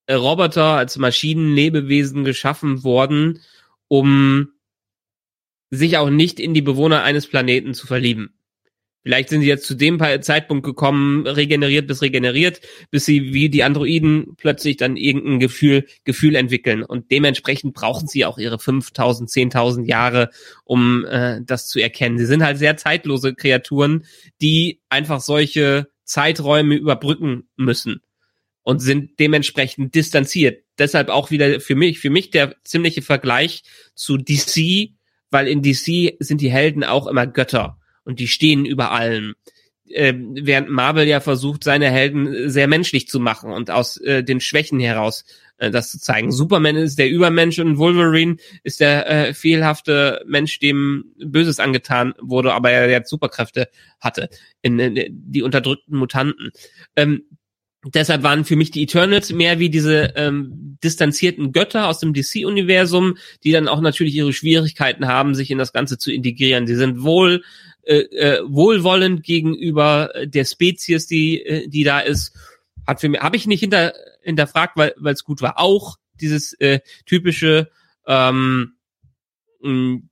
[0.10, 3.42] Roboter, als Maschinenlebewesen geschaffen worden,
[3.90, 4.54] um
[5.72, 8.34] sich auch nicht in die Bewohner eines Planeten zu verlieben.
[9.04, 13.64] Vielleicht sind sie jetzt zu dem Zeitpunkt gekommen, regeneriert bis regeneriert, bis sie wie die
[13.64, 16.84] Androiden plötzlich dann irgendein Gefühl, Gefühl entwickeln.
[16.84, 20.30] Und dementsprechend brauchen sie auch ihre 5000, 10.000 Jahre,
[20.64, 22.18] um äh, das zu erkennen.
[22.18, 24.06] Sie sind halt sehr zeitlose Kreaturen,
[24.42, 28.02] die einfach solche Zeiträume überbrücken müssen
[28.62, 30.64] und sind dementsprechend distanziert.
[30.78, 33.64] Deshalb auch wieder für mich, für mich der ziemliche Vergleich
[33.96, 34.92] zu DC,
[35.30, 39.36] weil in DC sind die Helden auch immer Götter und die stehen über allem.
[39.90, 44.40] Äh, während Marvel ja versucht, seine Helden sehr menschlich zu machen und aus äh, den
[44.40, 45.26] Schwächen heraus
[45.58, 46.32] äh, das zu zeigen.
[46.32, 52.54] Superman ist der Übermensch und Wolverine ist der äh, fehlhafte Mensch, dem Böses angetan wurde,
[52.54, 53.70] aber er jetzt Superkräfte
[54.00, 54.30] hatte,
[54.62, 56.52] in, in die unterdrückten Mutanten.
[56.96, 57.24] Ähm,
[57.86, 63.18] Deshalb waren für mich die Eternals mehr wie diese ähm, distanzierten Götter aus dem DC-Universum,
[63.44, 66.66] die dann auch natürlich ihre Schwierigkeiten haben, sich in das Ganze zu integrieren.
[66.66, 67.44] Sie sind wohl
[67.86, 72.36] äh, äh, wohlwollend gegenüber der Spezies, die äh, die da ist.
[72.88, 75.60] Hat für mich habe ich nicht hinter hinterfragt, weil es gut war.
[75.60, 77.70] Auch dieses äh, typische,
[78.08, 78.74] ähm,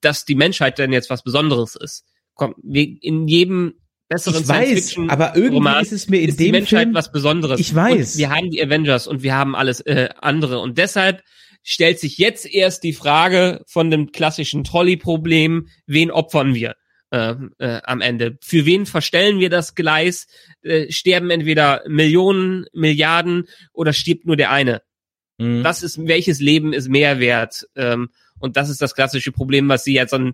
[0.01, 2.05] dass die Menschheit dann jetzt was Besonderes ist.
[2.35, 3.75] Kommt in jedem
[4.07, 6.93] besseren ich weiß, aber irgendwie Roman ist es mir in ist dem die Menschheit Film,
[6.95, 7.59] was Besonderes.
[7.59, 8.13] Ich weiß.
[8.13, 11.23] Und wir haben die Avengers und wir haben alles äh, andere und deshalb
[11.63, 16.75] stellt sich jetzt erst die Frage von dem klassischen Trolley-Problem, wen opfern wir?
[17.11, 18.37] Äh, äh, am Ende.
[18.41, 20.27] Für wen verstellen wir das Gleis?
[20.63, 24.81] Äh, sterben entweder Millionen, Milliarden oder stirbt nur der eine?
[25.37, 25.63] Mhm.
[25.63, 27.67] Das ist, welches Leben ist mehr wert?
[27.75, 28.09] Ähm,
[28.39, 30.33] und das ist das klassische Problem, was sie jetzt so ein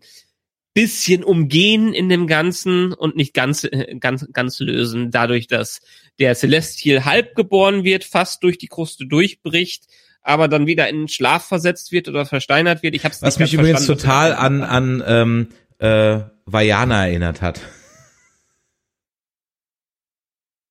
[0.73, 5.81] bisschen umgehen in dem Ganzen und nicht ganz, äh, ganz, ganz lösen, dadurch, dass
[6.19, 9.85] der Celestial halb geboren wird, fast durch die Kruste durchbricht,
[10.21, 12.93] aber dann wieder in Schlaf versetzt wird oder versteinert wird.
[12.93, 15.47] Ich hab's Was mich übrigens total an, an ähm,
[15.79, 17.61] äh, Vajana erinnert hat.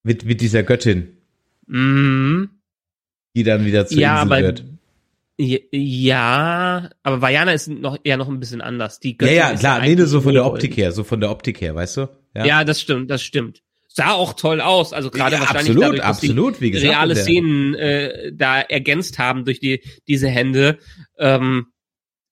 [0.06, 1.18] mit, mit dieser Göttin.
[1.66, 2.50] Mhm.
[3.34, 4.64] Die dann wieder zu ja, Insel aber, wird.
[5.38, 9.00] Ja, aber Vajana ist noch eher noch ein bisschen anders.
[9.00, 11.30] Die Göttin ja, ja, klar, nee, nur so von der Optik her, so von der
[11.30, 12.08] Optik her, weißt du?
[12.34, 13.62] Ja, ja das stimmt, das stimmt.
[13.88, 17.16] Sah auch toll aus, also gerade ja, wahrscheinlich absolut, dadurch, dass absolut, wie gesagt, reale
[17.16, 20.78] Szenen äh, da ergänzt haben durch die diese Hände.
[21.18, 21.66] Ähm,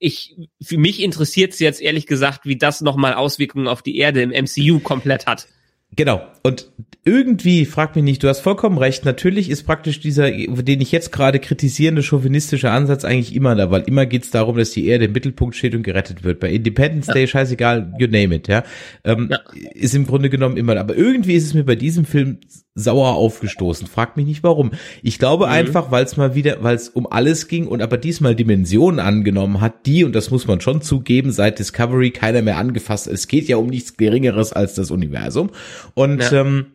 [0.04, 4.20] ich, für mich interessiert es jetzt ehrlich gesagt, wie das nochmal Auswirkungen auf die Erde
[4.20, 5.48] im MCU komplett hat.
[5.96, 6.22] Genau.
[6.42, 6.70] Und
[7.04, 11.12] irgendwie, frag mich nicht, du hast vollkommen recht, natürlich ist praktisch dieser, den ich jetzt
[11.12, 15.12] gerade kritisierende chauvinistische Ansatz eigentlich immer da, weil immer geht's darum, dass die Erde im
[15.12, 16.40] Mittelpunkt steht und gerettet wird.
[16.40, 17.14] Bei Independence ja.
[17.14, 18.64] Day, scheißegal, you name it, ja.
[19.04, 19.38] Ähm, ja.
[19.74, 20.80] Ist im Grunde genommen immer da.
[20.80, 22.38] Aber irgendwie ist es mir bei diesem Film
[22.74, 23.86] sauer aufgestoßen.
[23.86, 24.72] Frag mich nicht warum.
[25.02, 25.52] Ich glaube mhm.
[25.52, 29.60] einfach, weil es mal wieder, weil es um alles ging und aber diesmal Dimensionen angenommen
[29.60, 33.06] hat, die, und das muss man schon zugeben, seit Discovery keiner mehr angefasst.
[33.06, 35.50] Es geht ja um nichts Geringeres als das Universum.
[35.94, 36.40] Und ja.
[36.40, 36.66] ähm,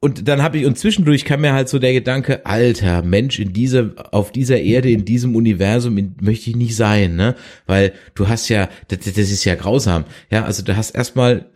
[0.00, 3.52] und dann habe ich und zwischendurch kam mir halt so der Gedanke, alter Mensch, in
[3.52, 7.34] dieser auf dieser Erde, in diesem Universum in, möchte ich nicht sein, ne?
[7.66, 10.04] Weil du hast ja das, das ist ja grausam.
[10.30, 11.46] Ja, also du hast erstmal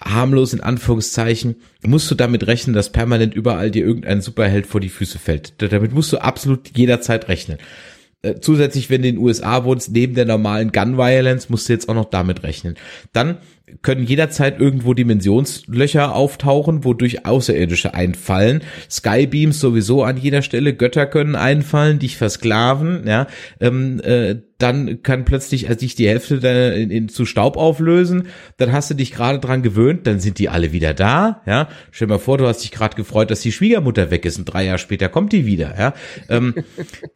[0.00, 1.56] harmlos in Anführungszeichen,
[1.86, 5.54] musst du damit rechnen, dass permanent überall dir irgendein Superheld vor die Füße fällt.
[5.58, 7.58] Damit musst du absolut jederzeit rechnen.
[8.22, 11.72] Äh, zusätzlich, wenn du in den USA wohnst, neben der normalen Gun Violence, musst du
[11.72, 12.76] jetzt auch noch damit rechnen.
[13.12, 13.38] Dann
[13.80, 18.62] können jederzeit irgendwo Dimensionslöcher auftauchen, wodurch Außerirdische einfallen.
[18.90, 23.26] Skybeams sowieso an jeder Stelle, Götter können einfallen, dich versklaven, ja.
[23.60, 28.28] Ähm, äh, dann kann plötzlich also dich die Hälfte in, in, zu Staub auflösen,
[28.58, 31.68] dann hast du dich gerade dran gewöhnt, dann sind die alle wieder da, ja.
[31.90, 34.44] Stell dir mal vor, du hast dich gerade gefreut, dass die Schwiegermutter weg ist und
[34.44, 35.94] drei Jahre später kommt die wieder, ja.
[36.28, 36.54] Ähm,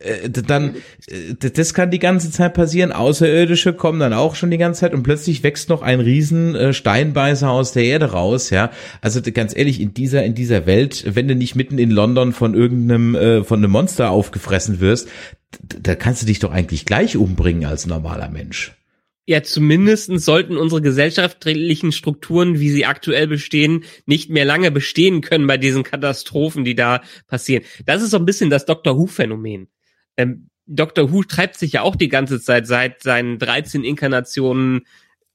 [0.01, 0.77] äh, dann,
[1.07, 4.95] äh, das kann die ganze Zeit passieren, Außerirdische kommen dann auch schon die ganze Zeit
[4.95, 8.71] und plötzlich wächst noch ein riesen äh, Steinbeißer aus der Erde raus, ja.
[9.01, 12.55] Also ganz ehrlich, in dieser, in dieser Welt, wenn du nicht mitten in London von
[12.55, 15.09] irgendeinem, äh, von einem Monster aufgefressen wirst,
[15.61, 18.75] da kannst du dich doch eigentlich gleich umbringen als normaler Mensch.
[19.29, 25.49] Ja, zumindestens sollten unsere gesellschaftlichen Strukturen, wie sie aktuell bestehen, nicht mehr lange bestehen können
[25.49, 27.65] bei diesen Katastrophen, die da passieren.
[27.85, 28.97] Das ist so ein bisschen das Dr.
[28.97, 29.67] Who-Phänomen.
[30.17, 31.11] Ähm, Dr.
[31.11, 34.83] Who treibt sich ja auch die ganze Zeit seit seinen 13 Inkarnationen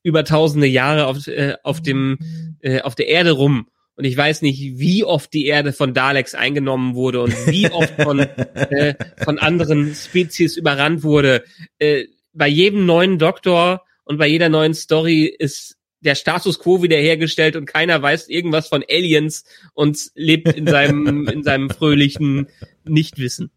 [0.04, 2.18] über tausende Jahre auf, äh, auf dem,
[2.62, 3.68] äh, auf der Erde rum
[4.02, 7.94] und ich weiß nicht, wie oft die Erde von Daleks eingenommen wurde und wie oft
[8.02, 8.20] von,
[8.56, 11.44] äh, von anderen Spezies überrannt wurde.
[11.78, 17.56] Äh, bei jedem neuen Doktor und bei jeder neuen Story ist der Status quo wiederhergestellt
[17.56, 19.44] und keiner weiß irgendwas von Aliens
[19.76, 22.48] und lebt in seinem, in seinem fröhlichen
[22.86, 23.52] Nichtwissen.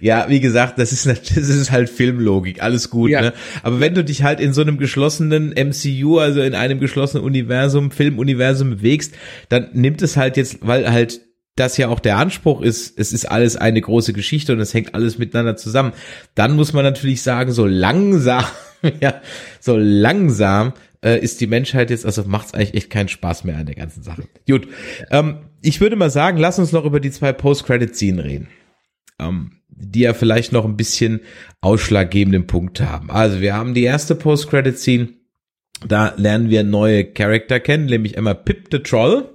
[0.00, 3.20] Ja, wie gesagt, das ist, das ist halt Filmlogik, alles gut, ja.
[3.20, 3.32] ne?
[3.62, 7.90] Aber wenn du dich halt in so einem geschlossenen MCU, also in einem geschlossenen Universum,
[7.90, 9.14] Filmuniversum bewegst,
[9.48, 11.20] dann nimmt es halt jetzt, weil halt
[11.56, 14.94] das ja auch der Anspruch ist, es ist alles eine große Geschichte und es hängt
[14.94, 15.92] alles miteinander zusammen.
[16.34, 18.44] Dann muss man natürlich sagen, so langsam,
[19.00, 19.20] ja,
[19.60, 20.72] so langsam
[21.04, 23.74] äh, ist die Menschheit jetzt, also macht es eigentlich echt keinen Spaß mehr an der
[23.74, 24.22] ganzen Sache.
[24.48, 24.68] Gut,
[25.10, 28.48] ähm, ich würde mal sagen, lass uns noch über die zwei Post-Credit-Scene reden.
[29.18, 31.20] Ähm, die ja vielleicht noch ein bisschen
[31.60, 33.10] ausschlaggebenden Punkt haben.
[33.10, 35.10] Also wir haben die erste Post-Credit-Scene.
[35.86, 39.28] Da lernen wir neue Charakter kennen, nämlich einmal Pip the Troll.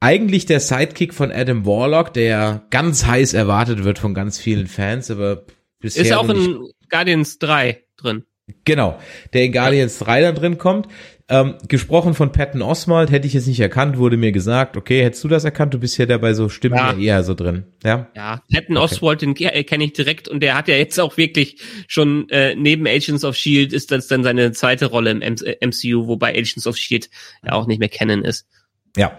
[0.00, 5.10] Eigentlich der Sidekick von Adam Warlock, der ganz heiß erwartet wird von ganz vielen Fans,
[5.10, 5.44] aber
[5.78, 6.04] bisher.
[6.04, 8.24] Ist auch in Guardians 3 drin.
[8.64, 8.98] Genau,
[9.32, 10.88] der in Guardians 3 dann drin kommt.
[11.32, 15.22] Ähm, gesprochen von Patton Oswald, hätte ich jetzt nicht erkannt, wurde mir gesagt, okay, hättest
[15.22, 15.72] du das erkannt?
[15.72, 16.96] Du bist ja dabei so Stimmen ja.
[16.98, 17.66] eher so drin.
[17.84, 18.84] Ja, ja Patton okay.
[18.84, 22.84] Oswald, den kenne ich direkt und der hat ja jetzt auch wirklich schon äh, neben
[22.84, 23.76] Agents of S.H.I.E.L.D.
[23.76, 27.08] ist das dann seine zweite Rolle im MCU, wobei Agents of S.H.I.E.L.D.
[27.46, 28.48] ja auch nicht mehr kennen ist.
[28.96, 29.16] Ja,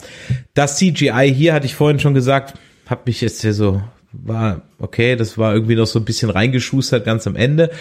[0.54, 2.56] das CGI hier hatte ich vorhin schon gesagt,
[2.88, 3.82] hat mich jetzt hier so
[4.14, 7.72] war okay, das war irgendwie noch so ein bisschen reingeschustert ganz am Ende.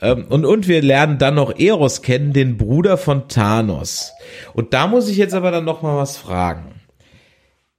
[0.00, 4.12] Ähm, und, und wir lernen dann noch Eros kennen, den Bruder von Thanos.
[4.52, 6.72] Und da muss ich jetzt aber dann noch mal was fragen.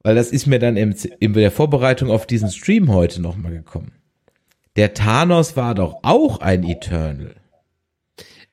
[0.02, 3.52] Weil das ist mir dann im, in der Vorbereitung auf diesen Stream heute noch mal
[3.52, 3.92] gekommen.
[4.76, 7.34] Der Thanos war doch auch ein Eternal.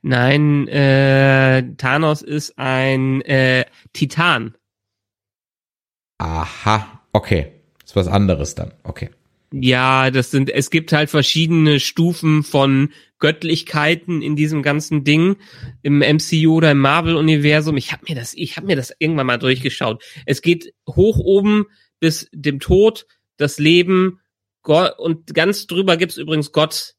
[0.02, 4.56] Nein, äh, Thanos ist ein äh, Titan.
[6.18, 7.54] Aha, okay.
[7.84, 8.74] Ist was anderes dann.
[8.84, 9.10] Okay.
[9.52, 15.38] Ja, das sind, es gibt halt verschiedene Stufen von Göttlichkeiten in diesem ganzen Ding
[15.82, 17.78] im MCU oder im Marvel-Universum.
[17.78, 20.04] Ich habe mir das, ich habe mir das irgendwann mal durchgeschaut.
[20.26, 21.66] Es geht hoch oben
[22.00, 23.06] bis dem Tod,
[23.38, 24.20] das Leben
[24.62, 26.96] Gott, und ganz drüber gibt's übrigens Gott.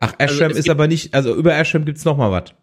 [0.00, 2.54] Ach, Ashram also ist aber nicht, also über Ashram gibt's noch mal was.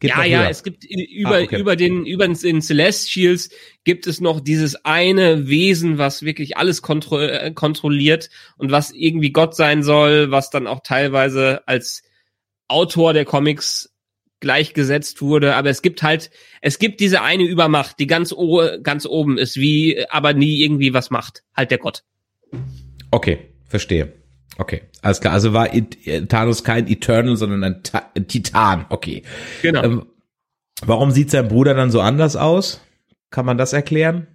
[0.00, 1.58] Geht ja, ja, es gibt über, ah, okay.
[1.58, 3.50] über den, über den Celestials
[3.84, 9.30] gibt es noch dieses eine Wesen, was wirklich alles kontro äh, kontrolliert und was irgendwie
[9.30, 12.02] Gott sein soll, was dann auch teilweise als
[12.68, 13.94] Autor der Comics
[14.40, 16.30] gleichgesetzt wurde, aber es gibt halt,
[16.60, 18.34] es gibt diese eine Übermacht, die ganz,
[18.82, 21.44] ganz oben ist, wie, aber nie irgendwie was macht.
[21.56, 22.04] Halt der Gott.
[23.10, 24.12] Okay, verstehe.
[24.56, 25.34] Okay, alles klar.
[25.34, 25.68] Also war
[26.28, 28.86] Thanos kein Eternal, sondern ein, Ta Titan.
[28.88, 29.22] Okay.
[29.62, 29.82] Genau.
[29.82, 30.06] Ähm,
[30.82, 32.80] warum sieht sein Bruder dann so anders aus?
[33.30, 34.28] Kann man das erklären?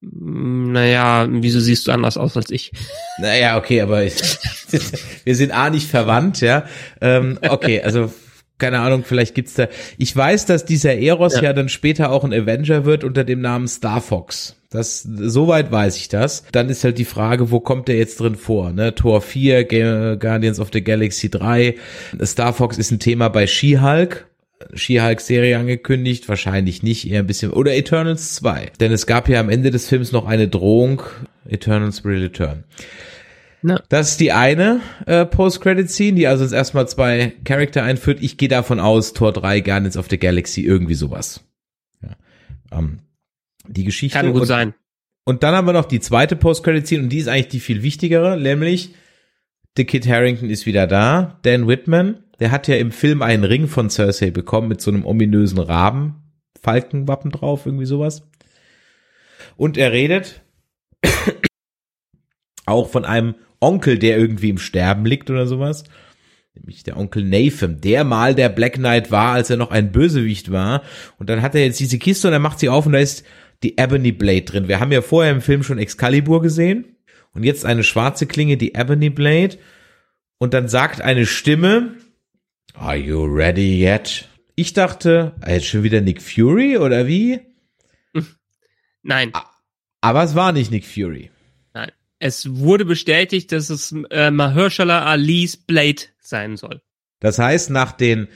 [0.00, 2.72] Mm, naja, wieso siehst du anders aus als ich?
[3.18, 4.14] Naja, okay, aber ich,
[5.24, 6.64] wir sind A nicht verwandt, ja.
[7.00, 8.12] Ähm, okay, also
[8.60, 9.66] keine Ahnung, vielleicht gibt's da.
[9.98, 11.42] Ich weiß, dass dieser Eros ja.
[11.44, 14.56] ja dann später auch ein Avenger wird unter dem Namen Star Fox.
[14.70, 16.44] Das, soweit weiß ich das.
[16.52, 18.70] Dann ist halt die Frage, wo kommt der jetzt drin vor?
[18.72, 18.94] Ne?
[18.94, 19.64] Tor 4,
[20.16, 21.74] Guardians of the Galaxy 3.
[22.24, 24.26] Star Fox ist ein Thema bei She-Hulk.
[24.74, 28.72] She-Hulk-Serie angekündigt, wahrscheinlich nicht, eher ein bisschen, oder Eternals 2.
[28.78, 31.02] Denn es gab ja am Ende des Films noch eine Drohung,
[31.48, 32.64] Eternals will return.
[33.62, 33.78] No.
[33.88, 38.18] Das ist die eine äh, Post-Credit-Scene, die also jetzt erstmal zwei Charakter einführt.
[38.22, 41.44] Ich gehe davon aus, Tor 3, Guardians of the Galaxy, irgendwie sowas.
[42.02, 42.16] Ja.
[42.72, 43.00] Ähm,
[43.68, 44.18] die Geschichte.
[44.18, 44.74] Kann gut und, sein.
[45.24, 48.38] Und dann haben wir noch die zweite Post-Credit-Scene und die ist eigentlich die viel wichtigere,
[48.38, 48.94] nämlich
[49.76, 51.38] The Kid Harrington ist wieder da.
[51.42, 55.04] Dan Whitman, der hat ja im Film einen Ring von Cersei bekommen mit so einem
[55.04, 56.16] ominösen Raben
[56.60, 58.28] Falkenwappen drauf, irgendwie sowas.
[59.56, 60.42] Und er redet
[62.66, 65.84] auch von einem Onkel, der irgendwie im Sterben liegt oder sowas.
[66.54, 70.50] Nämlich der Onkel Nathan, der mal der Black Knight war, als er noch ein Bösewicht
[70.50, 70.82] war.
[71.18, 73.24] Und dann hat er jetzt diese Kiste und er macht sie auf und da ist
[73.62, 74.68] die Ebony Blade drin.
[74.68, 76.96] Wir haben ja vorher im Film schon Excalibur gesehen.
[77.32, 79.58] Und jetzt eine schwarze Klinge, die Ebony Blade.
[80.38, 81.94] Und dann sagt eine Stimme,
[82.74, 84.28] Are you ready yet?
[84.56, 87.40] Ich dachte, jetzt schon wieder Nick Fury oder wie?
[89.02, 89.32] Nein.
[90.00, 91.30] Aber es war nicht Nick Fury.
[92.20, 96.82] Es wurde bestätigt, dass es äh, Mahershala Ali's Blade sein soll.
[97.18, 98.28] Das heißt, nach den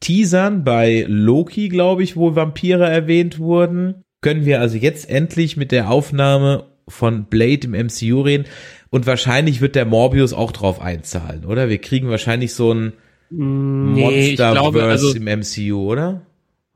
[0.00, 5.72] Teasern bei Loki, glaube ich, wo Vampire erwähnt wurden, können wir also jetzt endlich mit
[5.72, 8.44] der Aufnahme von Blade im MCU reden.
[8.90, 11.68] Und wahrscheinlich wird der Morbius auch drauf einzahlen, oder?
[11.68, 12.92] Wir kriegen wahrscheinlich so ein
[13.30, 16.22] Nee, ich glaube, Monsterverse also im MCU, oder?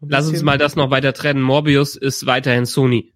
[0.01, 1.40] Lass uns mal das noch weiter trennen.
[1.40, 3.12] Morbius ist weiterhin Sony.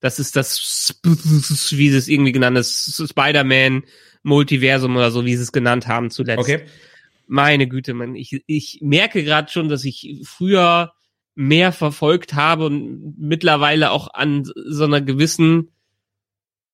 [0.00, 3.84] Das ist das, wie sie es irgendwie genannt ist, Spider-Man
[4.22, 6.40] Multiversum oder so, wie sie es genannt haben zuletzt.
[6.40, 6.62] Okay.
[7.28, 10.92] Meine Güte, man, ich, ich merke gerade schon, dass ich früher
[11.34, 15.70] mehr verfolgt habe und mittlerweile auch an so einer gewissen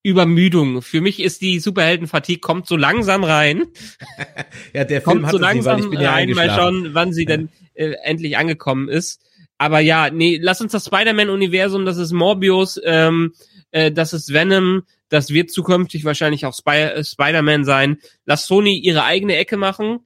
[0.02, 0.82] Übermüdung.
[0.82, 3.64] Für mich ist die Superhelden-Fatigue kommt so langsam rein,
[4.72, 6.50] Ja, der Film kommt hat so es nicht, weil langsam ich bin ja rein, mal
[6.50, 9.20] schauen, wann sie denn äh, endlich angekommen ist.
[9.62, 13.32] Aber ja, nee, lass uns das Spider-Man-Universum, das ist Morbius, ähm,
[13.70, 17.98] äh, das ist Venom, das wird zukünftig wahrscheinlich auch Spy äh, Spider-Man sein.
[18.26, 20.00] Lass Sony ihre eigene Ecke machen.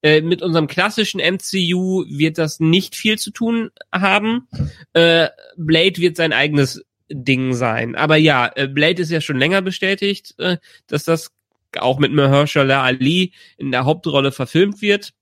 [0.00, 4.48] Äh, mit unserem klassischen MCU wird das nicht viel zu tun haben.
[4.94, 5.28] Äh,
[5.58, 7.96] Blade wird sein eigenes Ding sein.
[7.96, 10.56] Aber ja, äh, Blade ist ja schon länger bestätigt, äh,
[10.86, 11.32] dass das
[11.76, 15.12] auch mit Mahershala Ali in der Hauptrolle verfilmt wird.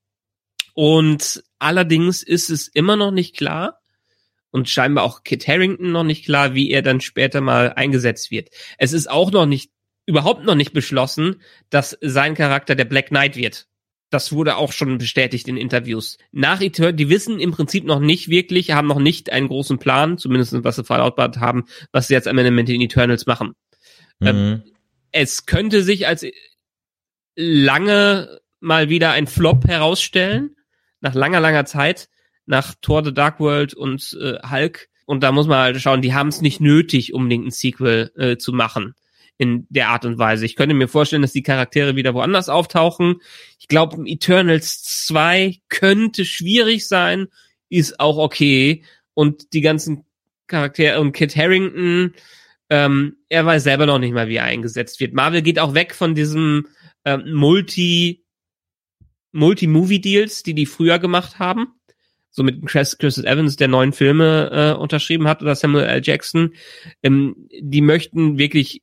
[0.75, 3.80] Und allerdings ist es immer noch nicht klar
[4.51, 8.49] und scheinbar auch Kit Harrington noch nicht klar, wie er dann später mal eingesetzt wird.
[8.77, 9.71] Es ist auch noch nicht,
[10.05, 13.67] überhaupt noch nicht beschlossen, dass sein Charakter der Black Knight wird.
[14.09, 16.17] Das wurde auch schon bestätigt in Interviews.
[16.33, 20.17] Nach Eternal, die wissen im Prinzip noch nicht wirklich, haben noch nicht einen großen Plan,
[20.17, 21.63] zumindest was sie verlautbart haben,
[21.93, 23.53] was sie jetzt am Ende mit den Eternals machen.
[24.19, 24.63] Mhm.
[25.13, 26.25] Es könnte sich als
[27.35, 30.57] lange mal wieder ein Flop herausstellen,
[30.99, 32.09] nach langer, langer Zeit,
[32.45, 34.89] nach Thor The Dark World und äh, Hulk.
[35.05, 38.37] Und da muss man halt schauen, die haben es nicht nötig, unbedingt ein Sequel äh,
[38.37, 38.95] zu machen
[39.37, 40.45] in der Art und Weise.
[40.45, 43.15] Ich könnte mir vorstellen, dass die Charaktere wieder woanders auftauchen.
[43.59, 47.27] Ich glaube, Eternals 2 könnte schwierig sein,
[47.67, 48.83] ist auch okay.
[49.15, 50.05] Und die ganzen
[50.45, 52.13] Charaktere und Kit Harrington,
[52.69, 55.13] ähm, er weiß selber noch nicht mal, wie er eingesetzt wird.
[55.13, 56.67] Marvel geht auch weg von diesem
[57.03, 58.23] ähm, Multi
[59.33, 61.73] Multi-Movie-Deals, die die früher gemacht haben.
[62.31, 66.01] So mit Chris, Chris Evans, der neuen Filme äh, unterschrieben hat, oder Samuel L.
[66.03, 66.53] Jackson.
[67.03, 68.81] Ähm, die möchten wirklich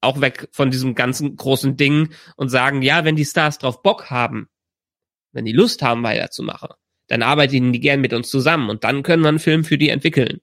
[0.00, 4.10] auch weg von diesem ganzen großen Ding und sagen, ja, wenn die Stars drauf Bock
[4.10, 4.48] haben,
[5.32, 6.70] wenn die Lust haben, weiterzumachen,
[7.06, 9.90] dann arbeiten die gern mit uns zusammen und dann können wir einen Film für die
[9.90, 10.40] entwickeln.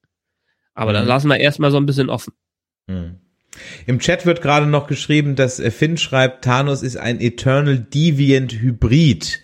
[0.73, 1.09] Aber dann Mhm.
[1.09, 2.33] lassen wir erstmal so ein bisschen offen.
[2.87, 3.19] Hm.
[3.85, 8.53] Im Chat wird gerade noch geschrieben, dass äh, Finn schreibt, Thanos ist ein Eternal Deviant
[8.53, 9.41] Hybrid.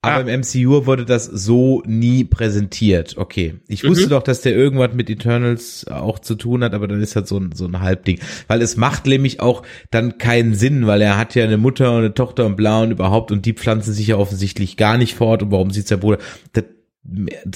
[0.00, 0.20] Aber Ah.
[0.20, 3.16] im MCU wurde das so nie präsentiert.
[3.16, 3.54] Okay.
[3.66, 3.88] Ich Mhm.
[3.88, 7.28] wusste doch, dass der irgendwas mit Eternals auch zu tun hat, aber dann ist das
[7.28, 8.20] so ein, so ein Halbding.
[8.46, 11.98] Weil es macht nämlich auch dann keinen Sinn, weil er hat ja eine Mutter und
[11.98, 15.42] eine Tochter und blau und überhaupt und die pflanzen sich ja offensichtlich gar nicht fort
[15.42, 16.18] und warum sieht's der Bruder?
[16.52, 16.64] Das,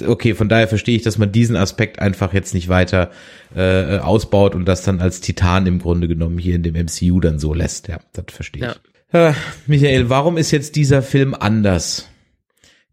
[0.07, 3.11] okay, von daher verstehe ich, dass man diesen Aspekt einfach jetzt nicht weiter
[3.55, 7.39] äh, ausbaut und das dann als Titan im Grunde genommen hier in dem MCU dann
[7.39, 7.87] so lässt.
[7.87, 9.15] Ja, das verstehe ich.
[9.15, 9.35] Äh,
[9.69, 12.09] Michael, warum ist jetzt dieser Film anders?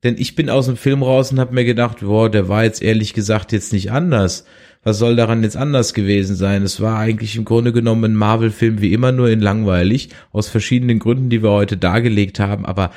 [0.04, 2.82] Denn ich bin aus dem Film raus und habe mir gedacht, boah, der war jetzt
[2.82, 4.46] ehrlich gesagt jetzt nicht anders.
[4.84, 6.64] Was soll daran jetzt anders gewesen sein?
[6.64, 11.00] Es war eigentlich im Grunde genommen ein Marvel-Film wie immer nur in langweilig, aus verschiedenen
[11.00, 12.92] Gründen, die wir heute dargelegt haben, aber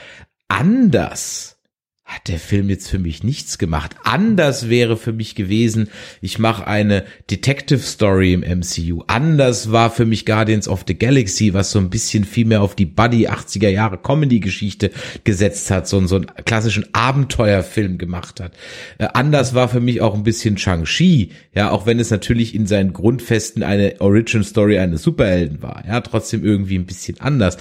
[0.47, 1.59] anders
[2.05, 3.95] hat der Film jetzt für mich nichts gemacht.
[4.03, 5.89] Anders wäre für mich gewesen,
[6.21, 9.03] ich mache eine Detective Story im MCU.
[9.07, 12.75] Anders war für mich Guardians of the Galaxy, was so ein bisschen viel mehr auf
[12.75, 14.91] die Buddy 80er Jahre Comedy Geschichte
[15.25, 18.53] gesetzt hat, so, so einen klassischen Abenteuerfilm gemacht hat.
[18.99, 22.67] Äh, anders war für mich auch ein bisschen Shang-Chi, ja, auch wenn es natürlich in
[22.67, 27.59] seinen Grundfesten eine Origin Story eines Superhelden war, ja, trotzdem irgendwie ein bisschen anders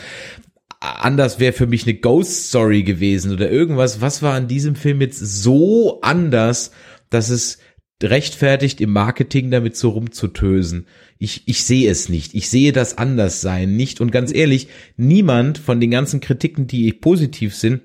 [0.81, 4.01] anders wäre für mich eine Ghost Story gewesen oder irgendwas.
[4.01, 6.71] Was war an diesem Film jetzt so anders,
[7.09, 7.59] dass es
[8.03, 10.87] rechtfertigt, im Marketing damit so rumzutösen?
[11.19, 12.33] Ich, ich sehe es nicht.
[12.33, 14.01] Ich sehe das anders sein nicht.
[14.01, 17.81] Und ganz ehrlich, niemand von den ganzen Kritiken, die positiv sind,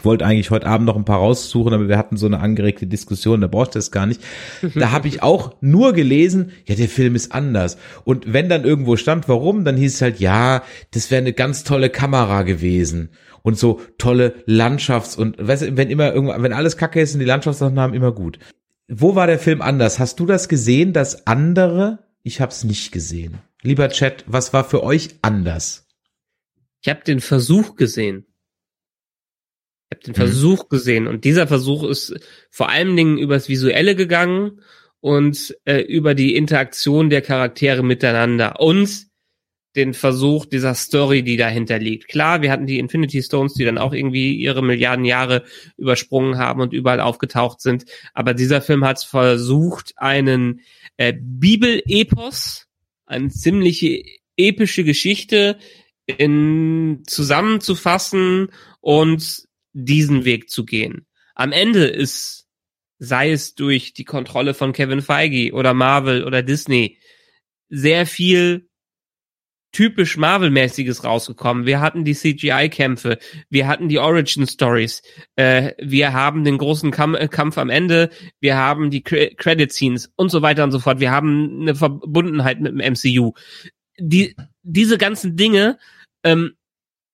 [0.00, 3.42] wollte eigentlich heute Abend noch ein paar raussuchen, aber wir hatten so eine angeregte Diskussion,
[3.42, 4.22] da brauchst du das gar nicht.
[4.74, 7.76] Da habe ich auch nur gelesen, ja, der Film ist anders.
[8.04, 10.62] Und wenn dann irgendwo stand, warum, dann hieß es halt, ja,
[10.92, 13.10] das wäre eine ganz tolle Kamera gewesen.
[13.42, 17.26] Und so tolle Landschafts- und weißt wenn immer irgendwann, wenn alles kacke ist und die
[17.26, 18.38] Landschaftsaufnahmen immer gut.
[18.88, 19.98] Wo war der Film anders?
[19.98, 21.98] Hast du das gesehen, das andere?
[22.22, 23.38] Ich habe es nicht gesehen.
[23.62, 25.88] Lieber Chat, was war für euch anders?
[26.82, 28.26] Ich habe den Versuch gesehen.
[30.06, 30.16] Den Mhm.
[30.16, 32.14] Versuch gesehen und dieser Versuch ist
[32.50, 34.60] vor allen Dingen übers Visuelle gegangen
[35.00, 39.06] und äh, über die Interaktion der Charaktere miteinander und
[39.74, 42.08] den Versuch dieser Story, die dahinter liegt.
[42.08, 45.44] Klar, wir hatten die Infinity Stones, die dann auch irgendwie ihre Milliarden Jahre
[45.78, 47.86] übersprungen haben und überall aufgetaucht sind.
[48.12, 50.60] Aber dieser Film hat versucht, einen
[50.98, 52.66] äh, Bibelepos,
[53.06, 54.02] eine ziemliche
[54.36, 55.56] epische Geschichte
[56.06, 58.48] in zusammenzufassen
[58.80, 61.06] und diesen Weg zu gehen.
[61.34, 62.48] Am Ende ist,
[62.98, 66.98] sei es durch die Kontrolle von Kevin Feige oder Marvel oder Disney,
[67.68, 68.68] sehr viel
[69.72, 71.66] typisch Marvel-mäßiges rausgekommen.
[71.66, 73.18] Wir hatten die CGI-Kämpfe,
[73.48, 75.02] wir hatten die Origin-Stories,
[75.36, 80.12] äh, wir haben den großen Kam äh, Kampf am Ende, wir haben die Cre Credit-Scenes
[80.14, 81.00] und so weiter und so fort.
[81.00, 83.32] Wir haben eine Verbundenheit mit dem MCU.
[83.98, 85.78] Die, diese ganzen Dinge
[86.22, 86.52] ähm,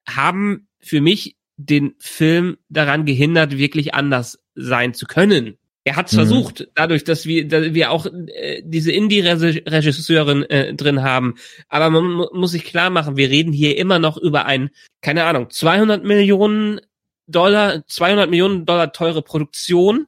[0.08, 5.58] haben für mich den Film daran gehindert, wirklich anders sein zu können.
[5.84, 6.16] Er hat es Mhm.
[6.18, 11.34] versucht, dadurch, dass wir, dass wir auch äh, diese Indie-Regisseurin äh, drin haben.
[11.68, 14.70] Aber man mu muss sich klar machen, wir reden hier immer noch über ein,
[15.00, 16.80] keine Ahnung, 200 Millionen
[17.26, 20.06] Dollar, 200 Millionen Dollar teure Produktion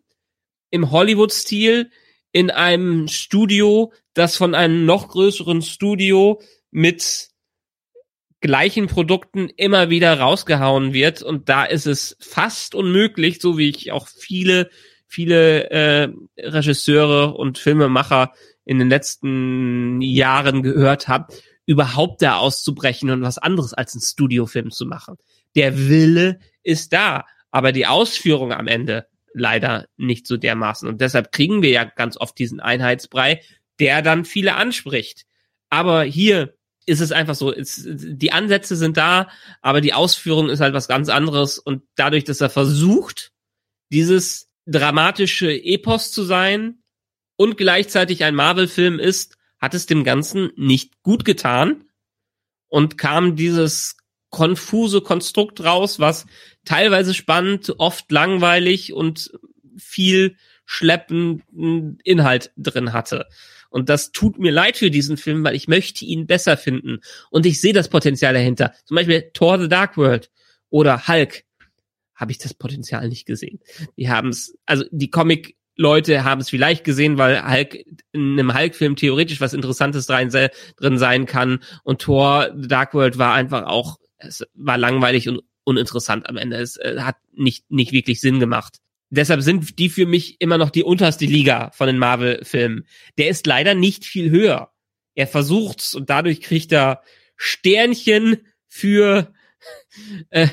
[0.71, 1.91] im Hollywood-Stil
[2.33, 6.41] in einem Studio, das von einem noch größeren Studio
[6.71, 7.30] mit
[8.41, 11.23] gleichen Produkten immer wieder rausgehauen wird.
[11.23, 14.71] Und da ist es fast unmöglich, so wie ich auch viele,
[15.07, 16.09] viele äh,
[16.39, 18.33] Regisseure und Filmemacher
[18.65, 21.35] in den letzten Jahren gehört habe,
[21.67, 25.17] überhaupt da auszubrechen und was anderes als einen Studiofilm zu machen.
[25.55, 30.89] Der Wille ist da, aber die Ausführung am Ende leider nicht so dermaßen.
[30.89, 33.43] Und deshalb kriegen wir ja ganz oft diesen Einheitsbrei,
[33.79, 35.27] der dann viele anspricht.
[35.69, 36.55] Aber hier
[36.87, 39.29] ist es einfach so, es, die Ansätze sind da,
[39.61, 41.59] aber die Ausführung ist halt was ganz anderes.
[41.59, 43.33] Und dadurch, dass er versucht,
[43.91, 46.83] dieses dramatische Epos zu sein
[47.37, 51.85] und gleichzeitig ein Marvel-Film ist, hat es dem Ganzen nicht gut getan
[52.69, 53.97] und kam dieses
[54.31, 56.27] konfuse Konstrukt raus, was
[56.65, 59.31] teilweise spannend, oft langweilig und
[59.77, 63.27] viel schleppenden Inhalt drin hatte.
[63.71, 66.99] Und das tut mir leid für diesen Film, weil ich möchte ihn besser finden.
[67.31, 68.75] Und ich sehe das Potenzial dahinter.
[68.85, 70.31] Zum Beispiel Thor the Dark World
[70.69, 71.45] oder Hulk.
[72.15, 73.61] Habe ich das Potenzial nicht gesehen.
[73.97, 78.55] Die haben es, also die Comic Leute haben es vielleicht gesehen, weil Hulk in einem
[78.55, 81.61] Hulk-Film theoretisch was Interessantes drin, sein kann.
[81.85, 86.57] Und Thor The Dark World war einfach auch, es war langweilig und uninteressant am Ende.
[86.57, 88.79] Es äh, hat nicht, nicht wirklich Sinn gemacht.
[89.11, 92.87] Deshalb sind die für mich immer noch die unterste Liga von den Marvel-Filmen.
[93.19, 94.71] Der ist leider nicht viel höher.
[95.15, 97.03] Er versucht's und dadurch kriegt er
[97.37, 98.39] Sternchen
[98.69, 99.33] für,
[100.31, 100.49] äh,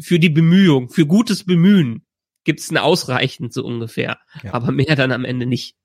[0.00, 2.04] für die Bemühung, für gutes Bemühen.
[2.42, 4.18] Gibt's ein ausreichend so ungefähr.
[4.42, 4.54] Ja.
[4.54, 5.76] Aber mehr dann am Ende nicht.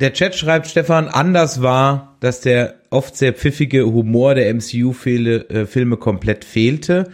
[0.00, 5.66] Der Chat schreibt, Stefan, anders war, dass der oft sehr pfiffige Humor der MCU-Filme äh,
[5.66, 7.12] Filme komplett fehlte.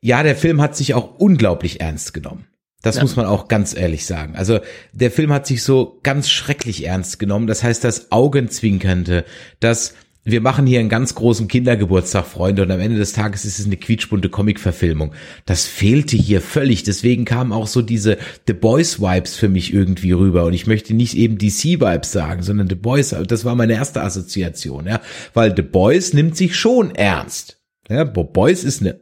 [0.00, 2.46] Ja, der Film hat sich auch unglaublich ernst genommen.
[2.82, 3.02] Das Ja.
[3.02, 4.36] muss man auch ganz ehrlich sagen.
[4.36, 4.60] Also
[4.92, 7.46] der Film hat sich so ganz schrecklich ernst genommen.
[7.46, 9.24] Das heißt, das Augenzwinkernde,
[9.60, 9.94] das
[10.28, 13.66] wir machen hier einen ganz großen Kindergeburtstag, Freunde, und am Ende des Tages ist es
[13.66, 15.12] eine quietschbunte Comic-Verfilmung.
[15.44, 16.82] Das fehlte hier völlig.
[16.82, 20.44] Deswegen kamen auch so diese The Boys-Vibes für mich irgendwie rüber.
[20.44, 24.88] Und ich möchte nicht eben DC-Vibes sagen, sondern The Boys, das war meine erste Assoziation,
[24.88, 25.00] ja.
[25.32, 27.60] Weil The Boys nimmt sich schon ernst.
[27.88, 29.00] Ja, Bob Boys ist eine,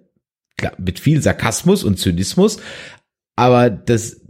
[0.58, 2.58] klar, mit viel Sarkasmus und Zynismus,
[3.36, 4.20] aber das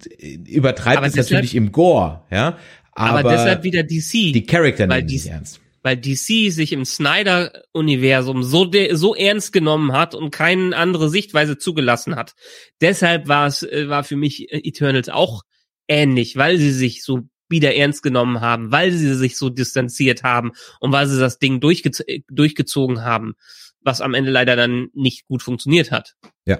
[0.47, 2.59] übertreibt Aber es deshalb- natürlich im Gore, ja.
[2.93, 4.32] Aber, Aber, deshalb wieder DC.
[4.32, 5.60] die Charakter nehmen die- sich ernst.
[5.82, 12.16] weil DC sich im Snyder-Universum so, so ernst genommen hat und keine andere Sichtweise zugelassen
[12.16, 12.35] hat.
[12.81, 15.43] Deshalb war es, äh, war für mich äh, Eternals auch
[15.89, 20.52] ähnlich, weil sie sich so wieder ernst genommen haben, weil sie sich so distanziert haben
[20.81, 23.35] und weil sie das Ding durchge äh, durchgezogen haben,
[23.81, 26.14] was am Ende leider dann nicht gut funktioniert hat.
[26.46, 26.58] Ja.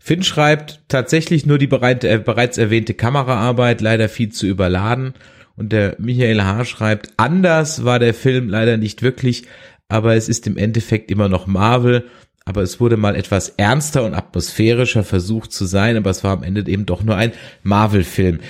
[0.00, 5.14] Finn schreibt tatsächlich nur die bereit, äh, bereits erwähnte Kameraarbeit, leider viel zu überladen.
[5.56, 6.64] Und der Michael H.
[6.64, 9.46] schreibt, anders war der Film leider nicht wirklich,
[9.88, 12.08] aber es ist im Endeffekt immer noch Marvel.
[12.46, 16.42] aber es wurde mal etwas ernster und atmosphärischer versucht zu sein, aber es war am
[16.42, 17.32] Ende eben doch nur ein
[17.62, 18.40] Marvel-Film.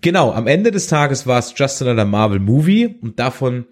[0.00, 3.64] Genau, am Ende des Tages war es Just Another Marvel Movie und davon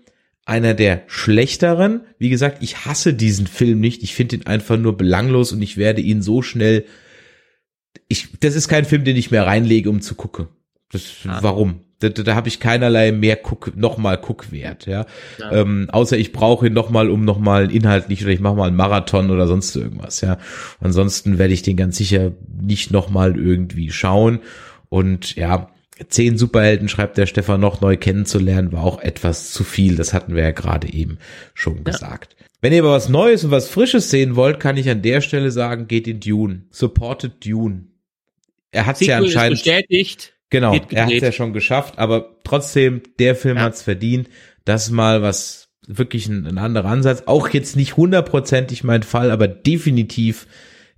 [0.47, 2.03] einer der schlechteren.
[2.19, 4.03] Wie gesagt, ich hasse diesen Film nicht.
[4.03, 6.85] Ich finde ihn einfach nur belanglos und ich werde ihn so schnell.
[8.09, 10.49] Ich, das ist kein Film, den ich mehr reinlege, um zu gucken.
[10.93, 11.39] Das, ah.
[11.41, 11.81] Warum?
[12.01, 15.07] Da, da, da habe ich keinerlei mehr Guck, nochmal Guckwert, ja.
[15.39, 15.53] ja.
[15.53, 19.31] Ähm, außer ich brauche ihn nochmal, um nochmal inhaltlich oder ich mache mal einen Marathon
[19.31, 20.39] oder sonst irgendwas, ja.
[20.81, 24.41] Ansonsten werde ich den ganz sicher nicht nochmal irgendwie schauen.
[24.91, 25.71] Und ja,
[26.09, 29.97] zehn Superhelden, schreibt der Stefan noch, neu kennenzulernen, war auch etwas zu viel.
[29.97, 31.19] Das hatten wir ja gerade eben
[31.55, 31.83] schon ja.
[31.83, 32.37] gesagt.
[32.61, 35.51] Wenn ihr aber was Neues und was Frisches sehen wollt, kann ich an der Stelle
[35.51, 36.63] sagen, geht in Dune.
[36.71, 37.89] Supported Dune.
[38.71, 39.63] Er hat es ja anscheinend.
[39.63, 40.33] bestätigt.
[40.51, 43.65] Genau, er hat es ja schon geschafft, aber trotzdem, der Film ja.
[43.65, 44.29] hat's verdient.
[44.65, 47.25] Das ist mal was, wirklich ein, ein anderer Ansatz.
[47.27, 50.47] Auch jetzt nicht hundertprozentig mein Fall, aber definitiv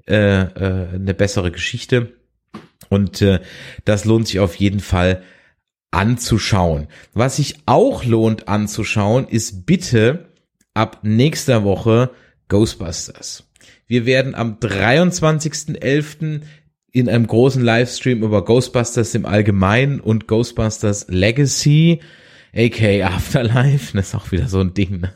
[0.07, 2.13] äh, äh, eine bessere Geschichte.
[2.89, 3.41] Und äh,
[3.85, 5.23] das lohnt sich auf jeden Fall
[5.91, 6.89] anzuschauen.
[7.15, 10.29] Was sich auch lohnt anzuschauen, ist bitte
[10.75, 12.11] ab nächster Woche
[12.49, 13.45] Ghostbusters.
[13.87, 16.43] Wir werden am 23.11.
[16.93, 22.01] in einem großen Livestream über Ghostbusters im Allgemeinen und Ghostbusters Legacy,
[22.55, 25.13] aka Afterlife, das ist auch wieder so ein Ding, ne?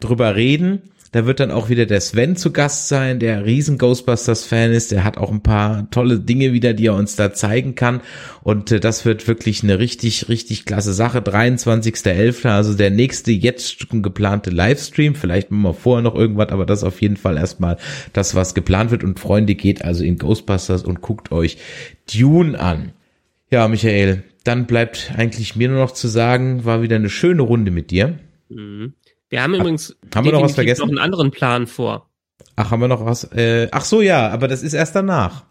[0.00, 0.82] drüber reden.
[1.10, 4.92] Da wird dann auch wieder der Sven zu Gast sein, der riesen Ghostbusters-Fan ist.
[4.92, 8.02] Der hat auch ein paar tolle Dinge wieder, die er uns da zeigen kann.
[8.42, 11.20] Und äh, das wird wirklich eine richtig, richtig klasse Sache.
[11.20, 15.14] 23.11., also der nächste jetzt schon geplante Livestream.
[15.14, 17.78] Vielleicht machen wir vorher noch irgendwas, aber das auf jeden Fall erstmal
[18.12, 19.02] das, was geplant wird.
[19.02, 21.56] Und Freunde, geht also in Ghostbusters und guckt euch
[22.12, 22.92] Dune an.
[23.50, 27.70] Ja, Michael, dann bleibt eigentlich mir nur noch zu sagen, war wieder eine schöne Runde
[27.70, 28.18] mit dir.
[28.50, 28.92] Mhm.
[29.30, 30.82] Wir haben übrigens haben wir noch was vergessen?
[30.82, 32.08] noch einen anderen Plan vor.
[32.56, 33.24] Ach, haben wir noch was?
[33.24, 35.44] Äh, ach so, ja, aber das ist erst danach.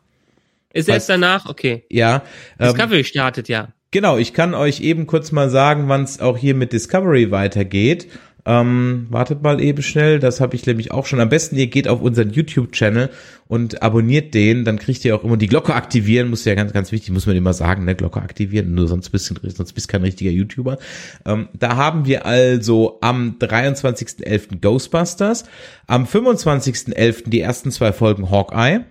[0.74, 1.46] Ist erst danach?
[1.48, 1.86] Okay.
[1.90, 2.24] Ja.
[2.60, 3.70] Discovery ähm, startet ja.
[3.92, 8.08] Genau, ich kann euch eben kurz mal sagen, wann es auch hier mit Discovery weitergeht.
[8.50, 11.20] Ähm, wartet mal eben schnell, das habe ich nämlich auch schon.
[11.20, 13.10] Am besten ihr geht auf unseren YouTube-Channel
[13.50, 16.94] und abonniert den, dann kriegt ihr auch immer die Glocke aktivieren, muss ja ganz, ganz
[16.94, 20.02] wichtig, muss man immer sagen, ne, Glocke aktivieren, nur sonst bist du, sonst bist kein
[20.02, 20.78] richtiger YouTuber.
[21.26, 24.62] Ähm, da haben wir also am 23.11.
[24.62, 25.44] Ghostbusters,
[25.86, 27.30] am 25.11.
[27.30, 28.86] die ersten zwei Folgen Hawkeye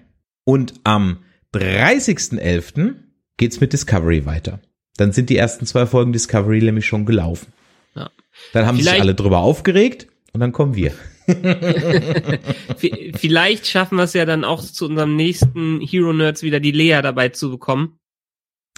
[0.44, 1.20] und am
[1.54, 2.92] 30.11.
[3.38, 4.60] geht's mit Discovery weiter.
[4.98, 7.54] Dann sind die ersten zwei Folgen Discovery nämlich schon gelaufen.
[7.94, 8.10] Ja.
[8.52, 10.92] Dann haben Vielleicht sich alle drüber aufgeregt und dann kommen wir.
[13.16, 17.00] Vielleicht schaffen wir es ja dann auch zu unserem nächsten Hero Nerds wieder die Lea
[17.02, 17.98] dabei zu bekommen.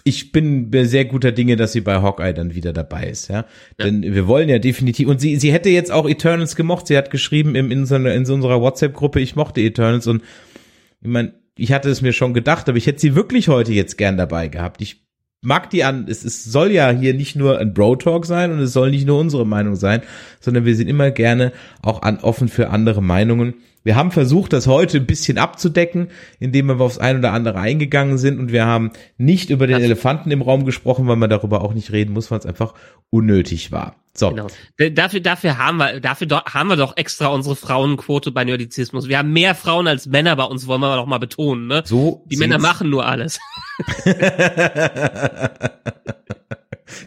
[0.04, 3.44] Ich bin sehr guter Dinge, dass sie bei Hawkeye dann wieder dabei ist, ja.
[3.78, 3.84] ja.
[3.84, 6.86] Denn wir wollen ja definitiv, und sie, sie hätte jetzt auch Eternals gemocht.
[6.86, 10.22] Sie hat geschrieben im, in, so einer, in so unserer WhatsApp-Gruppe, ich mochte Eternals und
[11.00, 13.98] ich meine, ich hatte es mir schon gedacht, aber ich hätte sie wirklich heute jetzt
[13.98, 14.80] gern dabei gehabt.
[14.80, 15.07] Ich
[15.40, 18.72] mag die an, es, es soll ja hier nicht nur ein Bro-Talk sein und es
[18.72, 20.02] soll nicht nur unsere Meinung sein,
[20.40, 21.52] sondern wir sind immer gerne
[21.82, 23.54] auch an, offen für andere Meinungen.
[23.84, 26.10] Wir haben versucht, das heute ein bisschen abzudecken,
[26.40, 29.84] indem wir aufs ein oder andere eingegangen sind und wir haben nicht über den das
[29.84, 32.74] Elefanten im Raum gesprochen, weil man darüber auch nicht reden muss, weil es einfach
[33.10, 33.96] unnötig war.
[34.14, 34.30] So.
[34.30, 34.48] Genau.
[34.94, 39.08] Dafür, dafür haben wir, dafür do, haben wir doch extra unsere Frauenquote bei Nerdizismus.
[39.08, 41.82] Wir haben mehr Frauen als Männer bei uns, wollen wir doch mal betonen, ne?
[41.84, 42.24] So.
[42.26, 43.38] Die Männer machen nur alles.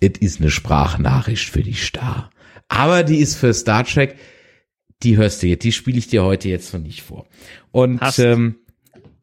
[0.00, 2.30] es ist eine Sprachnachricht für die Star.
[2.68, 4.14] Aber die ist für Star Trek,
[5.02, 7.26] die hörst du jetzt, die spiele ich dir heute jetzt noch nicht vor.
[7.72, 8.54] Und ähm,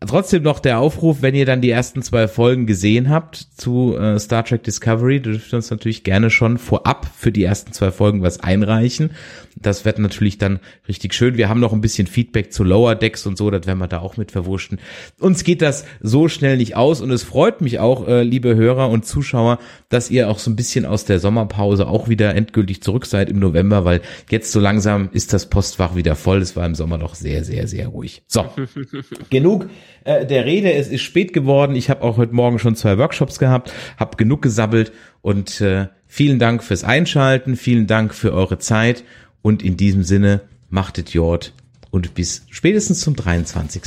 [0.08, 4.20] trotzdem noch der Aufruf, wenn ihr dann die ersten zwei Folgen gesehen habt zu äh,
[4.20, 8.24] Star Trek Discovery, dürft ihr uns natürlich gerne schon vorab für die ersten zwei Folgen
[8.24, 9.12] was einreichen.
[9.56, 11.38] Das wird natürlich dann richtig schön.
[11.38, 14.00] Wir haben noch ein bisschen Feedback zu Lower Decks und so, das werden wir da
[14.00, 14.80] auch mit verwurschten.
[15.20, 18.90] Uns geht das so schnell nicht aus und es freut mich auch, äh, liebe Hörer
[18.90, 19.60] und Zuschauer,
[19.90, 23.38] dass ihr auch so ein bisschen aus der Sommerpause auch wieder endgültig zurück seid im
[23.38, 26.42] November, weil jetzt so langsam ist das Postfach wieder voll.
[26.42, 28.24] Es war im Sommer doch sehr, sehr, sehr ruhig.
[28.28, 28.46] So,
[29.30, 29.70] genug
[30.04, 30.74] äh, der Rede.
[30.74, 31.76] Es ist spät geworden.
[31.76, 34.92] Ich habe auch heute Morgen schon zwei Workshops gehabt, habe genug gesabbelt
[35.22, 39.04] und äh, vielen Dank fürs Einschalten, vielen Dank für eure Zeit
[39.42, 41.54] und in diesem Sinne machtet Jord
[41.92, 43.84] und bis spätestens zum 23.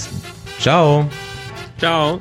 [0.61, 1.09] Ciao.
[1.79, 2.21] Ciao.